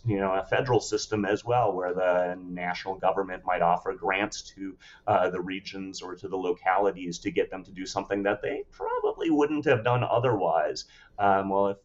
you 0.05 0.19
know 0.21 0.33
a 0.35 0.45
federal 0.45 0.81
system 0.81 1.25
as 1.25 1.45
well 1.45 1.73
where 1.73 1.95
the 1.95 2.39
national 2.41 2.97
government 2.97 3.43
might 3.45 3.63
offer 3.63 3.93
grants 3.95 4.43
to 4.43 4.77
uh, 5.07 5.31
the 5.31 5.41
regions 5.41 6.03
or 6.03 6.15
to 6.15 6.29
the 6.29 6.37
localities 6.37 7.19
to 7.21 7.31
get 7.31 7.51
them 7.51 7.65
to 7.65 7.73
do 7.73 7.87
something 7.87 8.23
that 8.23 8.43
they 8.43 8.65
probably 8.71 9.31
wouldn't 9.31 9.65
have 9.65 9.83
done 9.83 10.05
otherwise. 10.05 10.85
Um, 11.19 11.49
well 11.49 11.69
if 11.69 11.79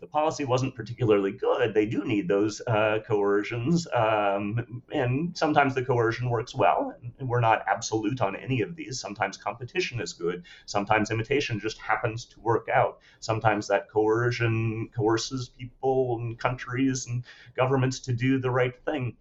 the 0.00 0.06
policy 0.06 0.44
wasn't 0.44 0.74
particularly 0.74 1.32
good, 1.32 1.72
they 1.72 1.86
do 1.86 2.04
need 2.04 2.28
those 2.28 2.60
uh, 2.66 2.98
coercions. 3.06 3.86
Um, 3.94 4.82
and 4.92 5.36
sometimes 5.36 5.74
the 5.74 5.84
coercion 5.84 6.28
works 6.28 6.54
well. 6.54 6.94
And 7.18 7.28
we're 7.28 7.40
not 7.40 7.64
absolute 7.66 8.20
on 8.20 8.36
any 8.36 8.60
of 8.60 8.76
these. 8.76 9.00
Sometimes 9.00 9.38
competition 9.38 10.00
is 10.00 10.12
good. 10.12 10.44
Sometimes 10.66 11.10
imitation 11.10 11.58
just 11.58 11.78
happens 11.78 12.26
to 12.26 12.40
work 12.40 12.68
out. 12.68 12.98
Sometimes 13.20 13.68
that 13.68 13.90
coercion 13.90 14.90
coerces 14.94 15.48
people 15.48 16.18
and 16.18 16.38
countries 16.38 17.06
and 17.06 17.24
governments 17.56 18.00
to 18.00 18.12
do 18.12 18.38
the 18.38 18.50
right 18.50 18.74
thing. 18.84 19.16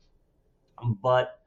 But 1.01 1.39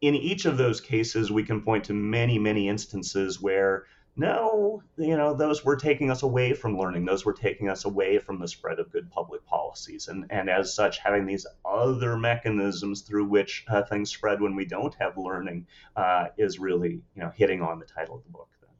in 0.00 0.14
each 0.14 0.46
of 0.46 0.56
those 0.56 0.80
cases, 0.80 1.30
we 1.30 1.42
can 1.42 1.60
point 1.60 1.84
to 1.84 1.92
many, 1.92 2.38
many 2.38 2.68
instances 2.68 3.42
where 3.42 3.84
no, 4.16 4.82
you 4.96 5.16
know, 5.16 5.34
those 5.34 5.64
were 5.64 5.76
taking 5.76 6.10
us 6.10 6.22
away 6.22 6.52
from 6.52 6.78
learning. 6.78 7.04
Those 7.04 7.24
were 7.24 7.32
taking 7.32 7.68
us 7.68 7.84
away 7.84 8.18
from 8.18 8.38
the 8.38 8.46
spread 8.46 8.78
of 8.78 8.92
good 8.92 9.10
public 9.10 9.44
policies. 9.44 10.06
And, 10.06 10.26
and 10.30 10.48
as 10.48 10.72
such, 10.72 10.98
having 10.98 11.26
these 11.26 11.46
other 11.64 12.16
mechanisms 12.16 13.02
through 13.02 13.24
which 13.26 13.64
uh, 13.68 13.82
things 13.82 14.10
spread 14.10 14.40
when 14.40 14.54
we 14.54 14.66
don't 14.66 14.94
have 15.00 15.18
learning 15.18 15.66
uh, 15.96 16.26
is 16.38 16.60
really, 16.60 17.02
you 17.16 17.22
know, 17.22 17.32
hitting 17.34 17.60
on 17.60 17.80
the 17.80 17.86
title 17.86 18.16
of 18.16 18.22
the 18.22 18.30
book. 18.30 18.48
Then. 18.60 18.70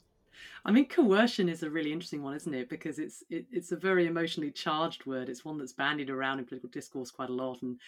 I 0.65 0.71
mean, 0.71 0.87
coercion 0.87 1.49
is 1.49 1.65
a 1.65 1.71
really 1.71 1.93
interesting 1.93 2.23
one, 2.23 2.37
isn't 2.37 2.55
it? 2.55 2.69
Because 2.69 3.01
it's 3.01 3.25
it, 3.29 3.47
it's 3.51 3.73
a 3.73 3.77
very 3.77 4.07
emotionally 4.07 4.53
charged 4.53 5.05
word. 5.05 5.29
It's 5.29 5.45
one 5.45 5.59
that's 5.59 5.73
bandied 5.73 6.11
around 6.11 6.39
in 6.39 6.45
political 6.45 6.71
discourse 6.71 7.11
quite 7.11 7.31
a 7.31 7.35
lot, 7.35 7.61
and 7.63 7.81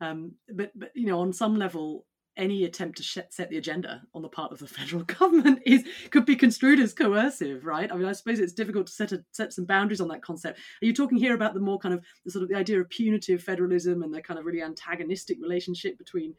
um, 0.00 0.32
but 0.50 0.72
but 0.74 0.90
you 0.94 1.06
know, 1.06 1.20
on 1.20 1.34
some 1.34 1.56
level, 1.56 2.06
any 2.36 2.64
attempt 2.64 2.98
to 2.98 3.24
set 3.30 3.48
the 3.48 3.56
agenda 3.56 4.02
on 4.14 4.22
the 4.22 4.28
part 4.28 4.52
of 4.52 4.58
the 4.58 4.66
federal 4.78 5.04
government 5.04 5.60
is 5.64 5.84
could 6.10 6.26
be 6.26 6.36
construed 6.36 6.80
as 6.80 6.92
coercive, 6.92 7.64
right? 7.64 7.90
I 7.90 7.96
mean, 7.96 8.06
I 8.06 8.12
suppose 8.12 8.40
it's 8.40 8.52
difficult 8.52 8.86
to 8.88 8.92
set 8.92 9.12
a, 9.12 9.24
set 9.32 9.52
some 9.52 9.64
boundaries 9.64 10.00
on 10.00 10.08
that 10.08 10.22
concept. 10.22 10.58
Are 10.82 10.86
you 10.86 10.92
talking 10.92 11.18
here 11.18 11.34
about 11.34 11.54
the 11.54 11.60
more 11.60 11.78
kind 11.78 11.94
of 11.94 12.04
the 12.24 12.30
sort 12.30 12.42
of 12.42 12.48
the 12.48 12.56
idea 12.56 12.80
of 12.80 12.88
punitive 12.90 13.42
federalism 13.42 14.02
and 14.02 14.12
the 14.12 14.22
kind 14.22 14.38
of 14.38 14.46
really 14.46 14.62
antagonistic 14.62 15.38
relationship 15.40 15.98
between 15.98 16.34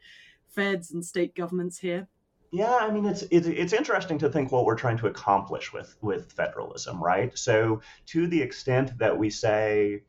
feds 0.48 0.92
and 0.92 1.04
state 1.04 1.34
governments 1.34 1.78
here? 1.78 2.08
Yeah, 2.52 2.74
I 2.74 2.90
mean 2.90 3.06
it's, 3.06 3.24
it's 3.30 3.46
it's 3.46 3.72
interesting 3.72 4.18
to 4.18 4.30
think 4.30 4.52
what 4.52 4.64
we're 4.64 4.76
trying 4.76 4.98
to 4.98 5.08
accomplish 5.08 5.72
with 5.72 5.96
with 6.00 6.32
federalism, 6.32 7.02
right? 7.02 7.36
So 7.36 7.80
to 8.06 8.26
the 8.26 8.40
extent 8.40 8.96
that 8.98 9.18
we 9.18 9.30
say 9.30 10.02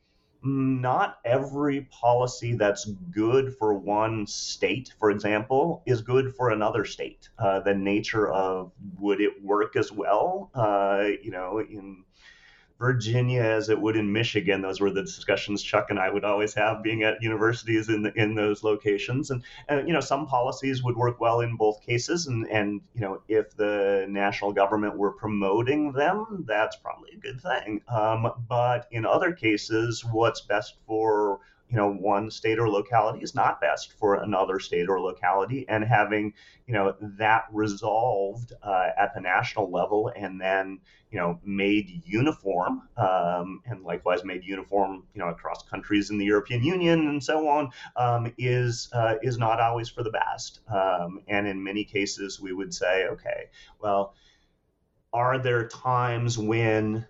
not 0.44 1.20
every 1.26 1.82
policy 1.82 2.56
that's 2.56 2.86
good 2.86 3.56
for 3.58 3.74
one 3.74 4.26
state, 4.28 4.94
for 5.00 5.12
example, 5.12 5.84
is 5.86 6.02
good 6.02 6.36
for 6.36 6.50
another 6.52 6.86
state. 6.86 7.30
Uh, 7.38 7.60
the 7.60 7.74
nature 7.74 8.32
of 8.32 8.72
would 9.00 9.22
it 9.22 9.44
work 9.44 9.76
as 9.76 9.92
well, 9.92 10.50
uh, 10.54 11.08
you 11.22 11.32
know, 11.32 11.60
in 11.60 12.04
Virginia 12.80 13.42
as 13.42 13.70
it 13.70 13.80
would 13.80 13.96
in 13.96 14.12
Michigan. 14.12 14.62
Those 14.62 14.80
were 14.80 14.92
the 14.92 15.02
discussions 15.02 15.64
Chuck 15.64 15.88
and 15.90 16.00
I 16.00 16.10
would 16.10 16.24
always 16.24 16.54
have 16.54 16.84
being 16.84 17.04
at 17.04 17.22
universities 17.22 17.90
in 17.90 18.04
the, 18.04 18.14
in 18.14 18.36
those 18.36 18.64
locations. 18.64 19.32
And, 19.32 19.44
and 19.68 19.88
you 19.88 19.94
know, 19.94 20.00
some 20.00 20.28
policies 20.28 20.84
would 20.84 20.96
work 20.96 21.20
well 21.20 21.42
in 21.42 21.56
both 21.56 21.82
cases. 21.82 22.28
And 22.28 22.48
and 22.50 22.82
you 22.94 23.02
know, 23.02 23.22
if 23.28 23.56
the 23.56 24.06
national 24.10 24.54
government 24.54 24.98
were 24.98 25.12
promoting 25.12 25.92
them, 25.92 26.46
that's 26.48 26.76
probably 26.76 27.12
a 27.14 27.20
good 27.20 27.42
thing. 27.42 27.82
Um, 27.88 28.32
but 28.48 28.88
in 28.92 29.06
other 29.06 29.32
cases, 29.32 30.06
what's 30.06 30.42
best 30.42 30.76
for 30.86 31.40
you 31.70 31.76
know 31.76 31.92
one 31.92 32.32
state 32.32 32.60
or 32.60 32.70
locality 32.70 33.20
is 33.20 33.36
not 33.36 33.60
best 33.60 33.94
for 34.00 34.16
another 34.16 34.60
state 34.60 34.88
or 34.90 35.00
locality. 35.00 35.66
And 35.68 35.84
having 35.84 36.34
you 36.66 36.74
know 36.74 36.96
that 37.02 37.46
resolved 37.52 38.54
uh, 38.64 38.90
at 38.98 39.14
the 39.14 39.22
national 39.22 39.70
level 39.70 40.12
and 40.16 40.40
then 40.40 40.80
you 41.12 41.20
know 41.20 41.40
made 41.44 42.04
uniform 42.06 42.84
um, 42.98 43.62
and 43.66 43.84
likewise 43.84 44.24
made 44.24 44.44
uniform 44.44 45.04
you 45.14 45.20
know 45.20 45.30
across 45.30 45.64
countries 45.64 46.10
in 46.10 46.18
the 46.18 46.26
European 46.26 46.64
Union 46.64 47.08
and 47.08 47.24
so 47.24 47.48
on 47.48 47.70
um, 47.96 48.34
is 48.38 48.90
uh, 48.94 49.16
is 49.22 49.38
not 49.38 49.60
always 49.60 49.90
for 49.90 50.04
the 50.04 50.12
best. 50.12 50.62
Um, 50.70 51.22
and 51.28 51.48
in 51.48 51.64
many 51.64 51.84
cases 51.84 52.40
we 52.40 52.54
would 52.54 52.74
say 52.74 53.08
okay 53.08 53.50
well 53.82 54.14
are 55.14 55.40
there 55.40 55.68
times 55.68 56.38
when 56.38 57.06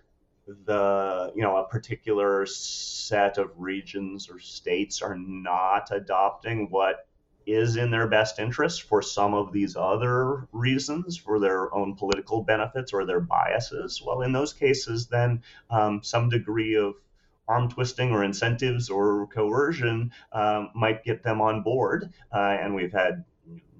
the 0.64 1.32
you 1.34 1.42
know 1.42 1.56
a 1.56 1.68
particular 1.68 2.46
set 2.46 3.38
of 3.38 3.50
regions 3.56 4.30
or 4.30 4.38
states 4.38 5.02
are 5.02 5.16
not 5.16 5.90
adopting 5.92 6.68
what 6.70 7.06
is 7.46 7.76
in 7.76 7.90
their 7.90 8.06
best 8.06 8.38
interest 8.38 8.82
for 8.82 9.00
some 9.00 9.32
of 9.32 9.52
these 9.52 9.74
other 9.74 10.46
reasons, 10.52 11.16
for 11.16 11.40
their 11.40 11.74
own 11.74 11.94
political 11.96 12.42
benefits 12.42 12.92
or 12.92 13.06
their 13.06 13.20
biases, 13.20 14.02
well, 14.04 14.20
in 14.20 14.32
those 14.32 14.52
cases, 14.52 15.06
then 15.06 15.42
um, 15.70 16.02
some 16.02 16.28
degree 16.28 16.76
of 16.76 16.94
arm 17.48 17.70
twisting 17.70 18.10
or 18.10 18.22
incentives 18.22 18.90
or 18.90 19.26
coercion 19.28 20.12
um, 20.32 20.68
might 20.74 21.02
get 21.02 21.22
them 21.22 21.40
on 21.40 21.62
board. 21.62 22.12
Uh, 22.30 22.58
and 22.60 22.74
we've 22.74 22.92
had 22.92 23.24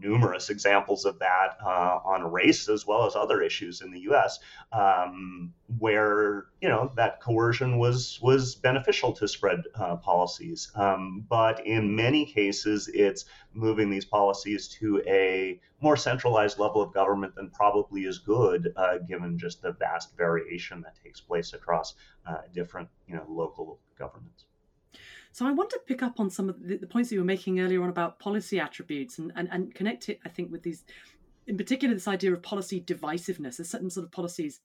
numerous 0.00 0.50
examples 0.50 1.04
of 1.04 1.18
that 1.18 1.56
uh, 1.64 1.98
on 2.04 2.30
race 2.30 2.68
as 2.68 2.86
well 2.86 3.06
as 3.06 3.16
other 3.16 3.42
issues 3.42 3.80
in 3.80 3.90
the 3.90 4.00
U.S. 4.00 4.38
Um, 4.72 5.52
where 5.78 6.46
you 6.60 6.68
know 6.68 6.92
that 6.96 7.20
coercion 7.20 7.78
was 7.78 8.18
was 8.22 8.54
beneficial 8.54 9.12
to 9.14 9.28
spread 9.28 9.62
uh, 9.74 9.96
policies, 9.96 10.70
um, 10.74 11.24
but 11.28 11.66
in 11.66 11.94
many 11.94 12.24
cases 12.26 12.88
it's 12.92 13.24
moving 13.52 13.90
these 13.90 14.04
policies 14.04 14.68
to 14.68 15.02
a 15.06 15.60
more 15.80 15.96
centralized 15.96 16.58
level 16.58 16.82
of 16.82 16.92
government 16.92 17.34
than 17.34 17.50
probably 17.50 18.02
is 18.02 18.18
good, 18.18 18.72
uh, 18.76 18.98
given 18.98 19.38
just 19.38 19.62
the 19.62 19.72
vast 19.72 20.16
variation 20.16 20.80
that 20.82 20.96
takes 21.02 21.20
place 21.20 21.52
across 21.52 21.94
uh, 22.26 22.38
different 22.52 22.88
you 23.06 23.14
know 23.14 23.24
local 23.28 23.78
governments. 23.98 24.47
So 25.38 25.46
I 25.46 25.52
want 25.52 25.70
to 25.70 25.80
pick 25.86 26.02
up 26.02 26.18
on 26.18 26.30
some 26.30 26.48
of 26.48 26.60
the, 26.66 26.78
the 26.78 26.86
points 26.88 27.10
that 27.10 27.14
you 27.14 27.20
were 27.20 27.24
making 27.24 27.60
earlier 27.60 27.80
on 27.84 27.90
about 27.90 28.18
policy 28.18 28.58
attributes 28.58 29.20
and, 29.20 29.30
and, 29.36 29.48
and 29.52 29.72
connect 29.72 30.08
it, 30.08 30.18
I 30.26 30.28
think, 30.30 30.50
with 30.50 30.64
these, 30.64 30.82
in 31.46 31.56
particular, 31.56 31.94
this 31.94 32.08
idea 32.08 32.32
of 32.32 32.42
policy 32.42 32.80
divisiveness. 32.80 33.58
There's 33.58 33.70
certain 33.70 33.88
sort 33.88 34.04
of 34.04 34.10
policies 34.10 34.58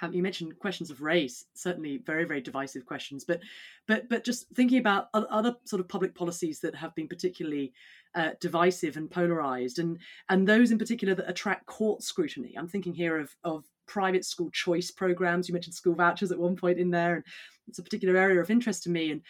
um, 0.00 0.12
you 0.12 0.20
mentioned 0.20 0.58
questions 0.58 0.90
of 0.90 1.02
race 1.02 1.44
certainly 1.54 1.98
very 1.98 2.24
very 2.24 2.40
divisive 2.40 2.86
questions 2.86 3.24
but 3.24 3.40
but 3.86 4.08
but 4.08 4.24
just 4.24 4.48
thinking 4.54 4.78
about 4.78 5.08
other 5.14 5.54
sort 5.64 5.78
of 5.78 5.86
public 5.86 6.14
policies 6.14 6.58
that 6.60 6.74
have 6.74 6.92
been 6.96 7.06
particularly 7.06 7.72
uh, 8.16 8.30
divisive 8.40 8.96
and 8.96 9.10
polarized 9.10 9.78
and 9.78 9.98
and 10.30 10.48
those 10.48 10.72
in 10.72 10.78
particular 10.78 11.14
that 11.14 11.28
attract 11.28 11.66
court 11.66 12.02
scrutiny 12.02 12.54
i'm 12.58 12.66
thinking 12.66 12.94
here 12.94 13.18
of 13.18 13.36
of 13.44 13.64
private 13.86 14.24
school 14.24 14.50
choice 14.50 14.90
programs 14.90 15.46
you 15.46 15.52
mentioned 15.52 15.74
school 15.74 15.94
vouchers 15.94 16.32
at 16.32 16.38
one 16.38 16.56
point 16.56 16.78
in 16.78 16.90
there 16.90 17.16
and 17.16 17.24
it's 17.68 17.78
a 17.78 17.82
particular 17.82 18.16
area 18.16 18.40
of 18.40 18.50
interest 18.50 18.82
to 18.82 18.90
me 18.90 19.12
and 19.12 19.20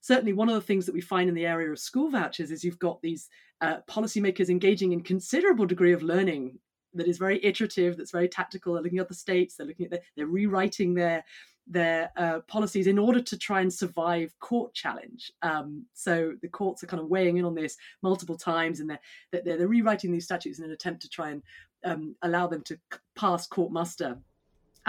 certainly 0.00 0.32
one 0.32 0.48
of 0.48 0.54
the 0.54 0.60
things 0.60 0.86
that 0.86 0.94
we 0.94 1.00
find 1.00 1.28
in 1.28 1.34
the 1.34 1.46
area 1.46 1.70
of 1.70 1.78
school 1.78 2.10
vouchers 2.10 2.50
is 2.50 2.64
you've 2.64 2.78
got 2.78 3.00
these 3.02 3.28
uh, 3.60 3.78
policymakers 3.88 4.48
engaging 4.48 4.92
in 4.92 5.02
considerable 5.02 5.66
degree 5.66 5.92
of 5.92 6.02
learning 6.02 6.58
that 6.94 7.06
is 7.06 7.18
very 7.18 7.44
iterative, 7.44 7.96
that's 7.96 8.10
very 8.10 8.28
tactical. 8.28 8.74
They're 8.74 8.82
looking 8.82 8.98
at 8.98 9.08
the 9.08 9.14
states, 9.14 9.54
they're 9.54 9.66
looking 9.66 9.86
at 9.86 9.92
the, 9.92 10.00
they're 10.16 10.26
rewriting 10.26 10.94
their 10.94 11.24
their 11.66 12.10
uh, 12.16 12.40
policies 12.48 12.88
in 12.88 12.98
order 12.98 13.20
to 13.20 13.38
try 13.38 13.60
and 13.60 13.72
survive 13.72 14.34
court 14.40 14.74
challenge. 14.74 15.30
Um, 15.42 15.86
so 15.94 16.32
the 16.42 16.48
courts 16.48 16.82
are 16.82 16.88
kind 16.88 17.00
of 17.00 17.08
weighing 17.08 17.36
in 17.36 17.44
on 17.44 17.54
this 17.54 17.76
multiple 18.02 18.36
times, 18.36 18.80
and 18.80 18.90
they're 18.90 19.00
they're, 19.30 19.58
they're 19.58 19.68
rewriting 19.68 20.10
these 20.10 20.24
statutes 20.24 20.58
in 20.58 20.64
an 20.64 20.72
attempt 20.72 21.02
to 21.02 21.08
try 21.08 21.30
and 21.30 21.42
um, 21.84 22.16
allow 22.22 22.46
them 22.46 22.62
to 22.62 22.78
pass 23.14 23.46
court 23.46 23.70
muster. 23.70 24.18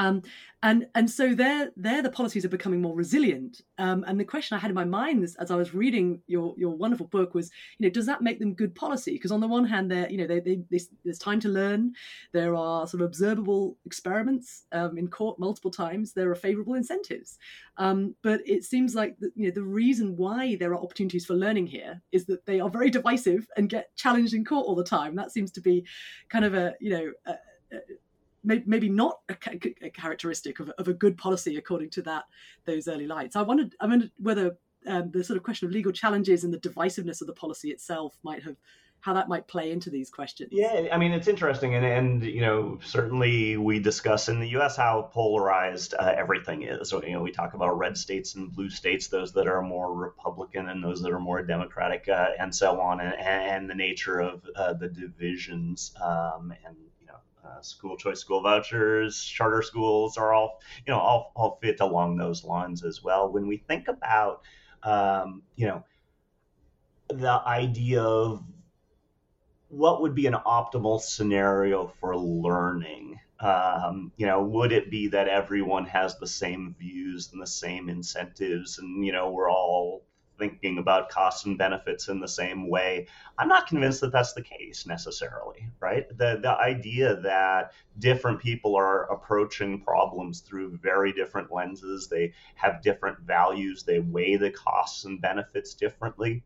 Um, 0.02 0.24
and 0.64 0.88
and 0.94 1.10
so 1.10 1.34
there 1.34 1.72
there 1.76 2.02
the 2.04 2.10
policies 2.10 2.46
are 2.46 2.50
becoming 2.50 2.82
more 2.82 2.96
resilient. 2.96 3.62
Um, 3.78 4.04
and 4.08 4.20
the 4.20 4.26
question 4.26 4.56
I 4.56 4.60
had 4.60 4.70
in 4.70 4.76
my 4.76 4.86
mind 4.86 5.24
as, 5.24 5.52
I 5.52 5.56
was 5.56 5.74
reading 5.74 6.22
your 6.28 6.54
your 6.58 6.76
wonderful 6.76 7.08
book 7.08 7.34
was, 7.34 7.52
you 7.78 7.88
know, 7.88 7.92
does 7.92 8.06
that 8.08 8.22
make 8.22 8.40
them 8.40 8.54
good 8.54 8.74
policy? 8.76 9.14
Because 9.14 9.32
on 9.32 9.40
the 9.40 9.48
one 9.48 9.66
hand, 9.66 9.90
there 9.90 10.10
you 10.10 10.18
know 10.18 10.28
they, 10.28 10.40
they, 10.40 10.60
they, 10.70 10.80
there's 11.04 11.20
time 11.20 11.40
to 11.42 11.50
learn, 11.50 11.94
there 12.32 12.56
are 12.56 12.88
sort 12.88 13.02
of 13.02 13.08
observable 13.08 13.78
experiments 13.86 14.66
um, 14.72 14.98
in 14.98 15.08
court 15.08 15.40
multiple 15.40 15.72
times, 15.72 16.14
there 16.14 16.30
are 16.32 16.36
favourable 16.36 16.76
incentives. 16.76 17.38
Um, 17.78 18.16
but 18.22 18.42
it 18.46 18.64
seems 18.64 18.94
like 18.96 19.18
the, 19.20 19.32
you 19.36 19.48
know 19.48 19.54
the 19.54 19.64
reason 19.64 20.18
why 20.18 20.56
there 20.56 20.72
are 20.72 20.84
opportunities 20.84 21.26
for 21.26 21.34
learning 21.34 21.68
here 21.68 22.02
is 22.12 22.26
that 22.26 22.46
they 22.46 22.60
are 22.60 22.70
very 22.70 22.90
divisive 22.90 23.48
and 23.58 23.70
get 23.70 23.96
challenged 23.96 24.34
in 24.34 24.46
court 24.46 24.68
all 24.68 24.76
the 24.76 24.84
time. 24.84 25.16
That 25.16 25.32
seems 25.32 25.52
to 25.54 25.62
be 25.62 25.86
kind 26.30 26.46
of 26.46 26.54
a 26.54 26.76
you 26.80 26.92
know. 26.92 27.12
A, 27.26 27.32
a, 27.76 27.80
maybe 28.44 28.90
not 28.90 29.20
a, 29.30 29.36
characteristic 29.36 30.60
of, 30.60 30.70
of, 30.78 30.88
a 30.88 30.94
good 30.94 31.18
policy 31.18 31.58
according 31.58 31.90
to 31.92 32.02
that 32.02 32.24
those 32.66 32.88
early 32.88 33.08
lights. 33.08 33.36
I 33.36 33.42
wondered, 33.42 33.76
I 33.80 33.86
wondered 33.86 34.12
whether 34.18 34.58
um, 34.88 35.12
the 35.12 35.24
sort 35.24 35.38
of 35.38 35.44
question 35.44 35.68
of 35.68 35.74
legal 35.74 35.92
challenges 35.92 36.44
and 36.44 36.54
the 36.54 36.60
divisiveness 36.60 37.22
of 37.22 37.28
the 37.28 37.34
policy 37.34 37.70
itself 37.70 38.18
might 38.24 38.44
have 38.44 38.56
how 39.02 39.14
that 39.14 39.28
might 39.28 39.48
play 39.48 39.72
into 39.72 39.90
these 39.90 40.12
questions. 40.12 40.50
Yeah, 40.52 40.88
I 40.92 40.98
mean 40.98 41.12
it's 41.12 41.28
interesting, 41.28 41.74
and 41.74 41.84
and 41.84 42.24
you 42.24 42.42
know 42.42 42.80
certainly 42.84 43.58
we 43.58 43.80
discuss 43.80 44.30
in 44.30 44.40
the 44.40 44.50
U.S. 44.50 44.78
how 44.78 45.10
polarized 45.12 45.96
uh, 45.98 46.14
everything 46.16 46.62
is. 46.62 46.90
So, 46.90 47.04
you 47.04 47.14
know 47.14 47.22
we 47.22 47.32
talk 47.32 47.56
about 47.56 47.78
red 47.78 47.98
states 47.98 48.36
and 48.36 48.54
blue 48.54 48.70
states, 48.70 49.08
those 49.08 49.34
that 49.34 49.48
are 49.48 49.62
more 49.62 49.94
Republican 49.94 50.70
and 50.70 50.84
those 50.84 51.02
that 51.02 51.12
are 51.12 51.20
more 51.20 51.42
Democratic, 51.42 52.08
uh, 52.08 52.30
and 52.40 52.54
so 52.54 52.80
on, 52.80 53.02
and, 53.02 53.16
and 53.16 53.70
the 53.70 53.76
nature 53.76 54.20
of 54.20 54.48
uh, 54.56 54.74
the 54.74 54.88
divisions 54.88 55.94
um, 56.02 56.54
and 56.66 56.76
uh, 57.46 57.62
school 57.62 57.98
choice 57.98 58.20
school 58.20 58.42
vouchers, 58.42 59.24
charter 59.24 59.62
schools 59.62 60.18
are 60.18 60.34
all, 60.34 60.62
you 60.86 60.94
know, 60.94 61.00
all, 61.00 61.32
all 61.36 61.60
fit 61.62 61.80
along 61.80 62.18
those 62.18 62.44
lines 62.44 62.84
as 62.84 63.04
well. 63.04 63.32
When 63.32 63.48
we 63.48 63.58
think 63.58 63.88
about, 63.88 64.42
um, 64.84 65.44
you 65.56 65.68
know, 65.68 65.84
the 67.10 67.42
idea 67.46 68.02
of 68.02 68.44
what 69.70 70.02
would 70.02 70.16
be 70.16 70.28
an 70.28 70.36
optimal 70.46 71.02
scenario 71.02 71.88
for 72.00 72.18
learning, 72.18 73.20
um, 73.40 74.12
you 74.18 74.26
know, 74.26 74.44
would 74.44 74.72
it 74.72 74.92
be 74.92 75.08
that 75.08 75.28
everyone 75.28 75.86
has 75.86 76.18
the 76.18 76.28
same 76.28 76.76
views 76.78 77.32
and 77.32 77.42
the 77.42 77.48
same 77.48 77.90
incentives, 77.90 78.78
and 78.78 79.04
you 79.06 79.12
know, 79.12 79.32
we're 79.32 79.50
all 79.50 80.04
thinking 80.42 80.80
about 80.80 81.10
costs 81.10 81.46
and 81.46 81.56
benefits 81.56 82.08
in 82.08 82.20
the 82.20 82.28
same 82.28 82.68
way. 82.68 83.08
I'm 83.38 83.48
not 83.48 83.68
convinced 83.68 84.02
that 84.02 84.12
that's 84.12 84.34
the 84.34 84.42
case 84.42 84.88
necessarily, 84.88 85.68
right? 85.80 86.10
The 86.18 86.40
the 86.42 86.58
idea 86.58 87.18
that 87.22 87.74
different 88.00 88.40
people 88.40 88.76
are 88.76 89.04
approaching 89.12 89.82
problems 89.82 90.42
through 90.42 90.80
very 90.80 91.14
different 91.14 91.52
lenses, 91.52 92.08
they 92.08 92.34
have 92.56 92.82
different 92.82 93.20
values, 93.20 93.84
they 93.84 94.00
weigh 94.00 94.36
the 94.38 94.50
costs 94.50 95.06
and 95.06 95.22
benefits 95.22 95.76
differently. 95.76 96.44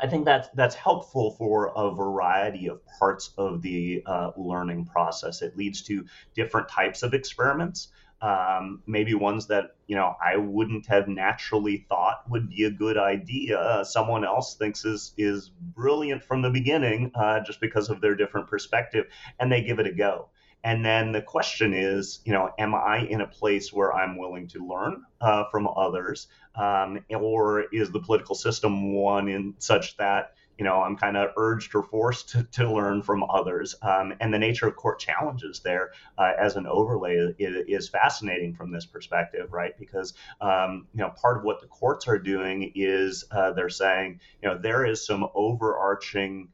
I 0.00 0.06
think 0.06 0.24
that's 0.24 0.48
that's 0.54 0.76
helpful 0.76 1.32
for 1.32 1.72
a 1.74 1.92
variety 1.92 2.68
of 2.68 2.80
parts 3.00 3.32
of 3.36 3.62
the 3.62 4.00
uh, 4.06 4.30
learning 4.36 4.86
process. 4.86 5.42
It 5.42 5.56
leads 5.56 5.82
to 5.82 6.06
different 6.34 6.68
types 6.68 7.02
of 7.02 7.14
experiments 7.14 7.88
um, 8.20 8.82
maybe 8.86 9.14
ones 9.14 9.46
that 9.46 9.76
you 9.86 9.96
know 9.96 10.14
I 10.24 10.36
wouldn't 10.36 10.86
have 10.86 11.08
naturally 11.08 11.86
thought 11.88 12.28
would 12.28 12.48
be 12.48 12.64
a 12.64 12.70
good 12.70 12.98
idea. 12.98 13.58
Uh, 13.58 13.84
someone 13.84 14.24
else 14.24 14.56
thinks 14.56 14.84
is 14.84 15.12
is 15.16 15.50
brilliant 15.50 16.22
from 16.24 16.42
the 16.42 16.50
beginning, 16.50 17.12
uh, 17.14 17.40
just 17.40 17.60
because 17.60 17.90
of 17.90 18.00
their 18.00 18.14
different 18.14 18.48
perspective, 18.48 19.06
and 19.38 19.50
they 19.50 19.62
give 19.62 19.78
it 19.78 19.86
a 19.86 19.92
go. 19.92 20.28
And 20.64 20.84
then 20.84 21.12
the 21.12 21.22
question 21.22 21.72
is, 21.72 22.20
you 22.24 22.32
know, 22.32 22.50
am 22.58 22.74
I 22.74 23.06
in 23.08 23.20
a 23.20 23.26
place 23.28 23.72
where 23.72 23.94
I'm 23.94 24.18
willing 24.18 24.48
to 24.48 24.66
learn 24.66 25.04
uh, 25.20 25.44
from 25.52 25.68
others, 25.68 26.26
um, 26.56 27.04
or 27.10 27.66
is 27.72 27.90
the 27.92 28.00
political 28.00 28.34
system 28.34 28.92
one 28.92 29.28
in 29.28 29.54
such 29.58 29.96
that 29.98 30.32
you 30.58 30.64
know, 30.64 30.82
I'm 30.82 30.96
kind 30.96 31.16
of 31.16 31.30
urged 31.36 31.74
or 31.74 31.84
forced 31.84 32.30
to, 32.30 32.42
to 32.52 32.70
learn 32.70 33.02
from 33.02 33.22
others. 33.22 33.76
Um, 33.80 34.14
and 34.20 34.34
the 34.34 34.38
nature 34.38 34.66
of 34.66 34.76
court 34.76 34.98
challenges 34.98 35.60
there 35.60 35.92
uh, 36.18 36.32
as 36.38 36.56
an 36.56 36.66
overlay 36.66 37.34
is, 37.38 37.88
fascinating 37.88 38.54
from 38.54 38.70
this 38.70 38.84
perspective, 38.84 39.52
right? 39.52 39.72
Because, 39.78 40.12
um, 40.40 40.88
you 40.92 41.00
know, 41.00 41.10
part 41.10 41.38
of 41.38 41.44
what 41.44 41.60
the 41.60 41.66
courts 41.68 42.06
are 42.06 42.18
doing 42.18 42.72
is 42.74 43.24
uh, 43.30 43.52
they're 43.52 43.70
saying, 43.70 44.20
you 44.42 44.48
know, 44.48 44.58
there 44.58 44.84
is 44.84 45.06
some 45.06 45.26
overarching 45.34 46.48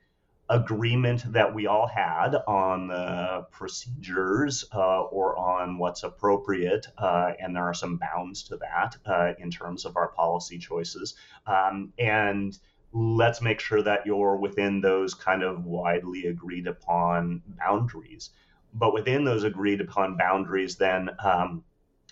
agreement 0.51 1.33
that 1.33 1.55
we 1.55 1.67
all 1.67 1.87
had 1.87 2.37
on 2.47 2.89
the 2.89 3.47
procedures 3.51 4.65
uh, 4.75 5.01
or 5.03 5.37
on 5.39 5.79
what's 5.79 6.03
appropriate, 6.03 6.87
uh, 6.99 7.33
and 7.41 7.57
there 7.57 7.65
are 7.65 7.75
some 7.75 7.97
bounds 7.97 8.43
to 8.43 8.59
that 8.59 8.97
uh, 9.07 9.33
in 9.39 9.51
terms 9.51 9.87
of 9.87 9.97
our 9.97 10.09
policy 10.09 10.59
choices. 10.59 11.15
Um, 11.47 11.93
and 11.99 12.57
let's 12.95 13.43
make 13.43 13.59
sure 13.59 13.83
that 13.83 14.07
you're 14.07 14.37
within 14.37 14.81
those 14.81 15.15
kind 15.15 15.43
of 15.43 15.65
widely 15.65 16.27
agreed 16.27 16.69
upon 16.69 17.43
boundaries. 17.59 18.31
But 18.73 18.95
within 18.95 19.25
those 19.25 19.43
agreed 19.43 19.81
upon 19.81 20.17
boundaries, 20.17 20.77
then 20.77 21.11
um, 21.23 21.65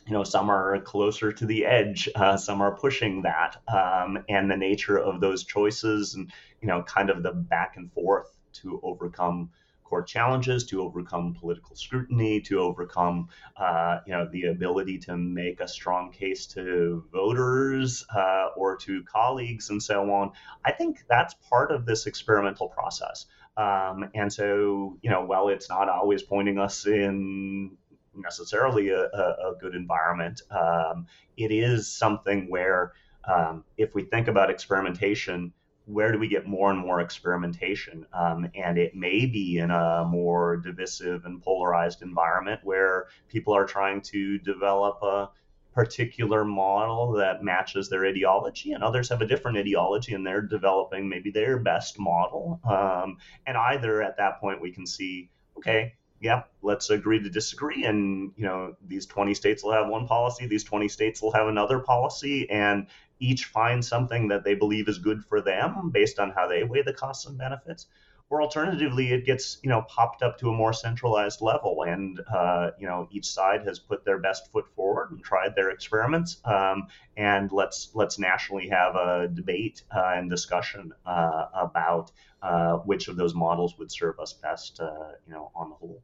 you 0.07 0.13
know 0.13 0.25
some 0.25 0.51
are 0.51 0.81
closer 0.81 1.33
to 1.33 1.47
the 1.47 1.65
edge, 1.65 2.09
uh, 2.17 2.37
some 2.37 2.61
are 2.61 2.77
pushing 2.77 3.23
that, 3.23 3.57
um, 3.69 4.25
and 4.29 4.51
the 4.51 4.57
nature 4.57 4.99
of 4.99 5.21
those 5.21 5.45
choices, 5.45 6.15
and 6.15 6.33
you 6.61 6.69
know, 6.69 6.83
kind 6.83 7.11
of 7.11 7.23
the 7.23 7.33
back 7.33 7.77
and 7.77 7.93
forth 7.93 8.37
to 8.55 8.81
overcome 8.83 9.51
challenges, 10.01 10.65
to 10.65 10.81
overcome 10.81 11.35
political 11.39 11.75
scrutiny, 11.75 12.41
to 12.41 12.61
overcome, 12.61 13.29
uh, 13.57 13.99
you 14.07 14.13
know, 14.13 14.29
the 14.33 14.45
ability 14.45 14.97
to 14.99 15.17
make 15.17 15.61
a 15.61 15.67
strong 15.67 16.13
case 16.13 16.47
to 16.47 17.05
voters 17.13 18.07
uh, 18.17 18.47
or 18.57 18.77
to 18.77 19.03
colleagues 19.03 19.69
and 19.71 19.83
so 19.83 20.11
on. 20.13 20.31
I 20.65 20.71
think 20.71 21.05
that's 21.09 21.35
part 21.51 21.73
of 21.73 21.85
this 21.85 22.07
experimental 22.07 22.69
process. 22.69 23.27
Um, 23.57 24.09
and 24.15 24.33
so, 24.33 24.97
you 25.03 25.11
know, 25.11 25.25
while 25.25 25.49
it's 25.49 25.69
not 25.69 25.89
always 25.89 26.23
pointing 26.23 26.59
us 26.59 26.87
in 26.87 27.77
necessarily 28.15 28.91
a, 28.91 29.03
a, 29.03 29.51
a 29.51 29.55
good 29.61 29.75
environment, 29.75 30.43
um, 30.51 31.07
it 31.37 31.51
is 31.51 31.89
something 31.89 32.47
where 32.49 32.93
um, 33.25 33.65
if 33.77 33.95
we 33.95 34.05
think 34.05 34.29
about 34.29 34.51
experimentation, 34.51 35.53
where 35.87 36.13
do 36.13 36.19
we 36.19 36.29
get 36.29 36.47
more 36.47 36.71
and 36.71 36.79
more 36.79 37.01
experimentation? 37.01 38.07
Um, 38.13 38.49
and 38.55 38.79
it 38.79 38.95
may 38.95 39.27
be 39.27 39.59
in 39.59 39.71
a 39.71 40.05
more 40.09 40.57
divisive 40.57 41.25
and 41.25 41.43
polarized 41.43 42.03
environment 42.03 42.61
where 42.63 43.09
people 43.29 43.55
are 43.55 43.67
trying 43.67 44.01
to 44.03 44.39
develop 44.39 45.03
a 45.03 45.31
particular 45.75 46.45
model 46.45 47.13
that 47.13 47.43
matches 47.43 47.89
their 47.89 48.07
ideology, 48.07 48.73
and 48.73 48.85
others 48.85 49.09
have 49.09 49.23
a 49.23 49.27
different 49.27 49.57
ideology 49.57 50.15
and 50.15 50.27
they're 50.27 50.43
developing 50.43 51.09
maybe 51.09 51.31
their 51.31 51.59
best 51.59 51.99
model. 51.99 52.61
Um, 52.65 53.17
and 53.47 53.57
either 53.57 54.03
at 54.03 54.19
that 54.19 54.39
point 54.41 54.61
we 54.61 54.71
can 54.71 54.87
see, 54.87 55.31
okay, 55.57 55.95
yeah, 56.21 56.43
let's 56.63 56.91
agree 56.91 57.21
to 57.21 57.29
disagree. 57.29 57.85
And, 57.85 58.33
you 58.37 58.45
know, 58.45 58.77
these 58.87 59.07
20 59.07 59.35
states 59.35 59.65
will 59.65 59.73
have 59.73 59.89
one 59.89 60.07
policy, 60.07 60.47
these 60.47 60.63
20 60.63 60.89
states 60.89 61.21
will 61.21 61.33
have 61.33 61.49
another 61.49 61.81
policy, 61.81 62.49
and 62.49 62.87
each 63.23 63.47
find 63.47 63.85
something 63.85 64.29
that 64.29 64.45
they 64.45 64.55
believe 64.55 64.89
is 64.89 64.99
good 64.99 65.25
for 65.25 65.41
them 65.41 65.91
based 65.91 66.19
on 66.19 66.31
how 66.31 66.49
they 66.49 66.65
weigh 66.65 66.83
the 66.83 66.93
costs 66.93 67.27
and 67.27 67.39
benefits. 67.39 67.87
Or 68.31 68.41
alternatively, 68.41 69.13
it 69.13 69.27
gets, 69.27 69.59
you 69.63 69.69
know, 69.69 69.83
popped 69.83 70.23
up 70.23 70.39
to 70.39 70.49
a 70.49 70.53
more 70.53 70.73
centralized 70.73 71.43
level, 71.43 71.83
and 71.83 72.19
uh, 72.35 72.71
you 72.79 72.87
know, 72.87 73.07
each 73.13 73.27
side 73.27 73.67
has 73.67 73.79
put 73.79 74.07
their 74.07 74.19
best 74.19 74.51
foot 74.51 74.65
forward 74.75 75.11
and 75.11 75.23
tried 75.23 75.55
their 75.55 75.71
experiments. 75.71 76.41
Um, 76.47 76.87
and 77.19 77.53
let's 77.53 77.91
let's 77.93 78.19
nationally 78.19 78.69
have 78.71 78.97
a 78.97 79.29
debate 79.29 79.83
uh, 79.95 80.13
and 80.17 80.31
discussion 80.31 80.95
uh, 81.05 81.45
about 81.55 82.11
uh, 82.41 82.77
which 82.79 83.09
of 83.09 83.17
those 83.17 83.35
models 83.35 83.77
would 83.79 83.93
serve 83.93 84.19
us 84.19 84.33
best, 84.33 84.81
uh, 84.81 85.13
you 85.27 85.35
know, 85.35 85.51
on 85.55 85.69
the 85.69 85.77
whole. 85.77 86.03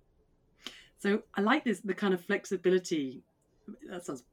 So 0.99 1.23
I 1.35 1.41
like 1.41 1.65
this 1.65 1.81
the 1.81 1.95
kind 1.95 2.13
of 2.13 2.21
flexibility. 2.23 3.23
That 3.91 4.05
sounds 4.05 4.25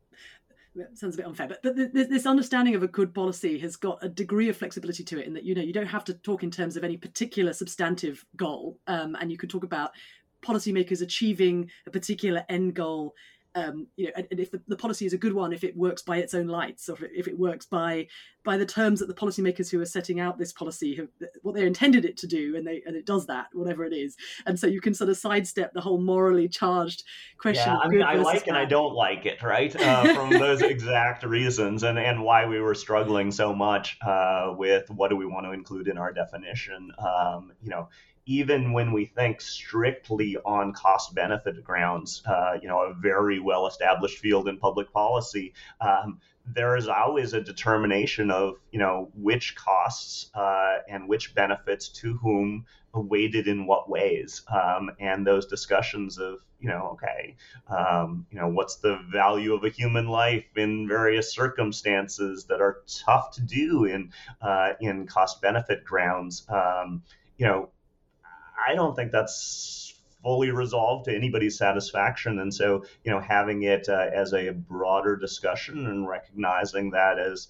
sounds 0.94 1.16
a 1.16 1.18
bit 1.18 1.26
unfair, 1.26 1.48
but, 1.48 1.76
this 1.76 2.26
understanding 2.26 2.76
of 2.76 2.84
a 2.84 2.88
good 2.88 3.14
policy 3.14 3.58
has 3.60 3.76
got 3.76 4.04
a 4.04 4.10
degree 4.10 4.50
of 4.50 4.58
flexibility 4.58 5.04
to 5.04 5.20
it 5.20 5.28
in 5.28 5.34
that 5.34 5.44
you 5.44 5.56
know 5.56 5.62
you 5.62 5.74
don't 5.74 5.86
have 5.88 6.04
to 6.06 6.14
talk 6.14 6.44
in 6.44 6.52
terms 6.52 6.78
of 6.78 6.84
any 6.84 6.98
particular 6.98 7.54
substantive 7.54 8.26
goal, 8.36 8.80
um, 8.88 9.16
and 9.20 9.32
you 9.32 9.38
can 9.38 9.50
talk 9.50 9.64
about 9.64 9.92
policymakers 10.46 11.02
achieving 11.02 11.70
a 11.88 11.92
particular 11.92 12.46
end 12.50 12.74
goal 12.76 13.16
um, 13.56 13.88
you 13.96 14.06
know, 14.06 14.12
and, 14.18 14.28
and 14.32 14.40
if 14.40 14.52
the, 14.52 14.62
the, 14.68 14.76
policy 14.76 15.06
is 15.06 15.14
a 15.14 15.18
good 15.18 15.34
one, 15.34 15.54
if 15.54 15.64
it 15.64 15.78
works 15.78 16.02
by 16.02 16.18
its 16.18 16.34
own 16.34 16.48
lights, 16.48 16.90
or 16.90 16.98
if 17.16 17.28
it 17.28 17.40
works 17.40 17.66
by 17.66 18.08
by 18.44 18.58
the 18.58 18.66
terms 18.66 19.00
that 19.00 19.08
the 19.08 19.14
policymakers 19.14 19.72
who 19.72 19.82
are 19.82 19.86
setting 19.86 20.20
out 20.20 20.38
this 20.38 20.52
policy 20.52 20.96
have 20.96 21.08
what 21.42 21.56
they 21.56 21.66
intended 21.66 22.04
it 22.04 22.18
to 22.18 22.28
do, 22.28 22.58
and 22.58 22.68
they 22.68 22.84
and 22.86 22.98
it 22.98 23.06
does 23.06 23.26
that, 23.28 23.48
whatever 23.54 23.86
it 23.86 23.94
is, 23.94 24.18
and 24.46 24.60
so 24.60 24.68
you 24.68 24.82
can 24.82 24.94
sort 24.94 25.10
of 25.10 25.16
sidestep 25.16 25.74
the 25.74 25.80
whole 25.80 26.00
morally 26.00 26.50
charged 26.50 27.04
question. 27.38 27.72
Yeah, 27.72 27.78
I 27.78 27.88
mean, 27.88 28.04
I 28.04 28.16
like 28.16 28.42
bad. 28.42 28.50
and 28.50 28.58
I 28.58 28.66
don't 28.66 28.94
like 28.94 29.26
it, 29.26 29.42
right? 29.42 29.74
Uh, 29.74 30.14
from 30.14 30.30
those 30.38 30.62
exact 30.62 31.24
reasons, 31.24 31.84
and 31.84 31.98
and 31.98 32.24
why 32.24 32.46
we 32.46 32.60
were 32.60 32.76
struggling 32.76 33.32
so 33.32 33.54
much 33.54 33.98
uh, 34.06 34.54
with 34.58 34.90
what 34.90 35.10
do 35.10 35.16
we 35.16 35.26
want 35.26 35.46
to 35.46 35.54
include 35.54 35.88
in 35.88 35.98
our 35.98 36.12
definition. 36.12 36.92
Um, 37.00 37.54
you 37.62 37.70
know, 37.70 37.88
even 38.26 38.74
when 38.74 38.92
we 38.92 39.06
think 39.06 39.40
strictly 39.42 40.38
on 40.46 40.74
cost 40.74 41.14
benefit 41.14 41.64
grounds, 41.64 42.24
uh, 42.26 42.58
you 42.62 42.68
know, 42.68 42.80
a 42.80 42.94
very 42.94 43.40
well 43.40 43.68
established 43.68 44.18
field 44.18 44.48
in 44.48 44.58
public 44.58 44.92
policy, 44.92 45.54
um, 45.80 46.20
there 46.48 46.76
is 46.76 46.88
always 46.88 47.34
a 47.34 47.42
determination 47.42 48.30
of, 48.30 48.56
you 48.72 48.80
know, 48.80 49.10
which 49.16 49.56
costs 49.56 50.30
uh, 50.36 50.78
and 50.88 51.08
which 51.08 51.34
benefits 51.34 51.90
to 51.90 52.18
whom 52.18 52.66
weighted 52.94 53.48
in 53.48 53.66
what 53.66 53.90
ways. 53.90 54.44
Um, 54.54 54.92
and 55.00 55.26
those 55.26 55.48
discussions 55.48 56.18
of, 56.18 56.40
you 56.60 56.70
know, 56.70 56.92
okay, 56.94 57.36
um, 57.68 58.26
you 58.32 58.40
know, 58.40 58.48
what's 58.48 58.78
the 58.78 59.00
value 59.12 59.54
of 59.54 59.64
a 59.64 59.70
human 59.70 60.08
life 60.08 60.46
in 60.56 60.88
various 60.88 61.34
circumstances 61.34 62.46
that 62.46 62.62
are 62.62 62.84
tough 63.06 63.32
to 63.36 63.42
do 63.42 63.86
in 63.86 64.12
uh, 64.42 64.74
in 64.80 65.08
cost 65.08 65.42
benefit 65.42 65.84
grounds. 65.84 66.48
Um, 66.50 67.04
you 67.38 67.46
know, 67.46 67.70
I 68.68 68.76
don't 68.76 68.96
think 68.96 69.12
that's 69.12 69.94
fully 70.24 70.52
resolved 70.52 71.06
to 71.06 71.16
anybody's 71.16 71.58
satisfaction. 71.58 72.40
And 72.40 72.54
so, 72.54 72.86
you 73.04 73.12
know, 73.12 73.20
having 73.20 73.64
it 73.64 73.88
uh, 73.88 74.08
as 74.14 74.34
a 74.34 74.52
broader 74.52 75.16
discussion 75.16 75.86
and 75.86 76.08
recognizing 76.08 76.92
that 76.92 77.20
as 77.20 77.48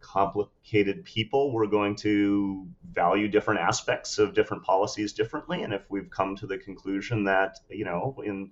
complicated 0.00 1.04
people, 1.04 1.52
we're 1.52 1.66
going 1.66 1.96
to 1.96 2.66
value 2.92 3.26
different 3.28 3.60
aspects 3.60 4.18
of 4.18 4.34
different 4.34 4.64
policies 4.64 5.14
differently. 5.14 5.62
And 5.62 5.72
if 5.72 5.82
we've 5.88 6.10
come 6.10 6.36
to 6.36 6.46
the 6.46 6.58
conclusion 6.58 7.24
that, 7.24 7.58
you 7.70 7.86
know, 7.86 8.22
in 8.24 8.50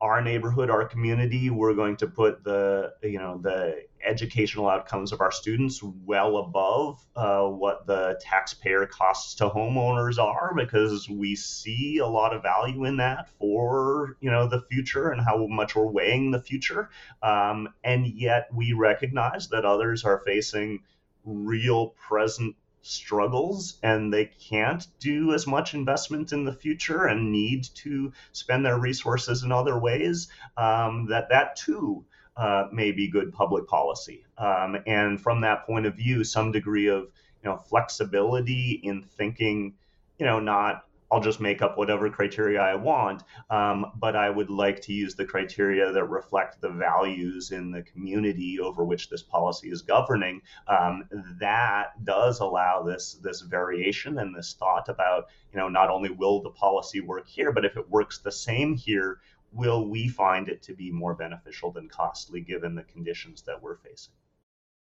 our 0.00 0.20
neighborhood, 0.20 0.68
our 0.68 0.84
community, 0.84 1.50
we're 1.50 1.74
going 1.74 1.96
to 1.96 2.06
put 2.06 2.44
the 2.44 2.92
you 3.02 3.18
know 3.18 3.38
the 3.38 3.84
educational 4.04 4.68
outcomes 4.68 5.12
of 5.12 5.20
our 5.20 5.32
students 5.32 5.82
well 5.82 6.38
above 6.38 7.04
uh, 7.16 7.46
what 7.46 7.86
the 7.86 8.18
taxpayer 8.20 8.86
costs 8.86 9.34
to 9.34 9.48
homeowners 9.48 10.18
are 10.18 10.52
because 10.54 11.08
we 11.08 11.34
see 11.34 11.98
a 11.98 12.06
lot 12.06 12.34
of 12.34 12.42
value 12.42 12.84
in 12.84 12.96
that 12.98 13.28
for 13.38 14.16
you 14.20 14.30
know 14.30 14.48
the 14.48 14.62
future 14.70 15.10
and 15.10 15.20
how 15.20 15.46
much 15.46 15.74
we're 15.74 15.86
weighing 15.86 16.30
the 16.30 16.40
future. 16.40 16.90
Um, 17.22 17.68
and 17.82 18.06
yet 18.06 18.48
we 18.52 18.72
recognize 18.72 19.48
that 19.48 19.64
others 19.64 20.04
are 20.04 20.22
facing 20.24 20.80
real 21.24 21.88
present 21.88 22.56
struggles 22.82 23.78
and 23.82 24.12
they 24.12 24.26
can't 24.26 24.86
do 25.00 25.32
as 25.32 25.46
much 25.46 25.72
investment 25.72 26.32
in 26.32 26.44
the 26.44 26.52
future 26.52 27.06
and 27.06 27.32
need 27.32 27.64
to 27.74 28.12
spend 28.32 28.64
their 28.64 28.78
resources 28.78 29.42
in 29.42 29.50
other 29.50 29.78
ways, 29.78 30.28
um, 30.56 31.06
that 31.06 31.30
that 31.30 31.56
too 31.56 32.04
uh, 32.36 32.68
may 32.72 32.92
be 32.92 33.08
good 33.08 33.32
public 33.32 33.66
policy. 33.66 34.24
Um, 34.38 34.76
and 34.86 35.20
from 35.20 35.40
that 35.42 35.66
point 35.66 35.86
of 35.86 35.94
view, 35.94 36.24
some 36.24 36.52
degree 36.52 36.88
of 36.88 37.04
you 37.42 37.50
know 37.50 37.56
flexibility 37.56 38.80
in 38.82 39.02
thinking, 39.02 39.74
you 40.18 40.26
know, 40.26 40.40
not 40.40 40.84
I'll 41.14 41.20
just 41.20 41.40
make 41.40 41.62
up 41.62 41.78
whatever 41.78 42.10
criteria 42.10 42.60
I 42.60 42.74
want. 42.74 43.22
Um, 43.48 43.92
but 43.94 44.16
I 44.16 44.28
would 44.28 44.50
like 44.50 44.80
to 44.82 44.92
use 44.92 45.14
the 45.14 45.24
criteria 45.24 45.92
that 45.92 46.04
reflect 46.04 46.60
the 46.60 46.70
values 46.70 47.52
in 47.52 47.70
the 47.70 47.82
community 47.82 48.58
over 48.58 48.84
which 48.84 49.10
this 49.10 49.22
policy 49.22 49.70
is 49.70 49.82
governing. 49.82 50.42
Um, 50.66 51.04
that 51.38 52.04
does 52.04 52.40
allow 52.40 52.82
this 52.82 53.14
this 53.22 53.42
variation 53.42 54.18
and 54.18 54.34
this 54.34 54.54
thought 54.54 54.88
about 54.88 55.28
you 55.52 55.58
know 55.58 55.68
not 55.68 55.88
only 55.88 56.10
will 56.10 56.42
the 56.42 56.50
policy 56.50 57.00
work 57.00 57.28
here, 57.28 57.52
but 57.52 57.64
if 57.64 57.76
it 57.76 57.88
works 57.88 58.18
the 58.18 58.32
same 58.32 58.74
here, 58.74 59.20
will 59.54 59.86
we 59.86 60.08
find 60.08 60.48
it 60.48 60.60
to 60.62 60.74
be 60.74 60.90
more 60.90 61.14
beneficial 61.14 61.70
than 61.70 61.88
costly 61.88 62.40
given 62.40 62.74
the 62.74 62.82
conditions 62.82 63.42
that 63.42 63.62
we're 63.62 63.76
facing? 63.76 64.14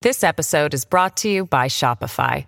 This 0.02 0.24
episode 0.24 0.74
is 0.74 0.84
brought 0.84 1.16
to 1.18 1.28
you 1.28 1.46
by 1.46 1.68
Shopify. 1.68 2.46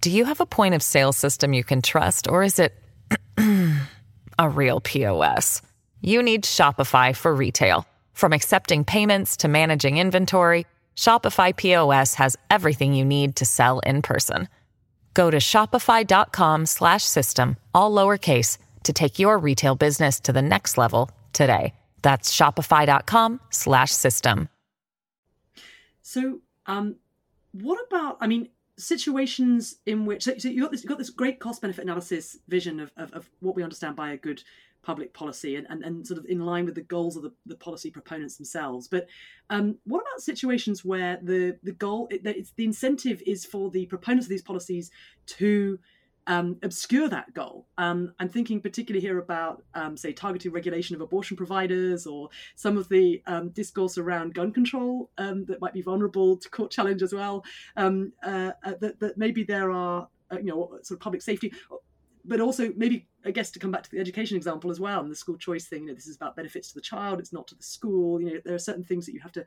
Do 0.00 0.08
you 0.10 0.24
have 0.24 0.40
a 0.40 0.46
point 0.46 0.74
of 0.74 0.82
sale 0.82 1.12
system 1.12 1.52
you 1.52 1.64
can 1.64 1.82
trust, 1.82 2.28
or 2.28 2.44
is 2.44 2.58
it 2.58 2.72
a 4.38 4.48
real 4.48 4.80
POS? 4.80 5.60
You 6.00 6.22
need 6.22 6.44
Shopify 6.44 7.14
for 7.14 7.34
retail. 7.34 7.86
From 8.12 8.32
accepting 8.32 8.84
payments 8.84 9.36
to 9.38 9.48
managing 9.48 9.98
inventory, 9.98 10.64
Shopify 10.96 11.56
POS 11.56 12.14
has 12.14 12.36
everything 12.50 12.94
you 12.94 13.04
need 13.04 13.36
to 13.36 13.44
sell 13.44 13.80
in 13.80 14.00
person. 14.02 14.48
Go 15.14 15.30
to 15.30 15.38
shopify.com/system 15.38 17.56
all 17.74 17.90
lowercase 17.90 18.58
to 18.86 18.92
take 18.92 19.18
your 19.18 19.38
retail 19.38 19.74
business 19.74 20.18
to 20.20 20.32
the 20.32 20.42
next 20.42 20.78
level 20.78 21.10
today. 21.32 21.74
That's 22.02 22.34
shopify.com 22.34 23.40
slash 23.50 23.92
system. 23.92 24.48
So, 26.02 26.40
um 26.66 26.96
what 27.62 27.78
about 27.86 28.18
I 28.20 28.26
mean 28.26 28.48
situations 28.78 29.76
in 29.86 30.04
which 30.04 30.24
so, 30.24 30.36
so 30.36 30.48
you 30.48 30.62
got 30.62 30.70
this 30.70 30.82
you 30.82 30.88
got 30.88 30.98
this 30.98 31.10
great 31.10 31.40
cost 31.40 31.62
benefit 31.62 31.82
analysis 31.82 32.36
vision 32.48 32.80
of, 32.80 32.92
of, 32.96 33.12
of, 33.12 33.30
what 33.40 33.56
we 33.56 33.62
understand 33.62 33.96
by 33.96 34.12
a 34.12 34.16
good 34.16 34.42
public 34.82 35.14
policy 35.14 35.56
and, 35.56 35.66
and, 35.70 35.82
and 35.82 36.06
sort 36.06 36.18
of 36.18 36.26
in 36.26 36.44
line 36.44 36.64
with 36.64 36.74
the 36.74 36.82
goals 36.82 37.16
of 37.16 37.22
the, 37.22 37.32
the 37.46 37.56
policy 37.56 37.90
proponents 37.90 38.36
themselves 38.36 38.86
but 38.86 39.06
um, 39.48 39.76
what 39.84 40.02
about 40.02 40.20
situations 40.20 40.84
where 40.84 41.18
the 41.22 41.58
the 41.62 41.72
goal 41.72 42.06
it, 42.10 42.20
it's 42.24 42.52
the 42.52 42.64
incentive 42.64 43.22
is 43.26 43.44
for 43.44 43.70
the 43.70 43.86
proponents 43.86 44.26
of 44.26 44.30
these 44.30 44.42
policies 44.42 44.90
to 45.24 45.78
um, 46.26 46.56
obscure 46.62 47.08
that 47.08 47.32
goal. 47.34 47.66
Um, 47.78 48.12
I'm 48.18 48.28
thinking 48.28 48.60
particularly 48.60 49.00
here 49.00 49.18
about, 49.18 49.62
um, 49.74 49.96
say, 49.96 50.12
targeted 50.12 50.52
regulation 50.52 50.96
of 50.96 51.02
abortion 51.02 51.36
providers 51.36 52.06
or 52.06 52.28
some 52.56 52.76
of 52.76 52.88
the 52.88 53.22
um, 53.26 53.50
discourse 53.50 53.96
around 53.98 54.34
gun 54.34 54.52
control 54.52 55.10
um, 55.18 55.44
that 55.46 55.60
might 55.60 55.72
be 55.72 55.82
vulnerable 55.82 56.36
to 56.36 56.48
court 56.50 56.70
challenge 56.70 57.02
as 57.02 57.12
well. 57.12 57.44
Um, 57.76 58.12
uh, 58.24 58.52
uh, 58.64 58.74
that, 58.80 58.98
that, 59.00 59.18
maybe 59.18 59.44
there 59.44 59.70
are, 59.70 60.08
uh, 60.32 60.38
you 60.38 60.46
know, 60.46 60.78
sort 60.82 60.98
of 60.98 61.00
public 61.00 61.22
safety, 61.22 61.52
but 62.24 62.40
also 62.40 62.72
maybe, 62.76 63.06
I 63.24 63.30
guess, 63.30 63.50
to 63.52 63.58
come 63.58 63.70
back 63.70 63.84
to 63.84 63.90
the 63.90 64.00
education 64.00 64.36
example 64.36 64.70
as 64.70 64.80
well 64.80 65.00
and 65.00 65.10
the 65.10 65.16
school 65.16 65.36
choice 65.36 65.66
thing. 65.66 65.82
You 65.82 65.88
know, 65.88 65.94
this 65.94 66.08
is 66.08 66.16
about 66.16 66.34
benefits 66.34 66.68
to 66.68 66.74
the 66.74 66.80
child; 66.80 67.20
it's 67.20 67.32
not 67.32 67.46
to 67.48 67.54
the 67.54 67.62
school. 67.62 68.20
You 68.20 68.34
know, 68.34 68.40
there 68.44 68.54
are 68.54 68.58
certain 68.58 68.84
things 68.84 69.06
that 69.06 69.12
you 69.12 69.20
have 69.20 69.32
to 69.32 69.46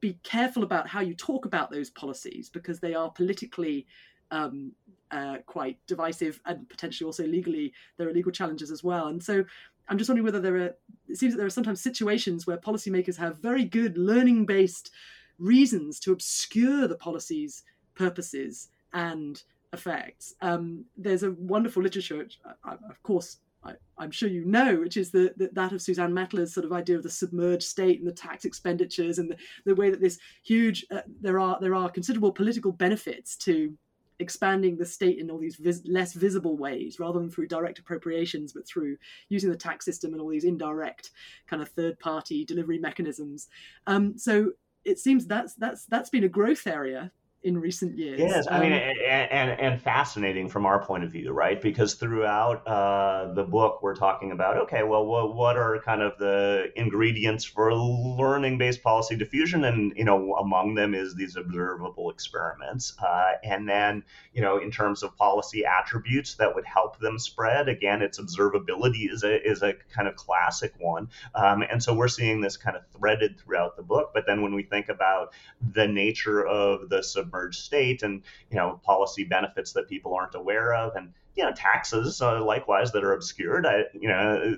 be 0.00 0.18
careful 0.22 0.62
about 0.62 0.88
how 0.88 1.00
you 1.00 1.14
talk 1.14 1.44
about 1.44 1.70
those 1.70 1.90
policies 1.90 2.48
because 2.48 2.80
they 2.80 2.94
are 2.94 3.10
politically 3.10 3.86
um, 4.30 4.72
uh, 5.14 5.38
quite 5.46 5.78
divisive 5.86 6.40
and 6.44 6.68
potentially 6.68 7.06
also 7.06 7.24
legally 7.24 7.72
there 7.96 8.08
are 8.08 8.12
legal 8.12 8.32
challenges 8.32 8.70
as 8.70 8.82
well. 8.82 9.06
And 9.06 9.22
so 9.22 9.44
I'm 9.88 9.96
just 9.96 10.08
wondering 10.10 10.24
whether 10.24 10.40
there 10.40 10.56
are 10.56 10.74
it 11.08 11.16
seems 11.16 11.32
that 11.32 11.38
there 11.38 11.46
are 11.46 11.50
sometimes 11.50 11.80
situations 11.80 12.46
where 12.46 12.56
policymakers 12.56 13.16
have 13.16 13.38
very 13.38 13.64
good 13.64 13.96
learning 13.96 14.44
based 14.44 14.90
reasons 15.38 16.00
to 16.00 16.12
obscure 16.12 16.88
the 16.88 16.96
policy's 16.96 17.62
purposes 17.94 18.68
and 18.92 19.42
effects. 19.72 20.34
Um, 20.40 20.84
there's 20.96 21.22
a 21.22 21.32
wonderful 21.32 21.82
literature, 21.82 22.26
of 22.64 23.02
course, 23.02 23.38
I, 23.64 24.04
am 24.04 24.10
sure 24.10 24.28
you 24.28 24.44
know, 24.44 24.76
which 24.76 24.96
is 24.96 25.10
the, 25.10 25.32
the, 25.36 25.50
that 25.52 25.72
of 25.72 25.80
Suzanne 25.80 26.12
Mettler's 26.12 26.52
sort 26.52 26.66
of 26.66 26.72
idea 26.72 26.96
of 26.96 27.02
the 27.02 27.10
submerged 27.10 27.62
state 27.62 27.98
and 27.98 28.08
the 28.08 28.12
tax 28.12 28.44
expenditures 28.44 29.18
and 29.18 29.30
the, 29.30 29.36
the 29.64 29.74
way 29.74 29.90
that 29.90 30.00
this 30.00 30.18
huge 30.42 30.84
uh, 30.90 31.00
there 31.20 31.40
are 31.40 31.58
there 31.60 31.74
are 31.74 31.88
considerable 31.88 32.32
political 32.32 32.72
benefits 32.72 33.36
to 33.38 33.76
expanding 34.20 34.76
the 34.76 34.86
state 34.86 35.18
in 35.18 35.30
all 35.30 35.38
these 35.38 35.56
vis- 35.56 35.82
less 35.86 36.12
visible 36.12 36.56
ways 36.56 36.98
rather 37.00 37.18
than 37.18 37.30
through 37.30 37.48
direct 37.48 37.78
appropriations 37.78 38.52
but 38.52 38.66
through 38.66 38.96
using 39.28 39.50
the 39.50 39.56
tax 39.56 39.84
system 39.84 40.12
and 40.12 40.20
all 40.20 40.28
these 40.28 40.44
indirect 40.44 41.10
kind 41.46 41.60
of 41.60 41.68
third 41.70 41.98
party 41.98 42.44
delivery 42.44 42.78
mechanisms. 42.78 43.48
Um, 43.86 44.16
so 44.16 44.52
it 44.84 44.98
seems 44.98 45.26
that's 45.26 45.54
that's 45.54 45.86
that's 45.86 46.10
been 46.10 46.24
a 46.24 46.28
growth 46.28 46.66
area 46.66 47.10
in 47.44 47.58
recent 47.58 47.96
years. 47.96 48.18
Yes, 48.18 48.46
I 48.50 48.58
mean, 48.58 48.72
um, 48.72 48.78
and, 48.78 49.30
and, 49.30 49.60
and 49.60 49.82
fascinating 49.82 50.48
from 50.48 50.64
our 50.64 50.82
point 50.82 51.04
of 51.04 51.12
view, 51.12 51.30
right? 51.30 51.60
Because 51.60 51.94
throughout 51.94 52.66
uh, 52.66 53.34
the 53.34 53.44
book, 53.44 53.82
we're 53.82 53.94
talking 53.94 54.32
about 54.32 54.56
okay, 54.56 54.82
well, 54.82 55.04
what, 55.04 55.34
what 55.34 55.56
are 55.58 55.78
kind 55.84 56.00
of 56.00 56.16
the 56.18 56.72
ingredients 56.74 57.44
for 57.44 57.74
learning-based 57.74 58.82
policy 58.82 59.14
diffusion, 59.14 59.64
and 59.64 59.92
you 59.94 60.04
know, 60.04 60.34
among 60.36 60.74
them 60.74 60.94
is 60.94 61.14
these 61.14 61.36
observable 61.36 62.10
experiments, 62.10 62.94
uh, 63.06 63.32
and 63.44 63.68
then 63.68 64.02
you 64.32 64.40
know, 64.40 64.56
in 64.56 64.70
terms 64.70 65.02
of 65.02 65.14
policy 65.16 65.64
attributes 65.66 66.34
that 66.36 66.54
would 66.54 66.64
help 66.64 66.98
them 66.98 67.18
spread, 67.18 67.68
again, 67.68 68.00
its 68.00 68.18
observability 68.18 69.12
is 69.12 69.22
a 69.22 69.46
is 69.46 69.62
a 69.62 69.74
kind 69.94 70.08
of 70.08 70.16
classic 70.16 70.72
one, 70.78 71.08
um, 71.34 71.62
and 71.70 71.82
so 71.82 71.92
we're 71.94 72.08
seeing 72.08 72.40
this 72.40 72.56
kind 72.56 72.74
of 72.74 72.82
threaded 72.96 73.38
throughout 73.38 73.76
the 73.76 73.82
book. 73.82 74.12
But 74.14 74.24
then 74.26 74.40
when 74.40 74.54
we 74.54 74.62
think 74.62 74.88
about 74.88 75.34
the 75.60 75.86
nature 75.86 76.46
of 76.46 76.88
the 76.88 77.02
sub 77.02 77.33
submerged 77.34 77.60
state 77.60 78.02
and 78.02 78.22
you 78.50 78.56
know 78.56 78.80
policy 78.84 79.24
benefits 79.24 79.72
that 79.72 79.88
people 79.88 80.14
aren't 80.14 80.34
aware 80.34 80.74
of. 80.74 80.96
And 80.96 81.12
you 81.34 81.44
know 81.44 81.52
taxes 81.52 82.20
uh, 82.22 82.44
likewise 82.44 82.92
that 82.92 83.04
are 83.04 83.12
obscured. 83.12 83.66
I 83.66 83.84
you 83.92 84.08
know 84.08 84.56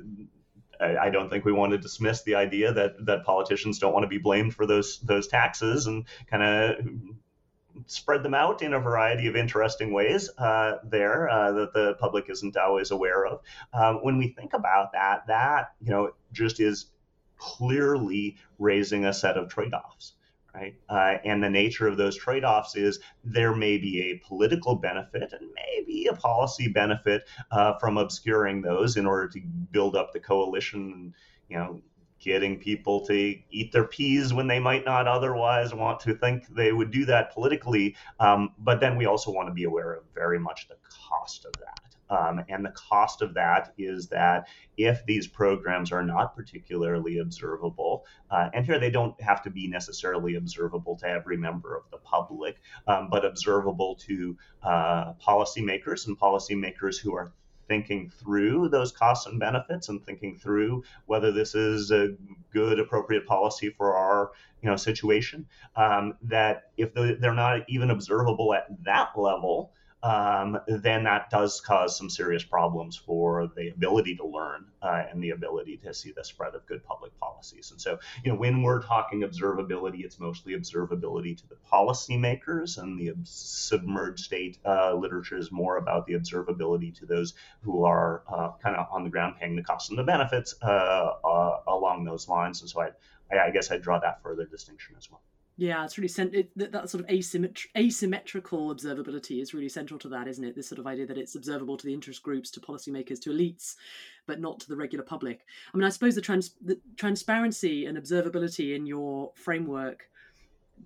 I, 0.78 1.08
don't 1.08 1.30
think 1.30 1.46
we 1.46 1.52
want 1.52 1.72
to 1.72 1.78
dismiss 1.78 2.22
the 2.22 2.34
idea 2.34 2.72
that 2.72 3.06
that 3.06 3.24
politicians 3.24 3.78
don't 3.78 3.94
want 3.94 4.04
to 4.04 4.08
be 4.08 4.18
blamed 4.18 4.54
for 4.54 4.66
those 4.66 5.00
those 5.00 5.26
taxes 5.26 5.86
and 5.86 6.04
kind 6.30 6.42
of 6.42 6.86
spread 7.86 8.22
them 8.22 8.34
out 8.34 8.62
in 8.62 8.72
a 8.72 8.80
variety 8.80 9.26
of 9.26 9.36
interesting 9.36 9.92
ways 9.92 10.30
uh, 10.38 10.78
there 10.84 11.28
uh, 11.28 11.52
that 11.52 11.72
the 11.72 11.94
public 11.94 12.28
isn't 12.28 12.56
always 12.56 12.90
aware 12.90 13.26
of. 13.26 13.40
Um, 13.72 13.96
when 14.02 14.18
we 14.18 14.28
think 14.28 14.52
about 14.52 14.92
that, 14.92 15.26
that 15.28 15.72
you 15.80 15.90
know 15.90 16.10
just 16.32 16.60
is 16.60 16.86
clearly 17.38 18.36
raising 18.58 19.04
a 19.04 19.12
set 19.12 19.36
of 19.36 19.48
trade-offs 19.48 20.15
right? 20.56 20.74
Uh, 20.88 21.18
and 21.24 21.42
the 21.42 21.50
nature 21.50 21.86
of 21.86 21.96
those 21.96 22.16
trade 22.16 22.44
offs 22.44 22.76
is 22.76 22.98
there 23.24 23.54
may 23.54 23.76
be 23.76 24.10
a 24.10 24.26
political 24.26 24.74
benefit 24.74 25.32
and 25.32 25.50
maybe 25.54 26.06
a 26.06 26.14
policy 26.14 26.68
benefit 26.68 27.28
uh, 27.50 27.74
from 27.78 27.98
obscuring 27.98 28.62
those 28.62 28.96
in 28.96 29.06
order 29.06 29.28
to 29.28 29.40
build 29.70 29.94
up 29.94 30.12
the 30.12 30.20
coalition 30.20 30.92
and, 30.92 31.14
you 31.48 31.58
know, 31.58 31.80
getting 32.18 32.58
people 32.58 33.04
to 33.06 33.36
eat 33.50 33.70
their 33.72 33.84
peas 33.84 34.32
when 34.32 34.46
they 34.46 34.58
might 34.58 34.86
not 34.86 35.06
otherwise 35.06 35.74
want 35.74 36.00
to 36.00 36.14
think 36.14 36.46
they 36.54 36.72
would 36.72 36.90
do 36.90 37.04
that 37.04 37.32
politically. 37.32 37.94
Um, 38.18 38.54
but 38.58 38.80
then 38.80 38.96
we 38.96 39.04
also 39.04 39.30
want 39.30 39.48
to 39.48 39.54
be 39.54 39.64
aware 39.64 39.92
of 39.92 40.04
very 40.14 40.38
much 40.38 40.66
the 40.68 40.76
cost 40.88 41.44
of 41.44 41.52
that. 41.58 41.85
Um, 42.10 42.44
and 42.48 42.64
the 42.64 42.70
cost 42.70 43.22
of 43.22 43.34
that 43.34 43.72
is 43.78 44.08
that 44.08 44.48
if 44.76 45.04
these 45.06 45.26
programs 45.26 45.92
are 45.92 46.02
not 46.02 46.36
particularly 46.36 47.18
observable, 47.18 48.06
uh, 48.30 48.50
and 48.54 48.64
here 48.64 48.78
they 48.78 48.90
don't 48.90 49.20
have 49.20 49.42
to 49.42 49.50
be 49.50 49.66
necessarily 49.66 50.36
observable 50.36 50.96
to 50.96 51.08
every 51.08 51.36
member 51.36 51.76
of 51.76 51.84
the 51.90 51.98
public, 51.98 52.56
um, 52.86 53.08
but 53.10 53.24
observable 53.24 53.96
to 53.96 54.36
uh, 54.62 55.12
policymakers 55.14 56.06
and 56.06 56.18
policymakers 56.18 56.98
who 56.98 57.14
are 57.14 57.32
thinking 57.68 58.08
through 58.08 58.68
those 58.68 58.92
costs 58.92 59.26
and 59.26 59.40
benefits 59.40 59.88
and 59.88 60.04
thinking 60.04 60.36
through 60.36 60.84
whether 61.06 61.32
this 61.32 61.54
is 61.54 61.90
a 61.90 62.14
good 62.52 62.78
appropriate 62.78 63.26
policy 63.26 63.70
for 63.70 63.96
our 63.96 64.30
you 64.62 64.70
know 64.70 64.76
situation 64.76 65.46
um, 65.76 66.14
that 66.22 66.70
if 66.76 66.94
they're 66.94 67.34
not 67.34 67.62
even 67.68 67.90
observable 67.90 68.54
at 68.54 68.66
that 68.84 69.10
level 69.16 69.72
um, 70.06 70.60
then 70.68 71.02
that 71.02 71.30
does 71.30 71.60
cause 71.60 71.98
some 71.98 72.08
serious 72.08 72.44
problems 72.44 72.96
for 72.96 73.50
the 73.56 73.70
ability 73.70 74.14
to 74.14 74.24
learn 74.24 74.66
uh, 74.80 75.02
and 75.10 75.20
the 75.20 75.30
ability 75.30 75.76
to 75.78 75.92
see 75.92 76.12
the 76.12 76.22
spread 76.22 76.54
of 76.54 76.64
good 76.66 76.84
public 76.84 77.18
policies. 77.18 77.72
And 77.72 77.80
so, 77.80 77.98
you 78.22 78.30
know, 78.30 78.38
when 78.38 78.62
we're 78.62 78.82
talking 78.82 79.22
observability, 79.22 80.04
it's 80.04 80.20
mostly 80.20 80.52
observability 80.52 81.36
to 81.38 81.48
the 81.48 81.56
policymakers, 81.72 82.78
and 82.78 82.96
the 82.96 83.14
submerged 83.24 84.24
state 84.24 84.58
uh, 84.64 84.94
literature 84.94 85.38
is 85.38 85.50
more 85.50 85.76
about 85.76 86.06
the 86.06 86.12
observability 86.12 86.96
to 87.00 87.06
those 87.06 87.34
who 87.62 87.84
are 87.84 88.22
uh, 88.32 88.50
kind 88.62 88.76
of 88.76 88.86
on 88.92 89.02
the 89.02 89.10
ground 89.10 89.34
paying 89.40 89.56
the 89.56 89.62
costs 89.62 89.90
and 89.90 89.98
the 89.98 90.04
benefits 90.04 90.54
uh, 90.62 90.66
uh, 91.24 91.60
along 91.66 92.04
those 92.04 92.28
lines. 92.28 92.60
And 92.60 92.70
so, 92.70 92.80
I, 92.80 92.90
I 93.36 93.50
guess 93.50 93.72
I 93.72 93.78
draw 93.78 93.98
that 93.98 94.22
further 94.22 94.44
distinction 94.44 94.94
as 94.96 95.10
well. 95.10 95.20
Yeah, 95.58 95.84
it's 95.84 95.96
really 95.96 96.08
cent- 96.08 96.34
it, 96.34 96.50
that, 96.56 96.72
that, 96.72 96.90
sort 96.90 97.02
of 97.02 97.08
asymmetri- 97.08 97.68
asymmetrical 97.78 98.74
observability 98.74 99.40
is 99.40 99.54
really 99.54 99.70
central 99.70 99.98
to 100.00 100.08
that, 100.10 100.28
isn't 100.28 100.44
it? 100.44 100.54
This 100.54 100.68
sort 100.68 100.78
of 100.78 100.86
idea 100.86 101.06
that 101.06 101.16
it's 101.16 101.34
observable 101.34 101.78
to 101.78 101.86
the 101.86 101.94
interest 101.94 102.22
groups, 102.22 102.50
to 102.52 102.60
policymakers, 102.60 103.20
to 103.22 103.30
elites, 103.30 103.76
but 104.26 104.38
not 104.38 104.60
to 104.60 104.68
the 104.68 104.76
regular 104.76 105.04
public. 105.04 105.46
I 105.72 105.76
mean, 105.76 105.86
I 105.86 105.88
suppose 105.88 106.14
the, 106.14 106.20
trans- 106.20 106.56
the 106.62 106.78
transparency 106.96 107.86
and 107.86 107.96
observability 107.96 108.76
in 108.76 108.84
your 108.84 109.32
framework 109.34 110.10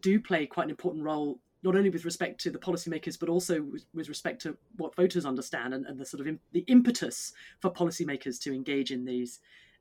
do 0.02 0.20
play 0.20 0.46
quite 0.46 0.64
an 0.64 0.70
important 0.70 1.02
role, 1.02 1.40
not 1.64 1.74
only 1.74 1.90
with 1.90 2.04
respect 2.04 2.40
to 2.42 2.50
the 2.52 2.58
policymakers, 2.58 3.18
but 3.18 3.28
also 3.28 3.62
with, 3.62 3.86
with 3.92 4.08
respect 4.08 4.40
to 4.42 4.56
what 4.76 4.94
voters 4.94 5.26
understand 5.26 5.74
and, 5.74 5.84
and 5.86 5.98
the 5.98 6.06
sort 6.06 6.24
of 6.24 6.36
the 6.52 6.60
impetus 6.68 7.32
for 7.58 7.72
policymakers 7.72 8.40
to 8.42 8.54
engage 8.54 8.92
in 8.92 9.04
these 9.04 9.40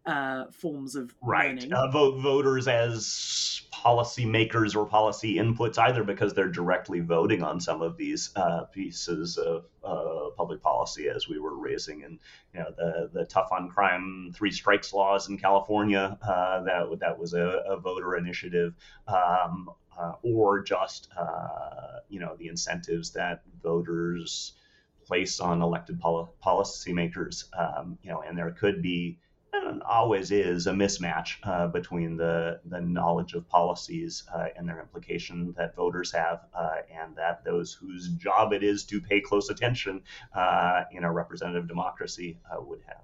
uh, 0.09 0.45
forms 0.51 0.95
of 0.95 1.13
right. 1.21 1.71
Uh, 1.71 1.91
vote 1.91 2.19
voters 2.19 2.67
as 2.67 3.61
policy 3.69 4.25
makers 4.25 4.75
or 4.75 4.85
policy 4.87 5.35
inputs, 5.35 5.77
either 5.77 6.03
because 6.03 6.33
they're 6.33 6.49
directly 6.49 6.99
voting 6.99 7.43
on 7.43 7.61
some 7.61 7.83
of 7.83 7.95
these 7.95 8.31
uh, 8.35 8.63
pieces 8.65 9.37
of 9.37 9.65
uh, 9.83 10.31
public 10.35 10.63
policy, 10.63 11.07
as 11.07 11.29
we 11.29 11.39
were 11.39 11.55
raising 11.55 12.03
and 12.03 12.19
you 12.55 12.59
know 12.59 12.71
the 12.75 13.09
the 13.13 13.25
tough 13.25 13.49
on 13.51 13.69
crime 13.69 14.31
three 14.35 14.51
strikes 14.51 14.93
laws 14.93 15.29
in 15.29 15.37
California. 15.37 16.17
Uh, 16.23 16.63
that 16.63 16.99
that 16.99 17.19
was 17.19 17.33
a, 17.33 17.63
a 17.67 17.79
voter 17.79 18.15
initiative. 18.15 18.73
Um, 19.07 19.69
uh, 19.99 20.13
or 20.23 20.63
just 20.63 21.09
you 22.09 22.19
know 22.19 22.35
the 22.39 22.47
incentives 22.47 23.11
that 23.11 23.43
voters 23.61 24.53
place 25.05 25.39
on 25.39 25.61
elected 25.61 25.99
pol- 25.99 26.33
policymakers, 26.45 27.45
um, 27.57 27.97
you 28.03 28.11
know, 28.11 28.21
and 28.21 28.37
there 28.37 28.51
could 28.51 28.81
be 28.81 29.17
always 29.85 30.31
is 30.31 30.67
a 30.67 30.71
mismatch 30.71 31.35
uh, 31.43 31.67
between 31.67 32.17
the, 32.17 32.59
the 32.65 32.81
knowledge 32.81 33.33
of 33.33 33.47
policies 33.47 34.23
uh, 34.33 34.47
and 34.55 34.67
their 34.67 34.79
implication 34.79 35.53
that 35.57 35.75
voters 35.75 36.11
have 36.11 36.45
uh, 36.53 36.77
and 36.93 37.15
that 37.15 37.43
those 37.43 37.73
whose 37.73 38.09
job 38.09 38.53
it 38.53 38.63
is 38.63 38.83
to 38.85 39.01
pay 39.01 39.19
close 39.19 39.49
attention 39.49 40.01
uh, 40.35 40.83
in 40.91 41.03
a 41.03 41.11
representative 41.11 41.67
democracy 41.67 42.37
uh, 42.51 42.61
would 42.61 42.81
have. 42.87 43.01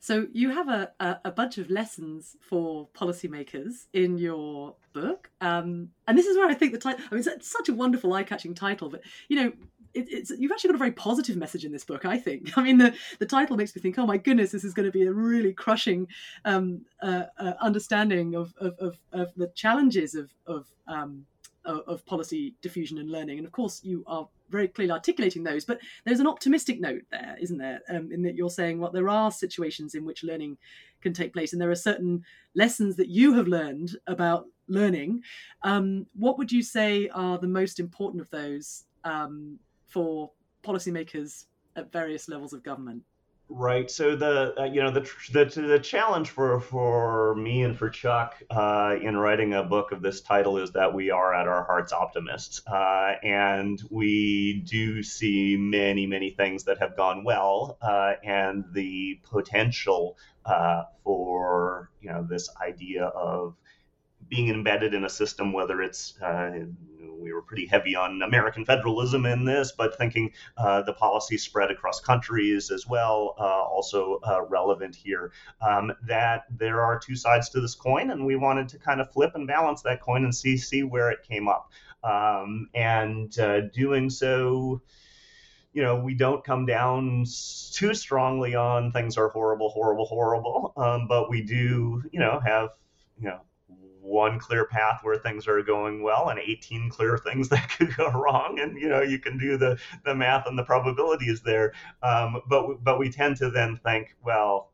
So 0.00 0.26
you 0.34 0.50
have 0.50 0.68
a, 0.68 0.92
a, 1.00 1.16
a, 1.24 1.30
bunch 1.30 1.56
of 1.56 1.70
lessons 1.70 2.36
for 2.42 2.88
policymakers 2.94 3.86
in 3.94 4.18
your 4.18 4.76
book, 4.92 5.30
um, 5.40 5.88
and 6.06 6.18
this 6.18 6.26
is 6.26 6.36
where 6.36 6.46
I 6.46 6.52
think 6.52 6.72
the 6.72 6.78
title. 6.78 7.02
I 7.10 7.14
mean, 7.14 7.24
it's 7.26 7.50
such 7.50 7.70
a 7.70 7.72
wonderful, 7.72 8.12
eye-catching 8.12 8.54
title, 8.54 8.90
but 8.90 9.00
you 9.28 9.36
know, 9.36 9.52
it, 9.94 10.06
it's 10.10 10.30
you've 10.30 10.52
actually 10.52 10.68
got 10.68 10.74
a 10.76 10.78
very 10.78 10.92
positive 10.92 11.36
message 11.36 11.64
in 11.64 11.72
this 11.72 11.84
book. 11.84 12.04
I 12.04 12.18
think. 12.18 12.52
I 12.58 12.62
mean, 12.62 12.78
the 12.78 12.94
the 13.18 13.26
title 13.26 13.56
makes 13.56 13.74
me 13.74 13.82
think, 13.82 13.98
oh 13.98 14.06
my 14.06 14.18
goodness, 14.18 14.52
this 14.52 14.64
is 14.64 14.74
going 14.74 14.86
to 14.86 14.92
be 14.92 15.04
a 15.04 15.12
really 15.12 15.52
crushing 15.52 16.08
um, 16.44 16.82
uh, 17.02 17.24
uh, 17.38 17.54
understanding 17.60 18.34
of, 18.34 18.54
of, 18.58 18.76
of 18.78 18.98
of 19.12 19.34
the 19.36 19.48
challenges 19.48 20.14
of 20.14 20.30
of 20.46 20.66
um, 20.86 21.26
of 21.64 22.04
policy 22.04 22.54
diffusion 22.60 22.98
and 22.98 23.10
learning. 23.10 23.38
And 23.38 23.46
of 23.46 23.52
course, 23.52 23.82
you 23.82 24.04
are 24.06 24.28
very 24.50 24.68
clearly 24.68 24.92
articulating 24.92 25.42
those. 25.42 25.64
But 25.64 25.80
there's 26.04 26.20
an 26.20 26.26
optimistic 26.26 26.80
note 26.80 27.02
there, 27.10 27.36
isn't 27.40 27.58
there? 27.58 27.80
Um, 27.88 28.12
in 28.12 28.22
that 28.22 28.34
you're 28.34 28.50
saying, 28.50 28.78
well, 28.78 28.90
there 28.90 29.08
are 29.08 29.30
situations 29.30 29.94
in 29.94 30.04
which 30.04 30.22
learning 30.22 30.58
can 31.00 31.12
take 31.12 31.32
place, 31.32 31.52
and 31.52 31.60
there 31.60 31.70
are 31.70 31.76
certain 31.76 32.22
lessons 32.54 32.96
that 32.96 33.08
you 33.08 33.34
have 33.34 33.48
learned 33.48 33.96
about 34.06 34.46
learning. 34.68 35.22
Um, 35.62 36.06
what 36.14 36.38
would 36.38 36.52
you 36.52 36.62
say 36.62 37.08
are 37.08 37.38
the 37.38 37.46
most 37.46 37.80
important 37.80 38.20
of 38.20 38.30
those 38.30 38.84
um, 39.04 39.58
for 39.94 40.32
policymakers 40.64 41.44
at 41.76 41.92
various 41.92 42.28
levels 42.28 42.52
of 42.52 42.64
government? 42.64 43.02
Right. 43.48 43.90
So 43.90 44.16
the 44.16 44.54
uh, 44.58 44.64
you 44.64 44.82
know 44.82 44.90
the, 44.90 45.08
the 45.32 45.44
the 45.44 45.78
challenge 45.78 46.30
for 46.30 46.60
for 46.60 47.34
me 47.36 47.62
and 47.62 47.76
for 47.76 47.90
Chuck 47.90 48.42
uh, 48.50 48.96
in 49.00 49.18
writing 49.18 49.52
a 49.52 49.62
book 49.62 49.92
of 49.92 50.00
this 50.00 50.22
title 50.22 50.56
is 50.56 50.72
that 50.72 50.94
we 50.94 51.10
are 51.10 51.34
at 51.34 51.46
our 51.46 51.62
hearts 51.64 51.92
optimists, 51.92 52.66
uh, 52.66 53.12
and 53.22 53.80
we 53.90 54.64
do 54.66 55.02
see 55.02 55.58
many 55.58 56.06
many 56.06 56.30
things 56.30 56.64
that 56.64 56.78
have 56.78 56.96
gone 56.96 57.22
well, 57.22 57.76
uh, 57.82 58.14
and 58.24 58.64
the 58.72 59.20
potential 59.30 60.16
uh, 60.46 60.84
for 61.04 61.90
you 62.00 62.10
know 62.10 62.26
this 62.28 62.48
idea 62.66 63.04
of 63.04 63.54
being 64.26 64.48
embedded 64.48 64.94
in 64.94 65.04
a 65.04 65.10
system, 65.10 65.52
whether 65.52 65.82
it's 65.82 66.18
uh, 66.22 66.64
we 67.24 67.32
were 67.32 67.42
pretty 67.42 67.66
heavy 67.66 67.96
on 67.96 68.22
American 68.22 68.64
federalism 68.64 69.26
in 69.26 69.44
this, 69.44 69.72
but 69.72 69.96
thinking 69.98 70.32
uh, 70.56 70.82
the 70.82 70.92
policy 70.92 71.38
spread 71.38 71.70
across 71.70 72.00
countries 72.00 72.70
as 72.70 72.86
well, 72.86 73.34
uh, 73.38 73.42
also 73.42 74.20
uh, 74.22 74.44
relevant 74.48 74.94
here. 74.94 75.32
Um, 75.60 75.92
that 76.06 76.44
there 76.50 76.82
are 76.82 76.98
two 76.98 77.16
sides 77.16 77.48
to 77.50 77.60
this 77.60 77.74
coin, 77.74 78.10
and 78.10 78.24
we 78.24 78.36
wanted 78.36 78.68
to 78.68 78.78
kind 78.78 79.00
of 79.00 79.10
flip 79.10 79.32
and 79.34 79.46
balance 79.46 79.82
that 79.82 80.00
coin 80.00 80.24
and 80.24 80.34
see 80.34 80.56
see 80.56 80.82
where 80.82 81.10
it 81.10 81.26
came 81.26 81.48
up. 81.48 81.72
Um, 82.04 82.68
and 82.74 83.36
uh, 83.38 83.62
doing 83.72 84.10
so 84.10 84.82
you 85.74 85.82
know, 85.82 85.96
we 85.96 86.14
don't 86.14 86.44
come 86.44 86.66
down 86.66 87.26
too 87.72 87.94
strongly 87.94 88.54
on 88.54 88.92
things 88.92 89.18
are 89.18 89.28
horrible, 89.30 89.70
horrible, 89.70 90.06
horrible. 90.06 90.72
Um, 90.76 91.08
but 91.08 91.28
we 91.28 91.42
do, 91.42 92.02
you 92.12 92.20
know, 92.20 92.40
have, 92.44 92.70
you 93.18 93.28
know, 93.28 93.40
one 94.04 94.38
clear 94.38 94.66
path 94.66 95.00
where 95.02 95.16
things 95.16 95.48
are 95.48 95.62
going 95.62 96.02
well 96.02 96.28
and 96.28 96.38
18 96.38 96.90
clear 96.90 97.16
things 97.24 97.48
that 97.48 97.70
could 97.70 97.96
go 97.96 98.10
wrong 98.10 98.58
and 98.60 98.78
you 98.78 98.88
know 98.88 99.00
you 99.00 99.18
can 99.18 99.38
do 99.38 99.56
the 99.56 99.78
the 100.04 100.14
math 100.14 100.46
and 100.46 100.58
the 100.58 100.64
probabilities 100.64 101.40
there. 101.40 101.72
Um, 102.02 102.42
but 102.48 102.84
but 102.84 102.98
we 102.98 103.10
tend 103.10 103.36
to 103.38 103.50
then 103.50 103.76
think 103.76 104.14
well 104.24 104.70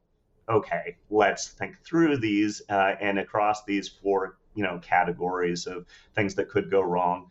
okay 0.48 0.96
let's 1.10 1.48
think 1.48 1.78
through 1.84 2.16
these 2.16 2.60
uh, 2.68 2.94
and 3.00 3.18
across 3.18 3.64
these 3.64 3.88
four 3.88 4.38
you 4.54 4.64
know 4.64 4.78
categories 4.82 5.66
of 5.66 5.86
things 6.14 6.34
that 6.34 6.48
could 6.48 6.70
go 6.70 6.80
wrong 6.80 7.30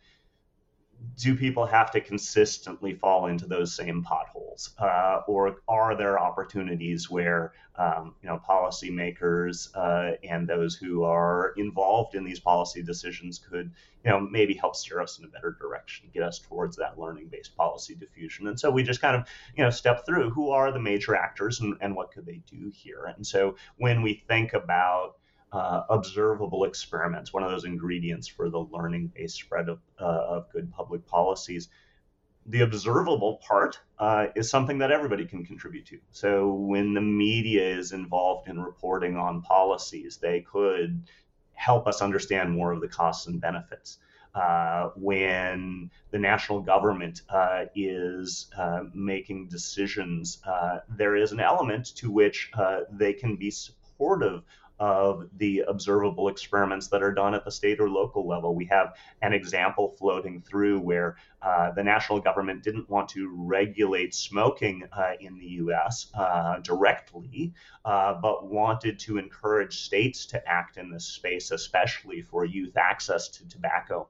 do 1.16 1.34
people 1.34 1.66
have 1.66 1.90
to 1.90 2.00
consistently 2.00 2.94
fall 2.94 3.26
into 3.26 3.46
those 3.46 3.74
same 3.74 4.02
potholes, 4.02 4.74
uh, 4.78 5.20
or 5.26 5.56
are 5.68 5.96
there 5.96 6.18
opportunities 6.18 7.10
where 7.10 7.52
um, 7.76 8.14
you 8.22 8.28
know 8.28 8.40
policymakers 8.48 9.68
uh, 9.74 10.16
and 10.24 10.48
those 10.48 10.74
who 10.74 11.04
are 11.04 11.52
involved 11.56 12.14
in 12.14 12.24
these 12.24 12.40
policy 12.40 12.82
decisions 12.82 13.38
could 13.38 13.72
you 14.04 14.10
know 14.10 14.20
maybe 14.20 14.54
help 14.54 14.76
steer 14.76 15.00
us 15.00 15.18
in 15.18 15.24
a 15.24 15.28
better 15.28 15.56
direction, 15.60 16.08
get 16.12 16.22
us 16.22 16.38
towards 16.38 16.76
that 16.76 16.98
learning-based 16.98 17.56
policy 17.56 17.94
diffusion? 17.94 18.48
And 18.48 18.58
so 18.58 18.70
we 18.70 18.82
just 18.82 19.00
kind 19.00 19.16
of 19.16 19.28
you 19.56 19.64
know 19.64 19.70
step 19.70 20.06
through 20.06 20.30
who 20.30 20.50
are 20.50 20.72
the 20.72 20.80
major 20.80 21.14
actors 21.14 21.60
and, 21.60 21.76
and 21.80 21.94
what 21.94 22.12
could 22.12 22.26
they 22.26 22.42
do 22.50 22.70
here. 22.74 23.04
And 23.14 23.26
so 23.26 23.56
when 23.78 24.02
we 24.02 24.24
think 24.28 24.52
about 24.54 25.16
uh, 25.52 25.82
observable 25.90 26.64
experiments, 26.64 27.32
one 27.32 27.42
of 27.42 27.50
those 27.50 27.64
ingredients 27.64 28.28
for 28.28 28.48
the 28.50 28.60
learning 28.60 29.12
based 29.14 29.36
spread 29.36 29.68
of, 29.68 29.80
uh, 30.00 30.04
of 30.04 30.52
good 30.52 30.72
public 30.72 31.06
policies. 31.06 31.68
The 32.46 32.60
observable 32.60 33.40
part 33.46 33.80
uh, 33.98 34.26
is 34.34 34.48
something 34.48 34.78
that 34.78 34.90
everybody 34.90 35.26
can 35.26 35.44
contribute 35.44 35.86
to. 35.86 35.98
So, 36.12 36.52
when 36.52 36.94
the 36.94 37.00
media 37.00 37.76
is 37.76 37.92
involved 37.92 38.48
in 38.48 38.60
reporting 38.60 39.16
on 39.16 39.42
policies, 39.42 40.18
they 40.18 40.40
could 40.40 41.02
help 41.52 41.86
us 41.86 42.00
understand 42.00 42.52
more 42.52 42.72
of 42.72 42.80
the 42.80 42.88
costs 42.88 43.26
and 43.26 43.40
benefits. 43.40 43.98
Uh, 44.34 44.90
when 44.94 45.90
the 46.12 46.18
national 46.18 46.60
government 46.60 47.22
uh, 47.28 47.64
is 47.74 48.48
making 48.94 49.48
decisions, 49.48 50.40
there 50.88 51.16
is 51.16 51.32
an 51.32 51.40
element 51.40 51.86
to 51.96 52.10
which 52.10 52.50
they 52.92 53.12
can 53.12 53.36
be 53.36 53.50
supportive 53.50 54.42
of 54.80 55.28
the 55.36 55.62
observable 55.68 56.28
experiments 56.28 56.88
that 56.88 57.02
are 57.02 57.12
done 57.12 57.34
at 57.34 57.44
the 57.44 57.50
state 57.50 57.78
or 57.80 57.88
local 57.88 58.26
level. 58.26 58.54
We 58.54 58.64
have 58.66 58.94
an 59.20 59.34
example 59.34 59.94
floating 59.98 60.40
through 60.40 60.80
where 60.80 61.16
uh, 61.42 61.72
the 61.72 61.84
national 61.84 62.20
government 62.20 62.62
didn't 62.62 62.88
want 62.88 63.10
to 63.10 63.30
regulate 63.36 64.14
smoking 64.14 64.84
uh, 64.90 65.12
in 65.20 65.38
the 65.38 65.46
US 65.46 66.10
uh, 66.14 66.60
directly, 66.60 67.52
uh, 67.84 68.14
but 68.14 68.46
wanted 68.48 68.98
to 69.00 69.18
encourage 69.18 69.80
states 69.80 70.24
to 70.26 70.48
act 70.48 70.78
in 70.78 70.90
this 70.90 71.04
space, 71.04 71.50
especially 71.50 72.22
for 72.22 72.46
youth 72.46 72.78
access 72.78 73.28
to 73.28 73.46
tobacco. 73.48 74.08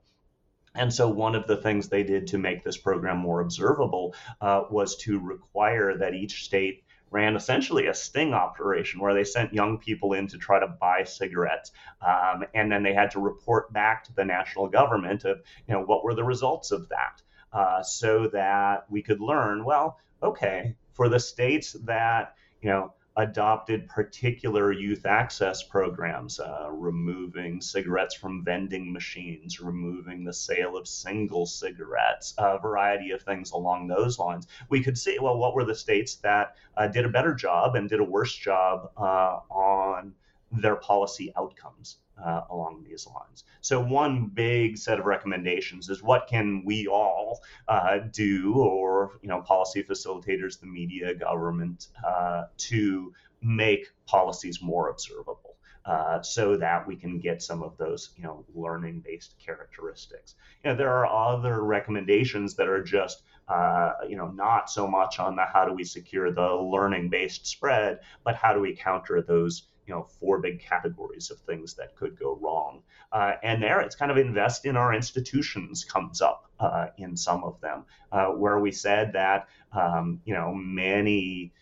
And 0.76 0.94
so, 0.94 1.08
one 1.08 1.34
of 1.34 1.48
the 1.48 1.56
things 1.56 1.88
they 1.88 2.04
did 2.04 2.28
to 2.28 2.38
make 2.38 2.62
this 2.62 2.76
program 2.76 3.18
more 3.18 3.40
observable 3.40 4.14
uh, 4.40 4.62
was 4.70 4.96
to 4.98 5.18
require 5.18 5.98
that 5.98 6.14
each 6.14 6.44
state 6.44 6.84
ran 7.10 7.36
essentially 7.36 7.86
a 7.86 7.94
sting 7.94 8.32
operation 8.32 9.00
where 9.00 9.14
they 9.14 9.24
sent 9.24 9.52
young 9.52 9.78
people 9.78 10.12
in 10.12 10.26
to 10.28 10.38
try 10.38 10.58
to 10.60 10.66
buy 10.66 11.04
cigarettes, 11.04 11.72
um, 12.06 12.44
and 12.54 12.70
then 12.70 12.82
they 12.82 12.94
had 12.94 13.10
to 13.12 13.20
report 13.20 13.72
back 13.72 14.04
to 14.04 14.14
the 14.14 14.24
national 14.24 14.68
government 14.68 15.24
of 15.24 15.42
you 15.66 15.74
know 15.74 15.82
what 15.82 16.04
were 16.04 16.14
the 16.14 16.24
results 16.24 16.70
of 16.70 16.88
that, 16.88 17.22
uh, 17.52 17.82
so 17.82 18.28
that 18.28 18.86
we 18.90 19.02
could 19.02 19.20
learn. 19.20 19.64
Well, 19.64 19.98
okay, 20.22 20.76
for 20.92 21.08
the 21.08 21.20
states 21.20 21.72
that 21.84 22.34
you 22.62 22.70
know 22.70 22.92
adopted 23.22 23.88
particular 23.88 24.72
youth 24.72 25.06
access 25.06 25.62
programs, 25.62 26.40
uh, 26.40 26.68
removing 26.70 27.60
cigarettes 27.60 28.14
from 28.14 28.44
vending 28.44 28.92
machines, 28.92 29.60
removing 29.60 30.24
the 30.24 30.32
sale 30.32 30.76
of 30.76 30.86
single 30.88 31.46
cigarettes, 31.46 32.34
a 32.38 32.58
variety 32.58 33.10
of 33.10 33.22
things 33.22 33.52
along 33.52 33.86
those 33.86 34.18
lines. 34.18 34.46
We 34.68 34.82
could 34.82 34.98
see, 34.98 35.18
well, 35.18 35.38
what 35.38 35.54
were 35.54 35.64
the 35.64 35.74
states 35.74 36.16
that 36.16 36.56
uh, 36.76 36.88
did 36.88 37.04
a 37.04 37.08
better 37.08 37.34
job 37.34 37.76
and 37.76 37.88
did 37.88 38.00
a 38.00 38.04
worse 38.04 38.34
job 38.34 38.90
uh, 38.96 39.40
on 39.50 40.14
their 40.52 40.76
policy 40.76 41.32
outcomes? 41.36 41.98
Uh, 42.22 42.42
along 42.50 42.84
these 42.86 43.06
lines. 43.06 43.44
So 43.62 43.80
one 43.80 44.26
big 44.26 44.76
set 44.76 44.98
of 44.98 45.06
recommendations 45.06 45.88
is 45.88 46.02
what 46.02 46.26
can 46.26 46.62
we 46.66 46.86
all 46.86 47.40
uh, 47.66 48.00
do, 48.12 48.56
or 48.56 49.12
you 49.22 49.28
know, 49.30 49.40
policy 49.40 49.82
facilitators, 49.82 50.60
the 50.60 50.66
media, 50.66 51.14
government, 51.14 51.86
uh, 52.06 52.42
to 52.68 53.14
make 53.40 53.86
policies 54.06 54.60
more 54.60 54.90
observable. 54.90 55.56
Uh, 55.86 56.20
so 56.20 56.58
that 56.58 56.86
we 56.86 56.94
can 56.94 57.18
get 57.18 57.40
some 57.40 57.62
of 57.62 57.74
those, 57.78 58.10
you 58.14 58.22
know, 58.22 58.44
learning-based 58.54 59.34
characteristics. 59.44 60.34
You 60.62 60.70
know, 60.70 60.76
there 60.76 60.90
are 60.90 61.06
other 61.06 61.64
recommendations 61.64 62.54
that 62.56 62.68
are 62.68 62.82
just, 62.82 63.22
uh, 63.48 63.92
you 64.06 64.16
know, 64.16 64.28
not 64.28 64.68
so 64.68 64.86
much 64.86 65.18
on 65.18 65.36
the 65.36 65.46
how 65.46 65.64
do 65.64 65.72
we 65.72 65.84
secure 65.84 66.30
the 66.30 66.52
learning-based 66.54 67.46
spread, 67.46 68.00
but 68.24 68.34
how 68.34 68.52
do 68.52 68.60
we 68.60 68.76
counter 68.76 69.22
those 69.22 69.69
you 69.86 69.94
know 69.94 70.02
four 70.02 70.38
big 70.38 70.60
categories 70.60 71.30
of 71.30 71.38
things 71.40 71.74
that 71.74 71.96
could 71.96 72.18
go 72.18 72.38
wrong. 72.40 72.82
Uh, 73.12 73.32
and 73.42 73.62
there 73.62 73.80
it's 73.80 73.96
kind 73.96 74.10
of 74.10 74.16
invest 74.16 74.64
in 74.64 74.76
our 74.76 74.94
institutions 74.94 75.84
comes 75.84 76.20
up 76.20 76.50
uh, 76.60 76.86
in 76.98 77.16
some 77.16 77.44
of 77.44 77.60
them 77.60 77.84
uh, 78.12 78.26
where 78.26 78.58
we 78.58 78.70
said 78.70 79.12
that 79.12 79.48
um, 79.72 80.20
you 80.24 80.34
know 80.34 80.54
many 80.54 81.52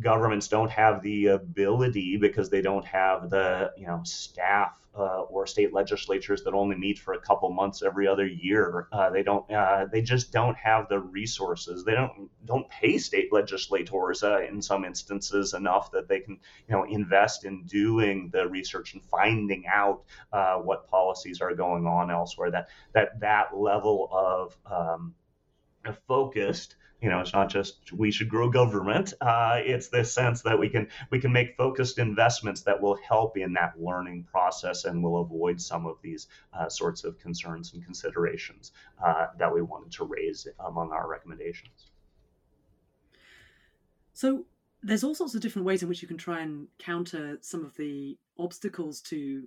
governments 0.00 0.48
don't 0.48 0.70
have 0.70 1.02
the 1.02 1.26
ability 1.28 2.16
because 2.16 2.50
they 2.50 2.62
don't 2.62 2.84
have 2.84 3.30
the 3.30 3.72
you 3.76 3.86
know 3.86 4.00
staff 4.04 4.78
uh, 4.94 5.22
or 5.22 5.46
state 5.46 5.72
legislatures 5.72 6.42
that 6.42 6.52
only 6.52 6.76
meet 6.76 6.98
for 6.98 7.14
a 7.14 7.20
couple 7.20 7.50
months 7.50 7.82
every 7.82 8.06
other 8.06 8.26
year. 8.26 8.88
Uh, 8.92 9.10
they 9.10 9.22
don't. 9.22 9.50
Uh, 9.50 9.86
they 9.90 10.02
just 10.02 10.32
don't 10.32 10.56
have 10.56 10.88
the 10.88 10.98
resources. 10.98 11.84
They 11.84 11.92
don't 11.92 12.30
don't 12.44 12.68
pay 12.68 12.98
state 12.98 13.32
legislators 13.32 14.22
uh, 14.22 14.40
in 14.40 14.60
some 14.60 14.84
instances 14.84 15.54
enough 15.54 15.90
that 15.92 16.08
they 16.08 16.20
can 16.20 16.38
you 16.68 16.74
know 16.74 16.84
invest 16.84 17.44
in 17.44 17.64
doing 17.64 18.30
the 18.32 18.48
research 18.48 18.94
and 18.94 19.04
finding 19.04 19.64
out 19.66 20.02
uh, 20.32 20.56
what 20.56 20.88
policies 20.88 21.40
are 21.40 21.54
going 21.54 21.86
on 21.86 22.10
elsewhere. 22.10 22.50
That 22.50 22.68
that 22.92 23.20
that 23.20 23.56
level 23.56 24.08
of 24.12 24.56
um, 24.70 25.14
focused 26.06 26.76
you 27.02 27.10
know 27.10 27.20
it's 27.20 27.32
not 27.32 27.50
just 27.50 27.92
we 27.92 28.10
should 28.10 28.28
grow 28.28 28.48
government 28.48 29.12
uh, 29.20 29.58
it's 29.58 29.88
this 29.88 30.12
sense 30.12 30.42
that 30.42 30.58
we 30.58 30.68
can 30.68 30.86
we 31.10 31.18
can 31.18 31.32
make 31.32 31.56
focused 31.56 31.98
investments 31.98 32.62
that 32.62 32.80
will 32.80 32.96
help 33.06 33.36
in 33.36 33.52
that 33.52 33.74
learning 33.78 34.22
process 34.22 34.84
and 34.84 35.02
will 35.02 35.20
avoid 35.20 35.60
some 35.60 35.84
of 35.84 35.96
these 36.00 36.28
uh, 36.54 36.68
sorts 36.68 37.02
of 37.04 37.18
concerns 37.18 37.74
and 37.74 37.84
considerations 37.84 38.70
uh, 39.04 39.26
that 39.36 39.52
we 39.52 39.60
wanted 39.60 39.90
to 39.90 40.04
raise 40.04 40.46
among 40.66 40.92
our 40.92 41.08
recommendations. 41.08 41.90
So 44.14 44.44
there's 44.82 45.02
all 45.02 45.14
sorts 45.14 45.34
of 45.34 45.40
different 45.40 45.66
ways 45.66 45.82
in 45.82 45.88
which 45.88 46.02
you 46.02 46.08
can 46.08 46.18
try 46.18 46.40
and 46.40 46.68
counter 46.78 47.38
some 47.40 47.64
of 47.64 47.76
the 47.76 48.16
obstacles 48.38 49.00
to 49.00 49.44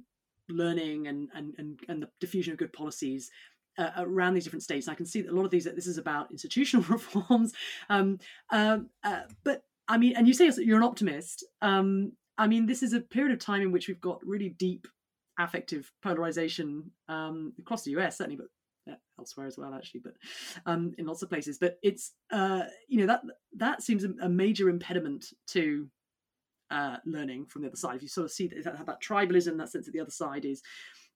learning 0.50 1.08
and 1.08 1.30
and 1.34 1.54
and, 1.58 1.80
and 1.88 2.04
the 2.04 2.10
diffusion 2.20 2.52
of 2.52 2.60
good 2.60 2.74
policies 2.74 3.32
uh, 3.78 3.92
around 3.98 4.34
these 4.34 4.44
different 4.44 4.64
states. 4.64 4.88
I 4.88 4.96
can 4.96 5.06
see 5.06 5.22
that 5.22 5.32
a 5.32 5.36
lot 5.36 5.46
of 5.46 5.52
these, 5.52 5.66
this 5.66 5.88
is 5.88 5.98
about 5.98 6.32
institutional 6.32 6.86
reforms. 6.90 7.54
Um, 7.90 8.20
um, 8.52 8.90
uh, 9.04 9.22
but 9.44 9.64
I 9.88 9.98
mean, 9.98 10.16
and 10.16 10.28
you 10.28 10.34
say 10.34 10.52
you're 10.58 10.78
an 10.78 10.84
optimist. 10.84 11.44
Um, 11.62 12.14
I 12.38 12.48
mean, 12.48 12.66
this 12.66 12.84
is 12.84 12.94
a 12.94 13.00
period 13.00 13.34
of 13.34 13.40
time 13.40 13.62
in 13.62 13.72
which 13.72 13.88
we've 13.88 14.02
got 14.02 14.26
really 14.26 14.50
deep 14.50 14.88
affective 15.38 15.92
polarization 16.02 16.92
um, 17.08 17.54
across 17.60 17.84
the 17.84 17.92
US, 17.98 18.18
certainly, 18.18 18.38
but 18.38 18.48
uh, 18.92 18.96
elsewhere 19.20 19.48
as 19.48 19.58
well, 19.58 19.74
actually, 19.74 20.02
but 20.02 20.14
um, 20.66 20.94
in 20.98 21.06
lots 21.06 21.22
of 21.22 21.30
places. 21.30 21.58
But 21.58 21.78
it's 21.84 22.14
uh, 22.32 22.64
you 22.88 23.00
know 23.00 23.08
that 23.08 23.22
that 23.58 23.84
seems 23.84 24.04
a, 24.04 24.14
a 24.22 24.30
major 24.30 24.70
impediment 24.70 25.26
to 25.48 25.88
uh, 26.72 26.98
learning 27.06 27.46
from 27.46 27.62
the 27.62 27.68
other 27.68 27.78
side. 27.78 27.96
If 27.96 28.02
you 28.02 28.08
sort 28.08 28.26
of 28.26 28.32
see 28.32 28.48
that, 28.48 28.64
that, 28.64 28.86
that 28.86 29.02
tribalism, 29.02 29.58
that 29.58 29.70
sense 29.70 29.86
that 29.86 29.92
the 29.92 30.02
other 30.02 30.12
side 30.12 30.46
is 30.46 30.62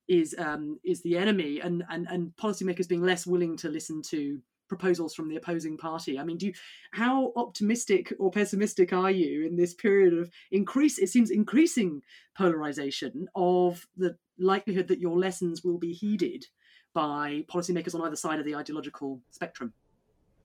is 0.10 0.36
um, 0.38 0.80
is 0.84 1.02
the 1.04 1.18
enemy, 1.18 1.62
and, 1.62 1.84
and 1.90 2.08
and 2.10 2.34
policymakers 2.36 2.90
being 2.90 3.04
less 3.04 3.26
willing 3.26 3.56
to 3.58 3.70
listen 3.70 4.02
to 4.10 4.42
proposals 4.68 5.16
from 5.16 5.30
the 5.30 5.36
opposing 5.36 5.78
party. 5.78 6.20
I 6.20 6.24
mean, 6.24 6.38
do 6.38 6.48
you, 6.48 6.54
how 6.92 7.32
optimistic 7.36 8.14
or 8.20 8.30
pessimistic 8.30 8.94
are 8.94 9.10
you 9.10 9.48
in 9.48 9.56
this 9.56 9.74
period 9.74 10.14
of 10.14 10.30
increase? 10.52 11.00
It 11.00 11.10
seems 11.10 11.32
increasing 11.32 12.02
polarization 12.38 13.28
of 13.36 13.88
the 13.98 14.16
likelihood 14.38 14.88
that 14.90 15.00
your 15.00 15.18
lessons 15.18 15.64
will 15.64 15.80
be 15.80 15.94
heeded 15.94 16.46
by 16.94 17.46
policymakers 17.48 17.96
on 17.96 18.02
either 18.02 18.16
side 18.16 18.40
of 18.40 18.46
the 18.46 18.56
ideological 18.56 19.22
spectrum? 19.32 19.74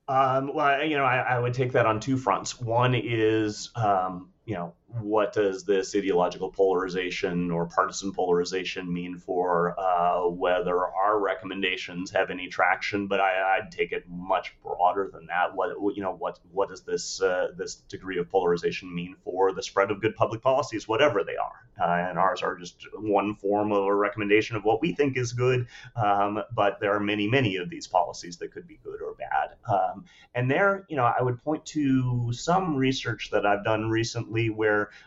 Um, 0.09 0.53
well, 0.55 0.85
you 0.85 0.97
know, 0.97 1.05
I, 1.05 1.19
I, 1.19 1.39
would 1.39 1.55
take 1.55 1.73
that 1.73 1.87
on 1.87 1.99
two 1.99 2.19
fronts. 2.19 2.61
One 2.61 2.95
is 2.95 3.71
um, 3.75 4.29
you 4.45 4.55
know, 4.55 4.75
what 5.01 5.33
does 5.33 5.65
this 5.65 5.95
ideological 5.95 6.51
polarization 6.51 7.51
or 7.51 7.67
partisan 7.67 8.13
polarization 8.13 8.93
mean 8.93 9.17
for 9.17 9.79
uh, 9.79 10.29
whether 10.29 10.87
our 10.87 11.19
recommendations 11.19 12.11
have 12.11 12.31
any 12.31 12.49
traction? 12.49 13.07
But 13.07 13.21
I, 13.21 13.61
would 13.61 13.73
take 13.73 13.93
it 13.93 14.05
much 14.09 14.55
broader 14.63 15.11
than 15.13 15.27
that. 15.27 15.55
What 15.55 15.71
you 15.97 16.03
know, 16.03 16.15
what 16.15 16.39
what 16.53 16.69
does 16.69 16.83
this 16.83 17.21
uh, 17.21 17.49
this 17.57 17.77
degree 17.77 18.19
of 18.19 18.29
polarization 18.31 18.95
mean 18.95 19.17
for 19.25 19.53
the 19.53 19.63
spread 19.63 19.91
of 19.91 20.01
good 20.01 20.17
public 20.17 20.43
policies, 20.43 20.89
whatever 20.89 21.25
they 21.25 21.37
are? 21.37 21.69
Uh, 21.81 22.09
and 22.09 22.19
ours 22.19 22.43
are 22.43 22.57
just 22.57 22.87
one 22.95 23.35
form 23.35 23.73
of 23.73 23.85
a 23.85 23.95
recommendation 23.95 24.57
of 24.57 24.65
what 24.65 24.81
we 24.81 24.93
think 24.93 25.17
is 25.17 25.33
good. 25.33 25.67
Um, 25.97 26.43
but 26.53 26.79
there 26.81 26.95
are 26.95 27.01
many, 27.01 27.27
many 27.27 27.57
of 27.57 27.69
these 27.69 27.87
policies 27.87 28.37
that 28.39 28.53
could 28.53 28.69
be 28.69 28.79
good 28.85 29.01
or 29.03 29.15
bad. 29.15 29.57
Um, 29.69 30.05
and 30.35 30.49
there, 30.49 30.87
you 30.89 30.97
know, 30.97 31.05
I 31.05 31.23
would 31.23 31.43
point 31.43 31.67
to 31.67 32.33
some 32.33 32.77
research 32.77 33.31
that 33.33 33.45
I've 33.45 33.65
done 33.65 33.91
recently 33.91 34.05
recently 34.15 34.51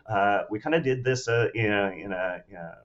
uh, 0.08 0.44
we 0.50 0.60
kind 0.60 0.76
of 0.76 0.84
did 0.84 1.04
this 1.04 1.28
uh, 1.28 1.48
in 1.54 1.72
a, 1.72 1.92
in 1.92 2.12
a, 2.12 2.44
in 2.50 2.56
a 2.56 2.78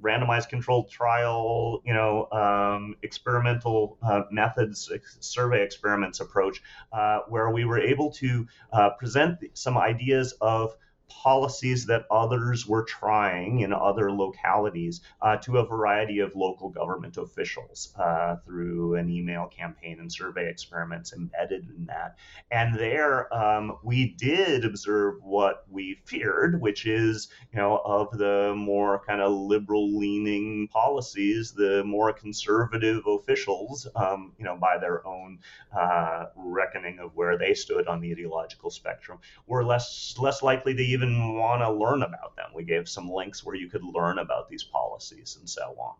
randomized 0.00 0.48
controlled 0.48 0.90
trial, 0.90 1.80
you 1.84 1.94
know, 1.94 2.28
um, 2.30 2.96
experimental 3.02 3.96
uh, 4.02 4.22
methods, 4.30 4.90
survey 5.20 5.62
experiments 5.62 6.20
approach, 6.20 6.62
uh, 6.92 7.20
where 7.28 7.50
we 7.50 7.64
were 7.64 7.80
able 7.80 8.10
to 8.10 8.46
uh, 8.72 8.90
present 8.98 9.38
some 9.54 9.78
ideas 9.78 10.34
of 10.40 10.76
policies 11.08 11.86
that 11.86 12.06
others 12.10 12.66
were 12.66 12.84
trying 12.84 13.60
in 13.60 13.72
other 13.72 14.10
localities 14.10 15.00
uh, 15.22 15.36
to 15.36 15.58
a 15.58 15.66
variety 15.66 16.18
of 16.18 16.34
local 16.34 16.68
government 16.68 17.16
officials 17.16 17.94
uh, 17.98 18.36
through 18.44 18.94
an 18.96 19.10
email 19.10 19.46
campaign 19.46 20.00
and 20.00 20.12
survey 20.12 20.48
experiments 20.48 21.12
embedded 21.12 21.68
in 21.76 21.86
that. 21.86 22.16
And 22.50 22.78
there 22.78 23.32
um, 23.34 23.78
we 23.82 24.14
did 24.18 24.64
observe 24.64 25.22
what 25.22 25.64
we 25.70 25.98
feared, 26.04 26.60
which 26.60 26.86
is, 26.86 27.28
you 27.52 27.58
know, 27.58 27.80
of 27.84 28.16
the 28.18 28.54
more 28.56 29.02
kind 29.06 29.20
of 29.20 29.32
liberal 29.32 29.96
leaning 29.98 30.68
policies, 30.68 31.52
the 31.52 31.82
more 31.84 32.12
conservative 32.12 33.02
officials, 33.06 33.86
um, 33.96 34.32
you 34.38 34.44
know, 34.44 34.56
by 34.56 34.78
their 34.78 35.06
own 35.06 35.38
uh, 35.76 36.26
reckoning 36.36 36.98
of 36.98 37.14
where 37.14 37.36
they 37.38 37.54
stood 37.54 37.86
on 37.86 38.00
the 38.00 38.10
ideological 38.10 38.70
spectrum, 38.70 39.18
were 39.46 39.64
less 39.64 40.14
less 40.18 40.42
likely 40.42 40.74
to 40.74 40.82
even 40.94 41.34
want 41.34 41.60
to 41.62 41.70
learn 41.70 42.02
about 42.02 42.36
them. 42.36 42.50
We 42.54 42.64
gave 42.64 42.88
some 42.88 43.10
links 43.10 43.44
where 43.44 43.54
you 43.54 43.68
could 43.68 43.84
learn 43.84 44.18
about 44.18 44.48
these 44.48 44.64
policies 44.64 45.36
and 45.38 45.48
so 45.48 45.76
on. 45.78 45.94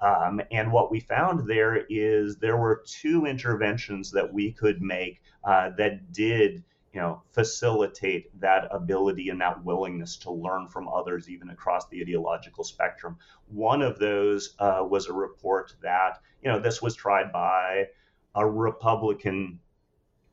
Um, 0.00 0.40
and 0.50 0.72
what 0.72 0.90
we 0.90 1.00
found 1.00 1.48
there 1.48 1.84
is 1.88 2.36
there 2.36 2.56
were 2.56 2.82
two 2.86 3.26
interventions 3.26 4.10
that 4.12 4.32
we 4.32 4.52
could 4.52 4.80
make 4.80 5.22
uh, 5.44 5.70
that 5.76 6.12
did 6.12 6.64
you 6.92 7.00
know 7.00 7.22
facilitate 7.32 8.40
that 8.40 8.68
ability 8.70 9.28
and 9.28 9.40
that 9.40 9.64
willingness 9.64 10.16
to 10.16 10.30
learn 10.30 10.66
from 10.68 10.88
others 10.88 11.28
even 11.28 11.50
across 11.50 11.86
the 11.88 12.00
ideological 12.00 12.64
spectrum 12.64 13.16
one 13.46 13.82
of 13.82 13.98
those 13.98 14.54
uh, 14.58 14.82
was 14.88 15.06
a 15.06 15.12
report 15.12 15.74
that 15.82 16.18
you 16.42 16.50
know 16.50 16.58
this 16.58 16.80
was 16.80 16.94
tried 16.94 17.30
by 17.30 17.84
a 18.34 18.46
republican 18.46 19.58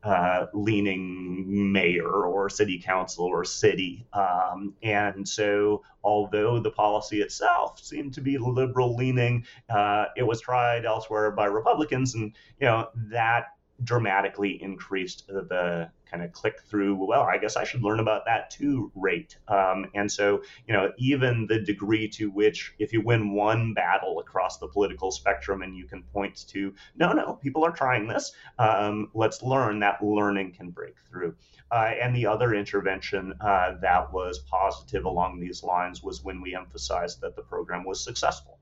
uh, 0.06 0.46
leaning 0.54 1.72
mayor 1.72 2.26
or 2.26 2.50
city 2.50 2.80
council 2.80 3.26
or 3.26 3.44
city. 3.44 4.06
Um, 4.14 4.74
and 4.84 5.28
so, 5.28 5.84
although 6.04 6.60
the 6.60 6.70
policy 6.70 7.22
itself 7.22 7.84
seemed 7.84 8.14
to 8.14 8.22
be 8.22 8.38
liberal 8.38 8.96
leaning, 8.96 9.46
uh, 9.70 10.06
it 10.16 10.24
was 10.24 10.40
tried 10.42 10.86
elsewhere 10.86 11.32
by 11.32 11.46
Republicans, 11.46 12.14
and 12.14 12.36
you 12.60 12.68
know 12.68 12.90
that 13.10 13.55
dramatically 13.84 14.62
increased 14.62 15.28
the 15.28 15.90
kind 16.10 16.24
of 16.24 16.32
click 16.32 16.62
through 16.70 16.96
well 16.96 17.24
i 17.24 17.38
guess 17.38 17.58
i 17.58 17.64
should 17.64 17.84
learn 17.84 18.00
about 18.00 18.24
that 18.26 18.50
too 18.50 18.92
rate. 18.96 19.38
Um, 19.48 19.88
and 19.94 20.12
so 20.12 20.44
you 20.68 20.74
know 20.74 20.92
even 20.98 21.46
the 21.48 21.60
degree 21.60 22.08
to 22.10 22.30
which 22.32 22.74
if 22.80 22.94
you 22.94 23.02
win 23.02 23.34
one 23.34 23.74
battle 23.74 24.20
across 24.20 24.58
the 24.58 24.68
political 24.68 25.12
spectrum 25.12 25.62
and 25.62 25.76
you 25.76 25.86
can 25.86 26.04
point 26.04 26.48
to 26.50 26.74
no 26.96 27.12
no 27.12 27.34
people 27.34 27.66
are 27.66 27.72
trying 27.72 28.08
this 28.08 28.32
um, 28.60 29.10
let's 29.14 29.42
learn 29.42 29.80
that 29.80 30.04
learning 30.04 30.54
can 30.54 30.70
break 30.70 30.96
through. 31.10 31.36
Uh, 31.72 31.92
and 32.00 32.16
the 32.16 32.28
other 32.28 32.54
intervention 32.54 33.34
uh, 33.42 33.74
that 33.82 34.14
was 34.14 34.40
positive 34.40 35.06
along 35.06 35.40
these 35.40 35.64
lines 35.64 36.04
was 36.04 36.24
when 36.24 36.40
we 36.42 36.56
emphasized 36.56 37.22
that 37.22 37.36
the 37.36 37.42
program 37.42 37.84
was 37.84 38.04
successful. 38.04 38.60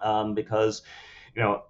Um, 0.00 0.34
because 0.34 0.82
you 1.34 1.42
know 1.42 1.62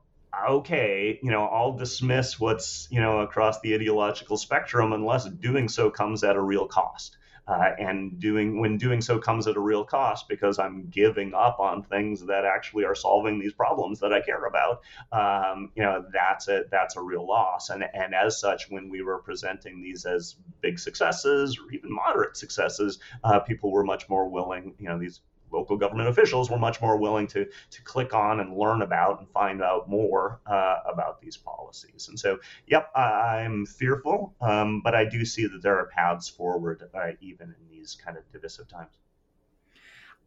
okay, 0.49 1.19
you 1.23 1.31
know, 1.31 1.47
I'll 1.47 1.73
dismiss 1.73 2.39
what's, 2.39 2.89
you 2.91 3.01
know, 3.01 3.21
across 3.21 3.61
the 3.61 3.75
ideological 3.75 4.37
spectrum 4.37 4.93
unless 4.93 5.25
doing 5.25 5.69
so 5.69 5.91
comes 5.91 6.25
at 6.25 6.37
a 6.37 6.41
real 6.41 6.67
cost. 6.67 7.17
Uh, 7.49 7.71
and 7.79 8.19
doing 8.19 8.59
when 8.59 8.77
doing 8.77 9.01
so 9.01 9.21
comes 9.21 9.47
at 9.47 9.55
a 9.55 9.61
real 9.61 9.85
cost 9.85 10.29
because 10.29 10.59
I'm 10.59 10.89
giving 10.91 11.33
up 11.33 11.61
on 11.61 11.85
things 11.85 12.27
that 12.27 12.45
actually 12.45 12.85
are 12.85 12.97
solving 12.97 13.39
these 13.39 13.53
problems 13.53 14.01
that 14.01 14.13
I 14.13 14.21
care 14.21 14.47
about. 14.47 14.81
Um, 15.13 15.71
you 15.77 15.85
know, 15.85 16.05
that's 16.13 16.49
a 16.49 16.65
that's 16.73 16.97
a 16.97 17.01
real 17.01 17.25
loss. 17.25 17.71
And 17.71 17.85
and 17.95 18.17
as 18.17 18.41
such, 18.41 18.69
when 18.69 18.91
we 18.91 19.01
were 19.01 19.19
presenting 19.19 19.81
these 19.81 20.05
as 20.07 20.35
big 20.61 20.81
successes 20.81 21.57
or 21.57 21.71
even 21.73 21.93
moderate 21.95 22.37
successes, 22.37 22.99
uh, 23.23 23.39
people 23.39 23.71
were 23.71 23.85
much 23.85 24.09
more 24.09 24.29
willing. 24.29 24.75
You 24.81 24.89
know, 24.89 24.99
these 24.99 25.21
local 25.53 25.77
government 25.77 26.09
officials 26.09 26.51
were 26.51 26.59
much 26.59 26.81
more 26.81 26.97
willing 26.97 27.27
to 27.29 27.47
to 27.71 27.83
click 27.83 28.15
on 28.15 28.41
and 28.41 28.57
learn 28.57 28.83
about 28.83 29.21
and 29.21 29.29
find 29.31 29.63
out 29.63 29.89
more 29.89 30.41
uh, 30.47 30.79
about 30.91 31.21
these 31.21 31.37
policies. 31.37 32.09
And 32.09 32.19
so, 32.19 32.39
yep, 32.67 32.91
I'm 32.97 33.67
fearful, 33.67 34.35
um, 34.41 34.81
but 34.83 34.95
I 34.95 35.05
do 35.05 35.25
see 35.25 35.47
that 35.47 35.63
there 35.63 35.79
are 35.79 35.87
paths 35.87 36.29
forward 36.29 36.83
uh, 36.95 37.13
even 37.21 37.49
in 37.49 37.69
these 37.71 37.97
kind 38.03 38.17
of 38.17 38.31
divisive 38.33 38.69
times. 38.69 38.93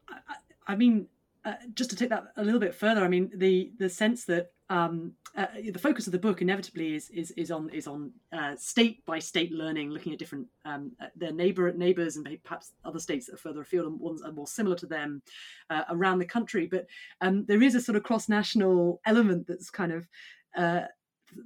I, 0.08 0.36
I 0.68 0.76
mean, 0.76 1.08
uh, 1.46 1.54
just 1.74 1.90
to 1.92 1.96
take 1.96 2.10
that 2.10 2.32
a 2.36 2.44
little 2.44 2.60
bit 2.60 2.76
further, 2.76 3.04
I 3.04 3.08
mean 3.08 3.32
the 3.34 3.72
the 3.78 3.90
sense 3.90 4.26
that 4.26 4.52
um, 4.70 5.14
uh, 5.36 5.48
the 5.72 5.80
focus 5.80 6.06
of 6.06 6.12
the 6.12 6.20
book 6.20 6.42
inevitably 6.42 6.96
is 6.96 7.10
is, 7.10 7.32
is 7.32 7.52
on 7.52 7.70
is 7.70 7.88
on 7.88 8.12
uh, 8.32 8.56
state 8.56 9.04
by 9.06 9.20
state 9.20 9.52
learning, 9.52 9.90
looking 9.90 10.14
at 10.14 10.20
different 10.20 10.48
um, 10.66 10.92
uh, 11.02 11.08
their 11.16 11.32
neighbor 11.32 11.72
neighbors 11.74 12.18
and 12.18 12.28
perhaps 12.44 12.74
other 12.86 13.00
states 13.00 13.26
that 13.26 13.34
are 13.34 13.38
further 13.38 13.62
afield 13.62 13.88
and 13.88 14.00
ones 14.00 14.22
that 14.22 14.30
are 14.30 14.34
more 14.34 14.48
similar 14.48 14.76
to 14.76 14.86
them 14.86 15.22
uh, 15.70 15.84
around 15.90 16.20
the 16.20 16.26
country. 16.26 16.68
But 16.68 16.86
um, 17.22 17.46
there 17.46 17.64
is 17.64 17.76
a 17.76 17.82
sort 17.82 17.96
of 17.96 18.04
cross 18.04 18.30
national 18.30 19.02
element 19.06 19.48
that's 19.48 19.70
kind 19.70 19.92
of 19.92 20.08
uh, 20.56 20.82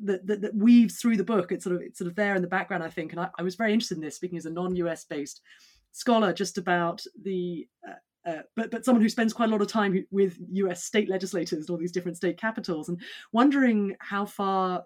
that, 0.03 0.25
that, 0.27 0.41
that, 0.41 0.55
weaves 0.55 0.99
through 0.99 1.17
the 1.17 1.23
book. 1.23 1.51
It's 1.51 1.63
sort 1.63 1.75
of 1.75 1.81
it's 1.81 1.99
sort 1.99 2.09
of 2.09 2.15
there 2.15 2.35
in 2.35 2.41
the 2.41 2.47
background, 2.47 2.83
I 2.83 2.89
think. 2.89 3.11
And 3.11 3.21
I, 3.21 3.29
I 3.37 3.43
was 3.43 3.55
very 3.55 3.73
interested 3.73 3.97
in 3.97 4.03
this, 4.03 4.15
speaking 4.15 4.37
as 4.37 4.45
a 4.45 4.49
non-US 4.49 5.05
based 5.05 5.41
scholar, 5.91 6.33
just 6.33 6.57
about 6.57 7.03
the 7.21 7.67
uh, 8.25 8.41
but 8.55 8.71
but 8.71 8.85
someone 8.85 9.01
who 9.01 9.09
spends 9.09 9.33
quite 9.33 9.49
a 9.49 9.51
lot 9.51 9.61
of 9.61 9.67
time 9.67 10.05
with 10.11 10.37
U.S. 10.53 10.83
state 10.83 11.09
legislators 11.09 11.59
and 11.59 11.69
all 11.69 11.77
these 11.77 11.91
different 11.91 12.17
state 12.17 12.37
capitals, 12.37 12.89
and 12.89 13.01
wondering 13.31 13.95
how 13.99 14.25
far, 14.25 14.85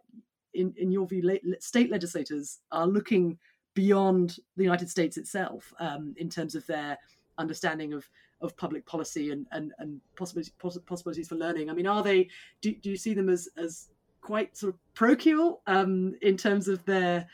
in 0.54 0.74
in 0.78 0.92
your 0.92 1.08
view, 1.08 1.40
state 1.60 1.92
legislators 1.92 2.60
are 2.72 2.88
looking 2.88 3.38
beyond 3.74 4.38
the 4.56 4.64
United 4.64 4.90
States 4.90 5.18
itself 5.18 5.72
um, 5.80 6.16
in 6.18 6.30
terms 6.30 6.56
of 6.56 6.66
their 6.66 6.98
understanding 7.38 7.94
of 7.94 8.10
of 8.42 8.58
public 8.58 8.86
policy 8.86 9.32
and 9.32 9.46
and, 9.52 9.72
and 9.78 10.02
possibilities 10.16 10.54
possibilities 10.60 11.28
for 11.28 11.36
learning. 11.36 11.70
I 11.70 11.74
mean, 11.74 11.88
are 11.88 12.02
they? 12.02 12.30
Do, 12.62 12.74
do 12.74 12.90
you 12.90 12.98
see 12.98 13.14
them 13.14 13.30
as 13.30 13.50
as 13.56 13.90
quite 14.22 14.58
sort 14.58 14.74
of 14.74 14.80
parochial 14.94 15.62
um, 15.68 16.16
in 16.22 16.38
terms 16.38 16.68
of 16.68 16.84
their 16.86 17.28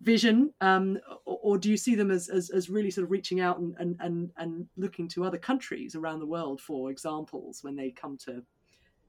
vision 0.00 0.52
um, 0.60 0.98
or, 1.24 1.58
do 1.58 1.70
you 1.70 1.76
see 1.76 1.94
them 1.94 2.10
as, 2.10 2.28
as, 2.28 2.50
as, 2.50 2.70
really 2.70 2.90
sort 2.90 3.04
of 3.04 3.10
reaching 3.10 3.40
out 3.40 3.58
and, 3.58 3.74
and, 3.78 3.96
and, 4.00 4.30
and 4.36 4.66
looking 4.76 5.08
to 5.08 5.24
other 5.24 5.36
countries 5.36 5.94
around 5.94 6.20
the 6.20 6.26
world 6.26 6.60
for 6.60 6.90
examples 6.90 7.62
when 7.62 7.76
they 7.76 7.90
come 7.90 8.16
to 8.24 8.42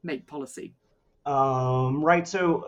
make 0.04 0.28
policy? 0.28 0.74
Um, 1.26 2.04
right 2.04 2.28
so 2.28 2.68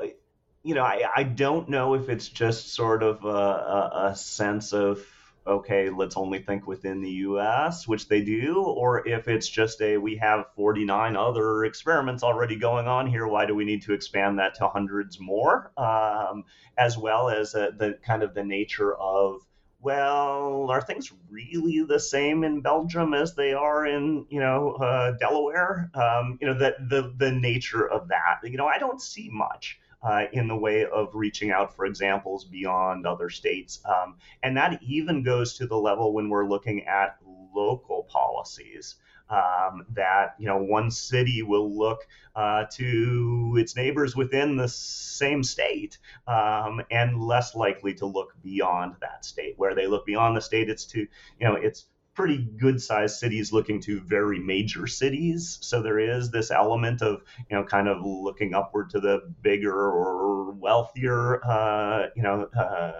you 0.61 0.75
know 0.75 0.83
I, 0.83 1.03
I 1.15 1.23
don't 1.23 1.69
know 1.69 1.95
if 1.95 2.07
it's 2.07 2.27
just 2.27 2.73
sort 2.73 3.01
of 3.01 3.25
a, 3.25 3.27
a, 3.27 4.07
a 4.11 4.15
sense 4.15 4.73
of 4.73 5.03
okay, 5.45 5.89
let's 5.89 6.17
only 6.17 6.39
think 6.39 6.67
within 6.67 7.01
the 7.01 7.11
US, 7.11 7.87
which 7.87 8.07
they 8.07 8.21
do, 8.21 8.63
or 8.63 9.07
if 9.07 9.27
it's 9.27 9.47
just 9.47 9.81
a 9.81 9.97
we 9.97 10.15
have 10.17 10.45
49 10.55 11.15
other 11.15 11.65
experiments 11.65 12.23
already 12.23 12.55
going 12.55 12.87
on 12.87 13.07
here, 13.07 13.27
why 13.27 13.45
do 13.45 13.55
we 13.55 13.65
need 13.65 13.81
to 13.83 13.93
expand 13.93 14.39
that 14.39 14.55
to 14.55 14.67
hundreds 14.67 15.19
more? 15.19 15.71
Um, 15.77 16.45
as 16.77 16.97
well 16.97 17.29
as 17.29 17.55
uh, 17.55 17.71
the 17.77 17.97
kind 18.05 18.23
of 18.23 18.33
the 18.33 18.43
nature 18.43 18.95
of 18.95 19.41
well, 19.81 20.67
are 20.69 20.81
things 20.81 21.11
really 21.29 21.83
the 21.83 21.99
same 21.99 22.45
in 22.45 22.61
Belgium 22.61 23.13
as 23.13 23.35
they 23.35 23.53
are 23.53 23.85
in, 23.85 24.25
you 24.29 24.39
know, 24.39 24.75
uh, 24.75 25.11
Delaware? 25.17 25.91
Um, 25.93 26.37
you 26.39 26.47
know, 26.47 26.57
the, 26.57 26.75
the 26.87 27.13
the 27.17 27.31
nature 27.31 27.85
of 27.85 28.07
that. 28.07 28.39
You 28.43 28.55
know, 28.55 28.65
I 28.65 28.77
don't 28.77 29.01
see 29.01 29.29
much 29.29 29.77
uh, 30.03 30.25
in 30.33 30.47
the 30.47 30.55
way 30.55 30.85
of 30.85 31.09
reaching 31.13 31.51
out 31.51 31.75
for 31.75 31.85
examples 31.85 32.45
beyond 32.45 33.05
other 33.05 33.29
states. 33.29 33.81
Um, 33.85 34.17
and 34.41 34.57
that 34.57 34.81
even 34.83 35.23
goes 35.23 35.53
to 35.57 35.67
the 35.67 35.77
level 35.77 36.13
when 36.13 36.29
we're 36.29 36.47
looking 36.47 36.85
at 36.85 37.17
local 37.53 38.03
policies. 38.03 38.95
Um, 39.29 39.85
that 39.93 40.35
you 40.37 40.45
know 40.45 40.57
one 40.57 40.91
city 40.91 41.41
will 41.41 41.75
look 41.75 42.05
uh, 42.35 42.65
to 42.73 43.55
its 43.57 43.75
neighbors 43.75 44.15
within 44.15 44.57
the 44.57 44.67
same 44.67 45.43
state 45.43 45.97
um, 46.27 46.81
and 46.91 47.19
less 47.19 47.55
likely 47.55 47.93
to 47.95 48.05
look 48.05 48.35
beyond 48.43 48.95
that 48.99 49.23
state. 49.23 49.53
Where 49.57 49.73
they 49.73 49.87
look 49.87 50.05
beyond 50.05 50.35
the 50.35 50.41
state, 50.41 50.69
it's 50.69 50.85
to 50.87 50.99
you 50.99 51.07
know 51.39 51.55
it's 51.55 51.85
pretty 52.13 52.37
good 52.37 52.81
sized 52.81 53.17
cities 53.17 53.51
looking 53.51 53.81
to 53.81 53.99
very 54.01 54.39
major 54.39 54.87
cities. 54.87 55.57
So 55.61 55.81
there 55.81 55.99
is 55.99 56.29
this 56.29 56.51
element 56.51 57.01
of, 57.01 57.23
you 57.49 57.55
know, 57.55 57.63
kind 57.63 57.87
of 57.87 58.05
looking 58.05 58.53
upward 58.53 58.89
to 58.91 58.99
the 58.99 59.33
bigger 59.41 59.75
or 59.75 60.51
wealthier, 60.51 61.43
uh, 61.45 62.07
you 62.15 62.23
know, 62.23 62.47
uh, 62.57 62.91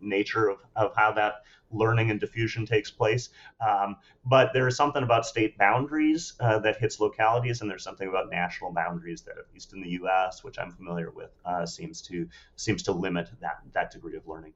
nature 0.00 0.48
of, 0.48 0.58
of 0.76 0.94
how 0.96 1.12
that 1.12 1.42
learning 1.70 2.10
and 2.10 2.20
diffusion 2.20 2.66
takes 2.66 2.90
place. 2.90 3.30
Um, 3.66 3.96
but 4.24 4.52
there 4.52 4.66
is 4.66 4.76
something 4.76 5.02
about 5.02 5.26
state 5.26 5.56
boundaries 5.56 6.34
uh, 6.40 6.58
that 6.60 6.78
hits 6.78 7.00
localities, 7.00 7.60
and 7.60 7.70
there's 7.70 7.84
something 7.84 8.08
about 8.08 8.30
national 8.30 8.72
boundaries 8.72 9.22
that, 9.22 9.38
at 9.38 9.44
least 9.52 9.72
in 9.72 9.80
the 9.80 9.90
U.S., 9.90 10.42
which 10.42 10.58
I'm 10.58 10.72
familiar 10.72 11.10
with, 11.10 11.30
uh, 11.44 11.66
seems 11.66 12.02
to 12.02 12.28
seems 12.56 12.82
to 12.84 12.92
limit 12.92 13.30
that 13.40 13.60
that 13.72 13.90
degree 13.90 14.16
of 14.16 14.26
learning. 14.26 14.54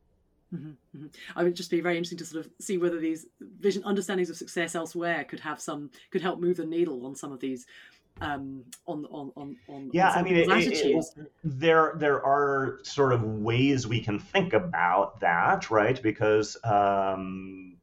Mm-hmm, 0.55 0.97
mm-hmm. 0.97 1.07
I 1.37 1.43
would 1.43 1.57
just 1.57 1.71
be 1.71 1.81
very 1.81 1.97
interesting 1.97 2.19
to 2.19 2.25
sort 2.25 2.47
of 2.47 2.53
see 2.61 2.79
whether 2.79 3.01
these 3.01 3.27
vision 3.41 3.83
understandings 3.85 4.31
of 4.31 4.37
success 4.37 4.75
elsewhere 4.75 5.25
could 5.25 5.41
have 5.41 5.61
some 5.61 5.91
could 6.11 6.23
help 6.23 6.39
move 6.39 6.59
the 6.59 6.67
needle 6.67 7.07
on 7.07 7.15
some 7.15 7.33
of 7.33 7.41
these 7.41 7.67
um 8.21 8.63
on 8.87 9.05
on 9.07 9.33
on 9.37 9.57
on 9.69 9.91
yeah 9.93 10.11
on 10.11 10.19
i 10.19 10.23
mean 10.23 10.37
it, 10.37 10.49
it, 10.49 11.05
there 11.43 11.95
there 11.97 12.25
are 12.25 12.79
sort 12.85 13.13
of 13.13 13.25
ways 13.25 13.89
we 13.89 14.01
can 14.01 14.21
think 14.21 14.53
about 14.53 15.19
that 15.19 15.69
right 15.69 16.01
because 16.01 16.57
um 16.63 17.77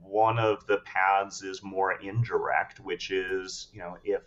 one 0.00 0.38
of 0.38 0.66
the 0.66 0.78
paths 0.78 1.42
is 1.42 1.62
more 1.62 2.00
indirect 2.00 2.80
which 2.80 3.10
is 3.10 3.68
you 3.74 3.80
know 3.80 3.98
if 4.04 4.22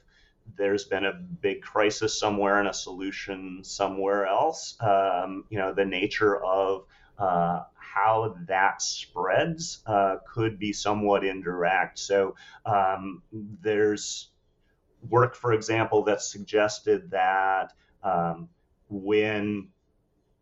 there's 0.56 0.86
been 0.86 1.06
a 1.06 1.14
big 1.14 1.62
crisis 1.62 2.18
somewhere 2.18 2.60
and 2.60 2.68
a 2.68 2.74
solution 2.74 3.64
somewhere 3.64 4.28
else 4.28 4.78
um, 4.82 5.44
you 5.50 5.58
know 5.58 5.74
the 5.74 5.86
nature 5.86 6.44
of 6.44 6.86
uh, 7.18 7.64
how 7.98 8.36
that 8.48 8.82
spreads 8.82 9.82
uh, 9.88 10.18
could 10.28 10.60
be 10.60 10.72
somewhat 10.72 11.26
indirect. 11.26 11.98
So 11.98 12.36
um, 12.66 13.24
there's 13.32 14.30
work, 15.10 15.36
for 15.36 15.54
example, 15.54 16.04
that 16.04 16.22
suggested 16.22 17.10
that 17.12 17.74
um, 18.04 18.50
when 18.90 19.70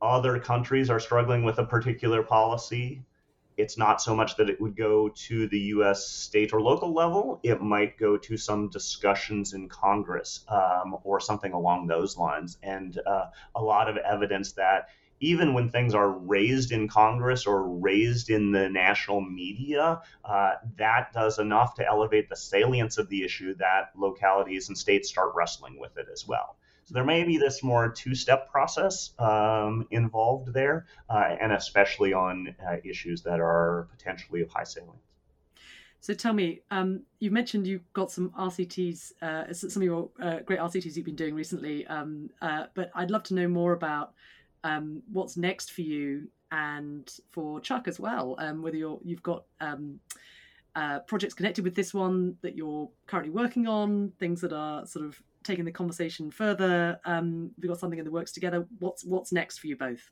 other 0.02 0.40
countries 0.40 0.90
are 0.90 1.00
struggling 1.00 1.44
with 1.44 1.58
a 1.60 1.66
particular 1.66 2.24
policy, 2.24 3.02
it's 3.58 3.78
not 3.78 4.02
so 4.02 4.14
much 4.14 4.36
that 4.36 4.50
it 4.50 4.60
would 4.60 4.76
go 4.76 5.08
to 5.08 5.48
the 5.48 5.60
US 5.76 6.06
state 6.06 6.52
or 6.52 6.62
local 6.62 6.94
level, 6.94 7.40
it 7.42 7.62
might 7.62 7.98
go 7.98 8.18
to 8.18 8.36
some 8.36 8.70
discussions 8.70 9.54
in 9.54 9.70
Congress 9.70 10.44
um, 10.50 10.98
or 11.06 11.22
something 11.22 11.54
along 11.54 11.88
those 11.88 12.18
lines. 12.18 12.58
And 12.64 13.00
uh, 13.06 13.28
a 13.56 13.62
lot 13.62 13.90
of 13.90 13.96
evidence 13.96 14.52
that 14.54 14.90
even 15.26 15.56
when 15.56 15.70
things 15.70 15.96
are 15.96 16.12
raised 16.12 16.72
in 16.72 16.88
Congress 16.88 17.48
or 17.48 17.68
raised 17.68 18.30
in 18.30 18.52
the 18.52 18.70
national 18.70 19.22
media, 19.22 20.02
uh, 20.24 20.52
that 20.78 21.12
does 21.14 21.40
enough 21.40 21.74
to 21.76 21.86
elevate 21.86 22.30
the 22.30 22.36
salience 22.36 23.00
of 23.00 23.10
the 23.10 23.24
issue 23.24 23.56
that 23.56 23.90
localities 23.98 24.68
and 24.68 24.78
states 24.78 25.10
start 25.10 25.34
wrestling 25.36 25.80
with 25.80 25.98
it 25.98 26.06
as 26.14 26.28
well. 26.28 26.58
So 26.84 26.94
there 26.94 27.04
may 27.04 27.24
be 27.24 27.40
this 27.40 27.64
more 27.64 27.90
two-step 27.90 28.52
process 28.52 29.14
um, 29.18 29.88
involved 29.90 30.54
there, 30.54 30.86
uh, 31.10 31.36
and 31.42 31.52
especially 31.52 32.14
on 32.14 32.56
uh, 32.64 32.76
issues 32.84 33.24
that 33.24 33.40
are 33.40 33.88
potentially 33.98 34.42
of 34.42 34.52
high 34.52 34.64
salience. 34.64 35.02
So 36.02 36.14
tell 36.14 36.34
me, 36.34 36.62
um, 36.70 37.02
you 37.18 37.32
mentioned 37.32 37.66
you've 37.66 37.92
got 37.94 38.12
some 38.12 38.30
RCTs, 38.38 39.14
uh, 39.24 39.52
some 39.52 39.82
of 39.82 39.86
your 39.86 40.10
uh, 40.22 40.42
great 40.46 40.60
RCTs 40.60 40.96
you've 40.96 41.06
been 41.06 41.16
doing 41.16 41.34
recently, 41.34 41.88
um, 41.88 42.30
uh, 42.44 42.66
but 42.76 42.92
I'd 42.94 43.10
love 43.10 43.24
to 43.24 43.34
know 43.34 43.48
more 43.48 43.74
about 43.74 44.14
um, 44.66 45.04
what's 45.14 45.38
next 45.38 45.72
for 45.72 45.82
you 45.82 46.28
and 46.52 47.10
for 47.32 47.62
Chuck 47.62 47.88
as 47.88 48.00
well. 48.00 48.36
Um, 48.40 48.62
whether 48.62 48.76
you're 48.76 49.00
you've 49.04 49.24
got 49.24 49.46
um, 49.62 50.00
uh, 50.76 51.00
projects 51.02 51.36
connected 51.36 51.64
with 51.64 51.76
this 51.76 51.94
one 51.94 52.36
that 52.42 52.56
you're 52.56 52.90
currently 53.08 53.32
working 53.32 53.68
on, 53.68 54.12
things 54.20 54.42
that 54.42 54.52
are 54.52 54.86
sort 54.86 55.06
of 55.06 55.22
taking 55.44 55.66
the 55.66 55.72
conversation 55.72 56.32
further. 56.32 57.00
Um, 57.06 57.52
we've 57.62 57.70
got 57.70 57.80
something 57.80 58.00
in 58.00 58.06
the 58.06 58.12
works 58.12 58.32
together. 58.32 58.68
What's 58.80 59.06
what's 59.06 59.32
next 59.32 59.60
for 59.60 59.68
you 59.68 59.78
both? 59.78 60.12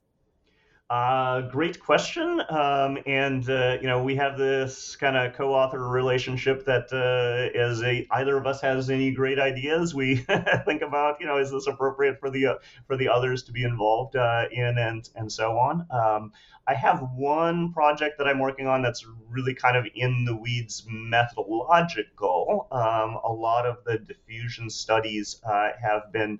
Uh, 0.89 1.41
great 1.49 1.79
question. 1.79 2.39
Um, 2.49 2.99
and, 3.07 3.49
uh, 3.49 3.77
you 3.81 3.87
know, 3.87 4.03
we 4.03 4.15
have 4.17 4.37
this 4.37 4.95
kind 4.95 5.17
of 5.17 5.33
co 5.33 5.51
author 5.55 5.87
relationship 5.87 6.65
that 6.65 6.91
uh, 6.93 7.57
as 7.57 7.81
a, 7.81 8.05
either 8.11 8.37
of 8.37 8.45
us 8.45 8.61
has 8.61 8.91
any 8.91 9.09
great 9.11 9.39
ideas, 9.39 9.95
we 9.95 10.15
think 10.65 10.83
about, 10.83 11.19
you 11.19 11.25
know, 11.25 11.37
is 11.39 11.49
this 11.51 11.65
appropriate 11.65 12.19
for 12.19 12.29
the, 12.29 12.45
uh, 12.45 12.55
for 12.85 12.95
the 12.95 13.07
others 13.07 13.43
to 13.43 13.51
be 13.51 13.63
involved 13.63 14.15
uh, 14.15 14.43
in 14.51 14.77
and, 14.77 15.09
and 15.15 15.31
so 15.31 15.57
on. 15.57 15.87
Um, 15.89 16.31
I 16.65 16.75
have 16.75 17.01
one 17.15 17.73
project 17.73 18.19
that 18.19 18.27
I'm 18.27 18.39
working 18.39 18.67
on 18.67 18.81
that's 18.83 19.05
really 19.29 19.53
kind 19.53 19.75
of 19.75 19.85
in 19.95 20.23
the 20.25 20.35
weeds 20.35 20.85
methodological. 20.87 22.67
Um, 22.71 23.19
a 23.25 23.33
lot 23.33 23.65
of 23.65 23.83
the 23.85 23.97
diffusion 23.97 24.69
studies 24.69 25.41
uh, 25.43 25.71
have 25.81 26.13
been 26.13 26.39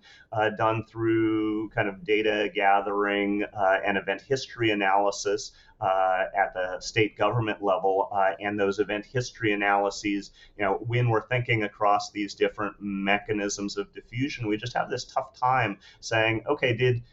done 0.58 0.86
through 0.90 1.70
kind 1.72 1.90
of 1.90 2.06
data 2.06 2.50
gathering 2.56 3.44
and 3.86 3.98
event 3.98 4.22
history 4.22 4.33
analysis 4.72 5.52
uh, 5.82 6.26
at 6.36 6.54
the 6.54 6.80
state 6.80 7.18
government 7.18 7.62
level. 7.62 8.10
Uh, 8.12 8.32
and 8.40 8.60
those 8.60 8.80
event 8.80 9.06
history 9.06 9.54
analyses, 9.54 10.32
you 10.58 10.64
know, 10.64 10.76
when 10.88 11.10
we're 11.10 11.28
thinking 11.28 11.64
across 11.64 12.12
these 12.12 12.34
different 12.34 12.76
mechanisms 12.80 13.78
of 13.78 13.94
diffusion, 13.94 14.48
we 14.48 14.58
just 14.58 14.76
have 14.76 14.90
this 14.90 15.04
tough 15.04 15.38
time 15.38 15.78
saying, 16.00 16.44
okay, 16.48 16.74
did 16.74 17.04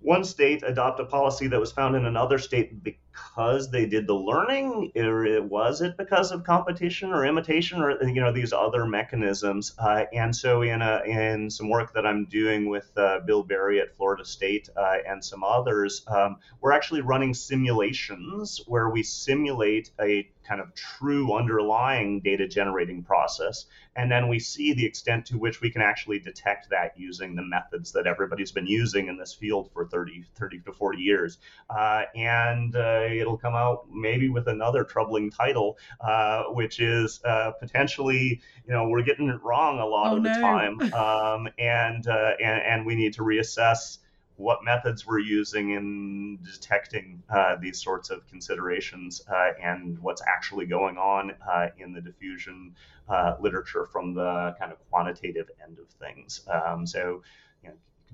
one 0.00 0.24
state 0.24 0.62
adopt 0.66 1.00
a 1.00 1.04
policy 1.04 1.46
that 1.46 1.58
was 1.60 1.72
found 1.72 1.96
in 1.96 2.04
another 2.04 2.38
state 2.38 2.82
because 3.14 3.70
they 3.70 3.86
did 3.86 4.06
the 4.06 4.14
learning 4.14 4.90
or 4.96 5.42
was 5.42 5.80
it 5.80 5.96
because 5.96 6.32
of 6.32 6.44
competition 6.44 7.12
or 7.12 7.24
imitation 7.24 7.80
or 7.80 8.02
you 8.04 8.20
know 8.20 8.32
these 8.32 8.52
other 8.52 8.86
mechanisms 8.86 9.74
uh, 9.78 10.04
and 10.12 10.34
so 10.34 10.62
in 10.62 10.82
a 10.82 11.02
in 11.06 11.50
some 11.50 11.68
work 11.68 11.92
that 11.94 12.06
i'm 12.06 12.24
doing 12.26 12.68
with 12.68 12.90
uh, 12.96 13.20
bill 13.26 13.42
berry 13.42 13.80
at 13.80 13.94
florida 13.96 14.24
state 14.24 14.68
uh, 14.76 14.96
and 15.06 15.24
some 15.24 15.44
others 15.44 16.04
um, 16.08 16.36
we're 16.60 16.72
actually 16.72 17.00
running 17.00 17.34
simulations 17.34 18.60
where 18.66 18.88
we 18.88 19.02
simulate 19.02 19.90
a 20.00 20.28
kind 20.46 20.60
of 20.60 20.74
true 20.74 21.34
underlying 21.34 22.20
data 22.20 22.46
generating 22.46 23.02
process. 23.02 23.66
And 23.96 24.10
then 24.10 24.28
we 24.28 24.38
see 24.38 24.74
the 24.74 24.84
extent 24.84 25.26
to 25.26 25.38
which 25.38 25.60
we 25.60 25.70
can 25.70 25.80
actually 25.80 26.18
detect 26.18 26.70
that 26.70 26.98
using 26.98 27.34
the 27.34 27.42
methods 27.42 27.92
that 27.92 28.06
everybody's 28.06 28.52
been 28.52 28.66
using 28.66 29.08
in 29.08 29.16
this 29.16 29.32
field 29.32 29.70
for 29.72 29.86
30, 29.86 30.24
30 30.34 30.60
to 30.60 30.72
40 30.72 30.98
years. 30.98 31.38
Uh, 31.70 32.02
and 32.14 32.74
uh, 32.76 33.03
it'll 33.12 33.38
come 33.38 33.54
out 33.54 33.86
maybe 33.92 34.28
with 34.28 34.48
another 34.48 34.84
troubling 34.84 35.30
title, 35.30 35.78
uh, 36.00 36.44
which 36.44 36.80
is 36.80 37.20
uh, 37.24 37.52
potentially, 37.52 38.40
you 38.66 38.72
know, 38.72 38.88
we're 38.88 39.02
getting 39.02 39.28
it 39.28 39.42
wrong 39.42 39.78
a 39.78 39.86
lot 39.86 40.12
oh, 40.12 40.16
of 40.16 40.22
no. 40.22 40.34
the 40.34 40.40
time. 40.40 40.80
Um, 41.04 41.48
and, 41.58 42.06
uh, 42.06 42.32
and, 42.42 42.62
and 42.62 42.86
we 42.86 42.94
need 42.94 43.12
to 43.14 43.22
reassess 43.22 43.98
what 44.36 44.64
methods 44.64 45.06
we're 45.06 45.20
using 45.20 45.70
in 45.70 46.38
detecting 46.42 47.22
uh, 47.30 47.56
these 47.60 47.80
sorts 47.80 48.10
of 48.10 48.26
considerations 48.26 49.22
uh, 49.28 49.52
and 49.62 49.98
what's 50.00 50.22
actually 50.26 50.66
going 50.66 50.96
on 50.96 51.32
uh, 51.50 51.68
in 51.78 51.92
the 51.92 52.00
diffusion 52.00 52.74
uh, 53.08 53.34
literature 53.40 53.86
from 53.86 54.14
the 54.14 54.54
kind 54.58 54.72
of 54.72 54.78
quantitative 54.90 55.50
end 55.62 55.78
of 55.78 55.88
things. 56.04 56.40
Um, 56.48 56.86
so, 56.86 57.22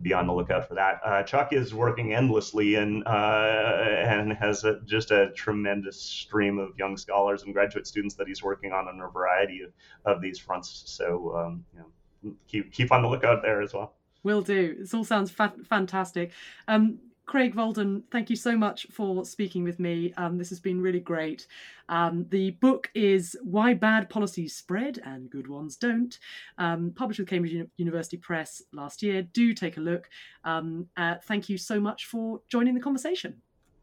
be 0.03 0.13
on 0.13 0.27
the 0.27 0.33
lookout 0.33 0.67
for 0.67 0.75
that. 0.75 1.01
Uh, 1.05 1.23
Chuck 1.23 1.53
is 1.53 1.75
working 1.75 2.15
endlessly 2.15 2.77
and 2.77 3.07
uh, 3.07 3.85
and 3.87 4.33
has 4.33 4.65
a, 4.65 4.81
just 4.85 5.11
a 5.11 5.31
tremendous 5.33 6.01
stream 6.01 6.59
of 6.59 6.71
young 6.79 6.97
scholars 6.97 7.43
and 7.43 7.53
graduate 7.53 7.87
students 7.87 8.15
that 8.15 8.27
he's 8.27 8.43
working 8.43 8.73
on 8.73 8.89
on 8.89 9.01
a 9.01 9.09
variety 9.09 9.63
of, 9.63 9.73
of 10.05 10.23
these 10.23 10.39
fronts. 10.39 10.83
So, 10.87 11.37
um, 11.37 11.65
you 11.75 11.81
know, 11.81 12.35
keep 12.49 12.73
keep 12.73 12.93
on 12.93 13.03
the 13.03 13.09
lookout 13.09 13.43
there 13.43 13.61
as 13.61 13.75
well. 13.75 13.95
Will 14.23 14.43
do. 14.43 14.77
This 14.79 14.93
all 14.93 15.05
sounds 15.05 15.31
fa- 15.31 15.55
fantastic. 15.69 16.33
Um, 16.69 16.99
Craig 17.31 17.55
Volden, 17.55 18.03
thank 18.11 18.29
you 18.29 18.35
so 18.35 18.57
much 18.57 18.89
for 18.91 19.25
speaking 19.25 19.63
with 19.63 19.79
me. 19.79 20.13
Um, 20.17 20.37
this 20.37 20.49
has 20.49 20.59
been 20.59 20.81
really 20.81 20.99
great. 20.99 21.47
Um, 21.89 22.27
the 22.31 22.51
book 22.61 22.91
is 22.93 23.37
Why 23.45 23.73
Bad 23.73 24.11
Policies 24.11 24.57
Spread 24.57 24.99
and 25.05 25.31
Good 25.31 25.47
Ones 25.47 25.77
Don't, 25.77 26.19
um, 26.59 26.93
published 26.97 27.21
with 27.21 27.29
Cambridge 27.29 27.53
Uni- 27.53 27.71
University 27.77 28.17
Press 28.17 28.63
last 28.73 29.01
year. 29.01 29.23
Do 29.23 29.55
take 29.55 29.77
a 29.77 29.81
look. 29.81 30.11
Um, 30.43 30.89
uh, 30.97 31.19
thank 31.23 31.49
you 31.49 31.57
so 31.57 31.79
much 31.79 32.07
for 32.07 32.41
joining 32.49 32.75
the 32.75 32.81
conversation. 32.81 33.41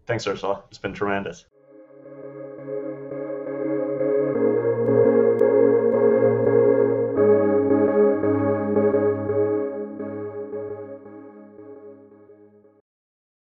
Thanks, 0.08 0.28
Ursula. 0.28 0.64
It's 0.68 0.78
been 0.78 0.94
tremendous. 0.94 1.46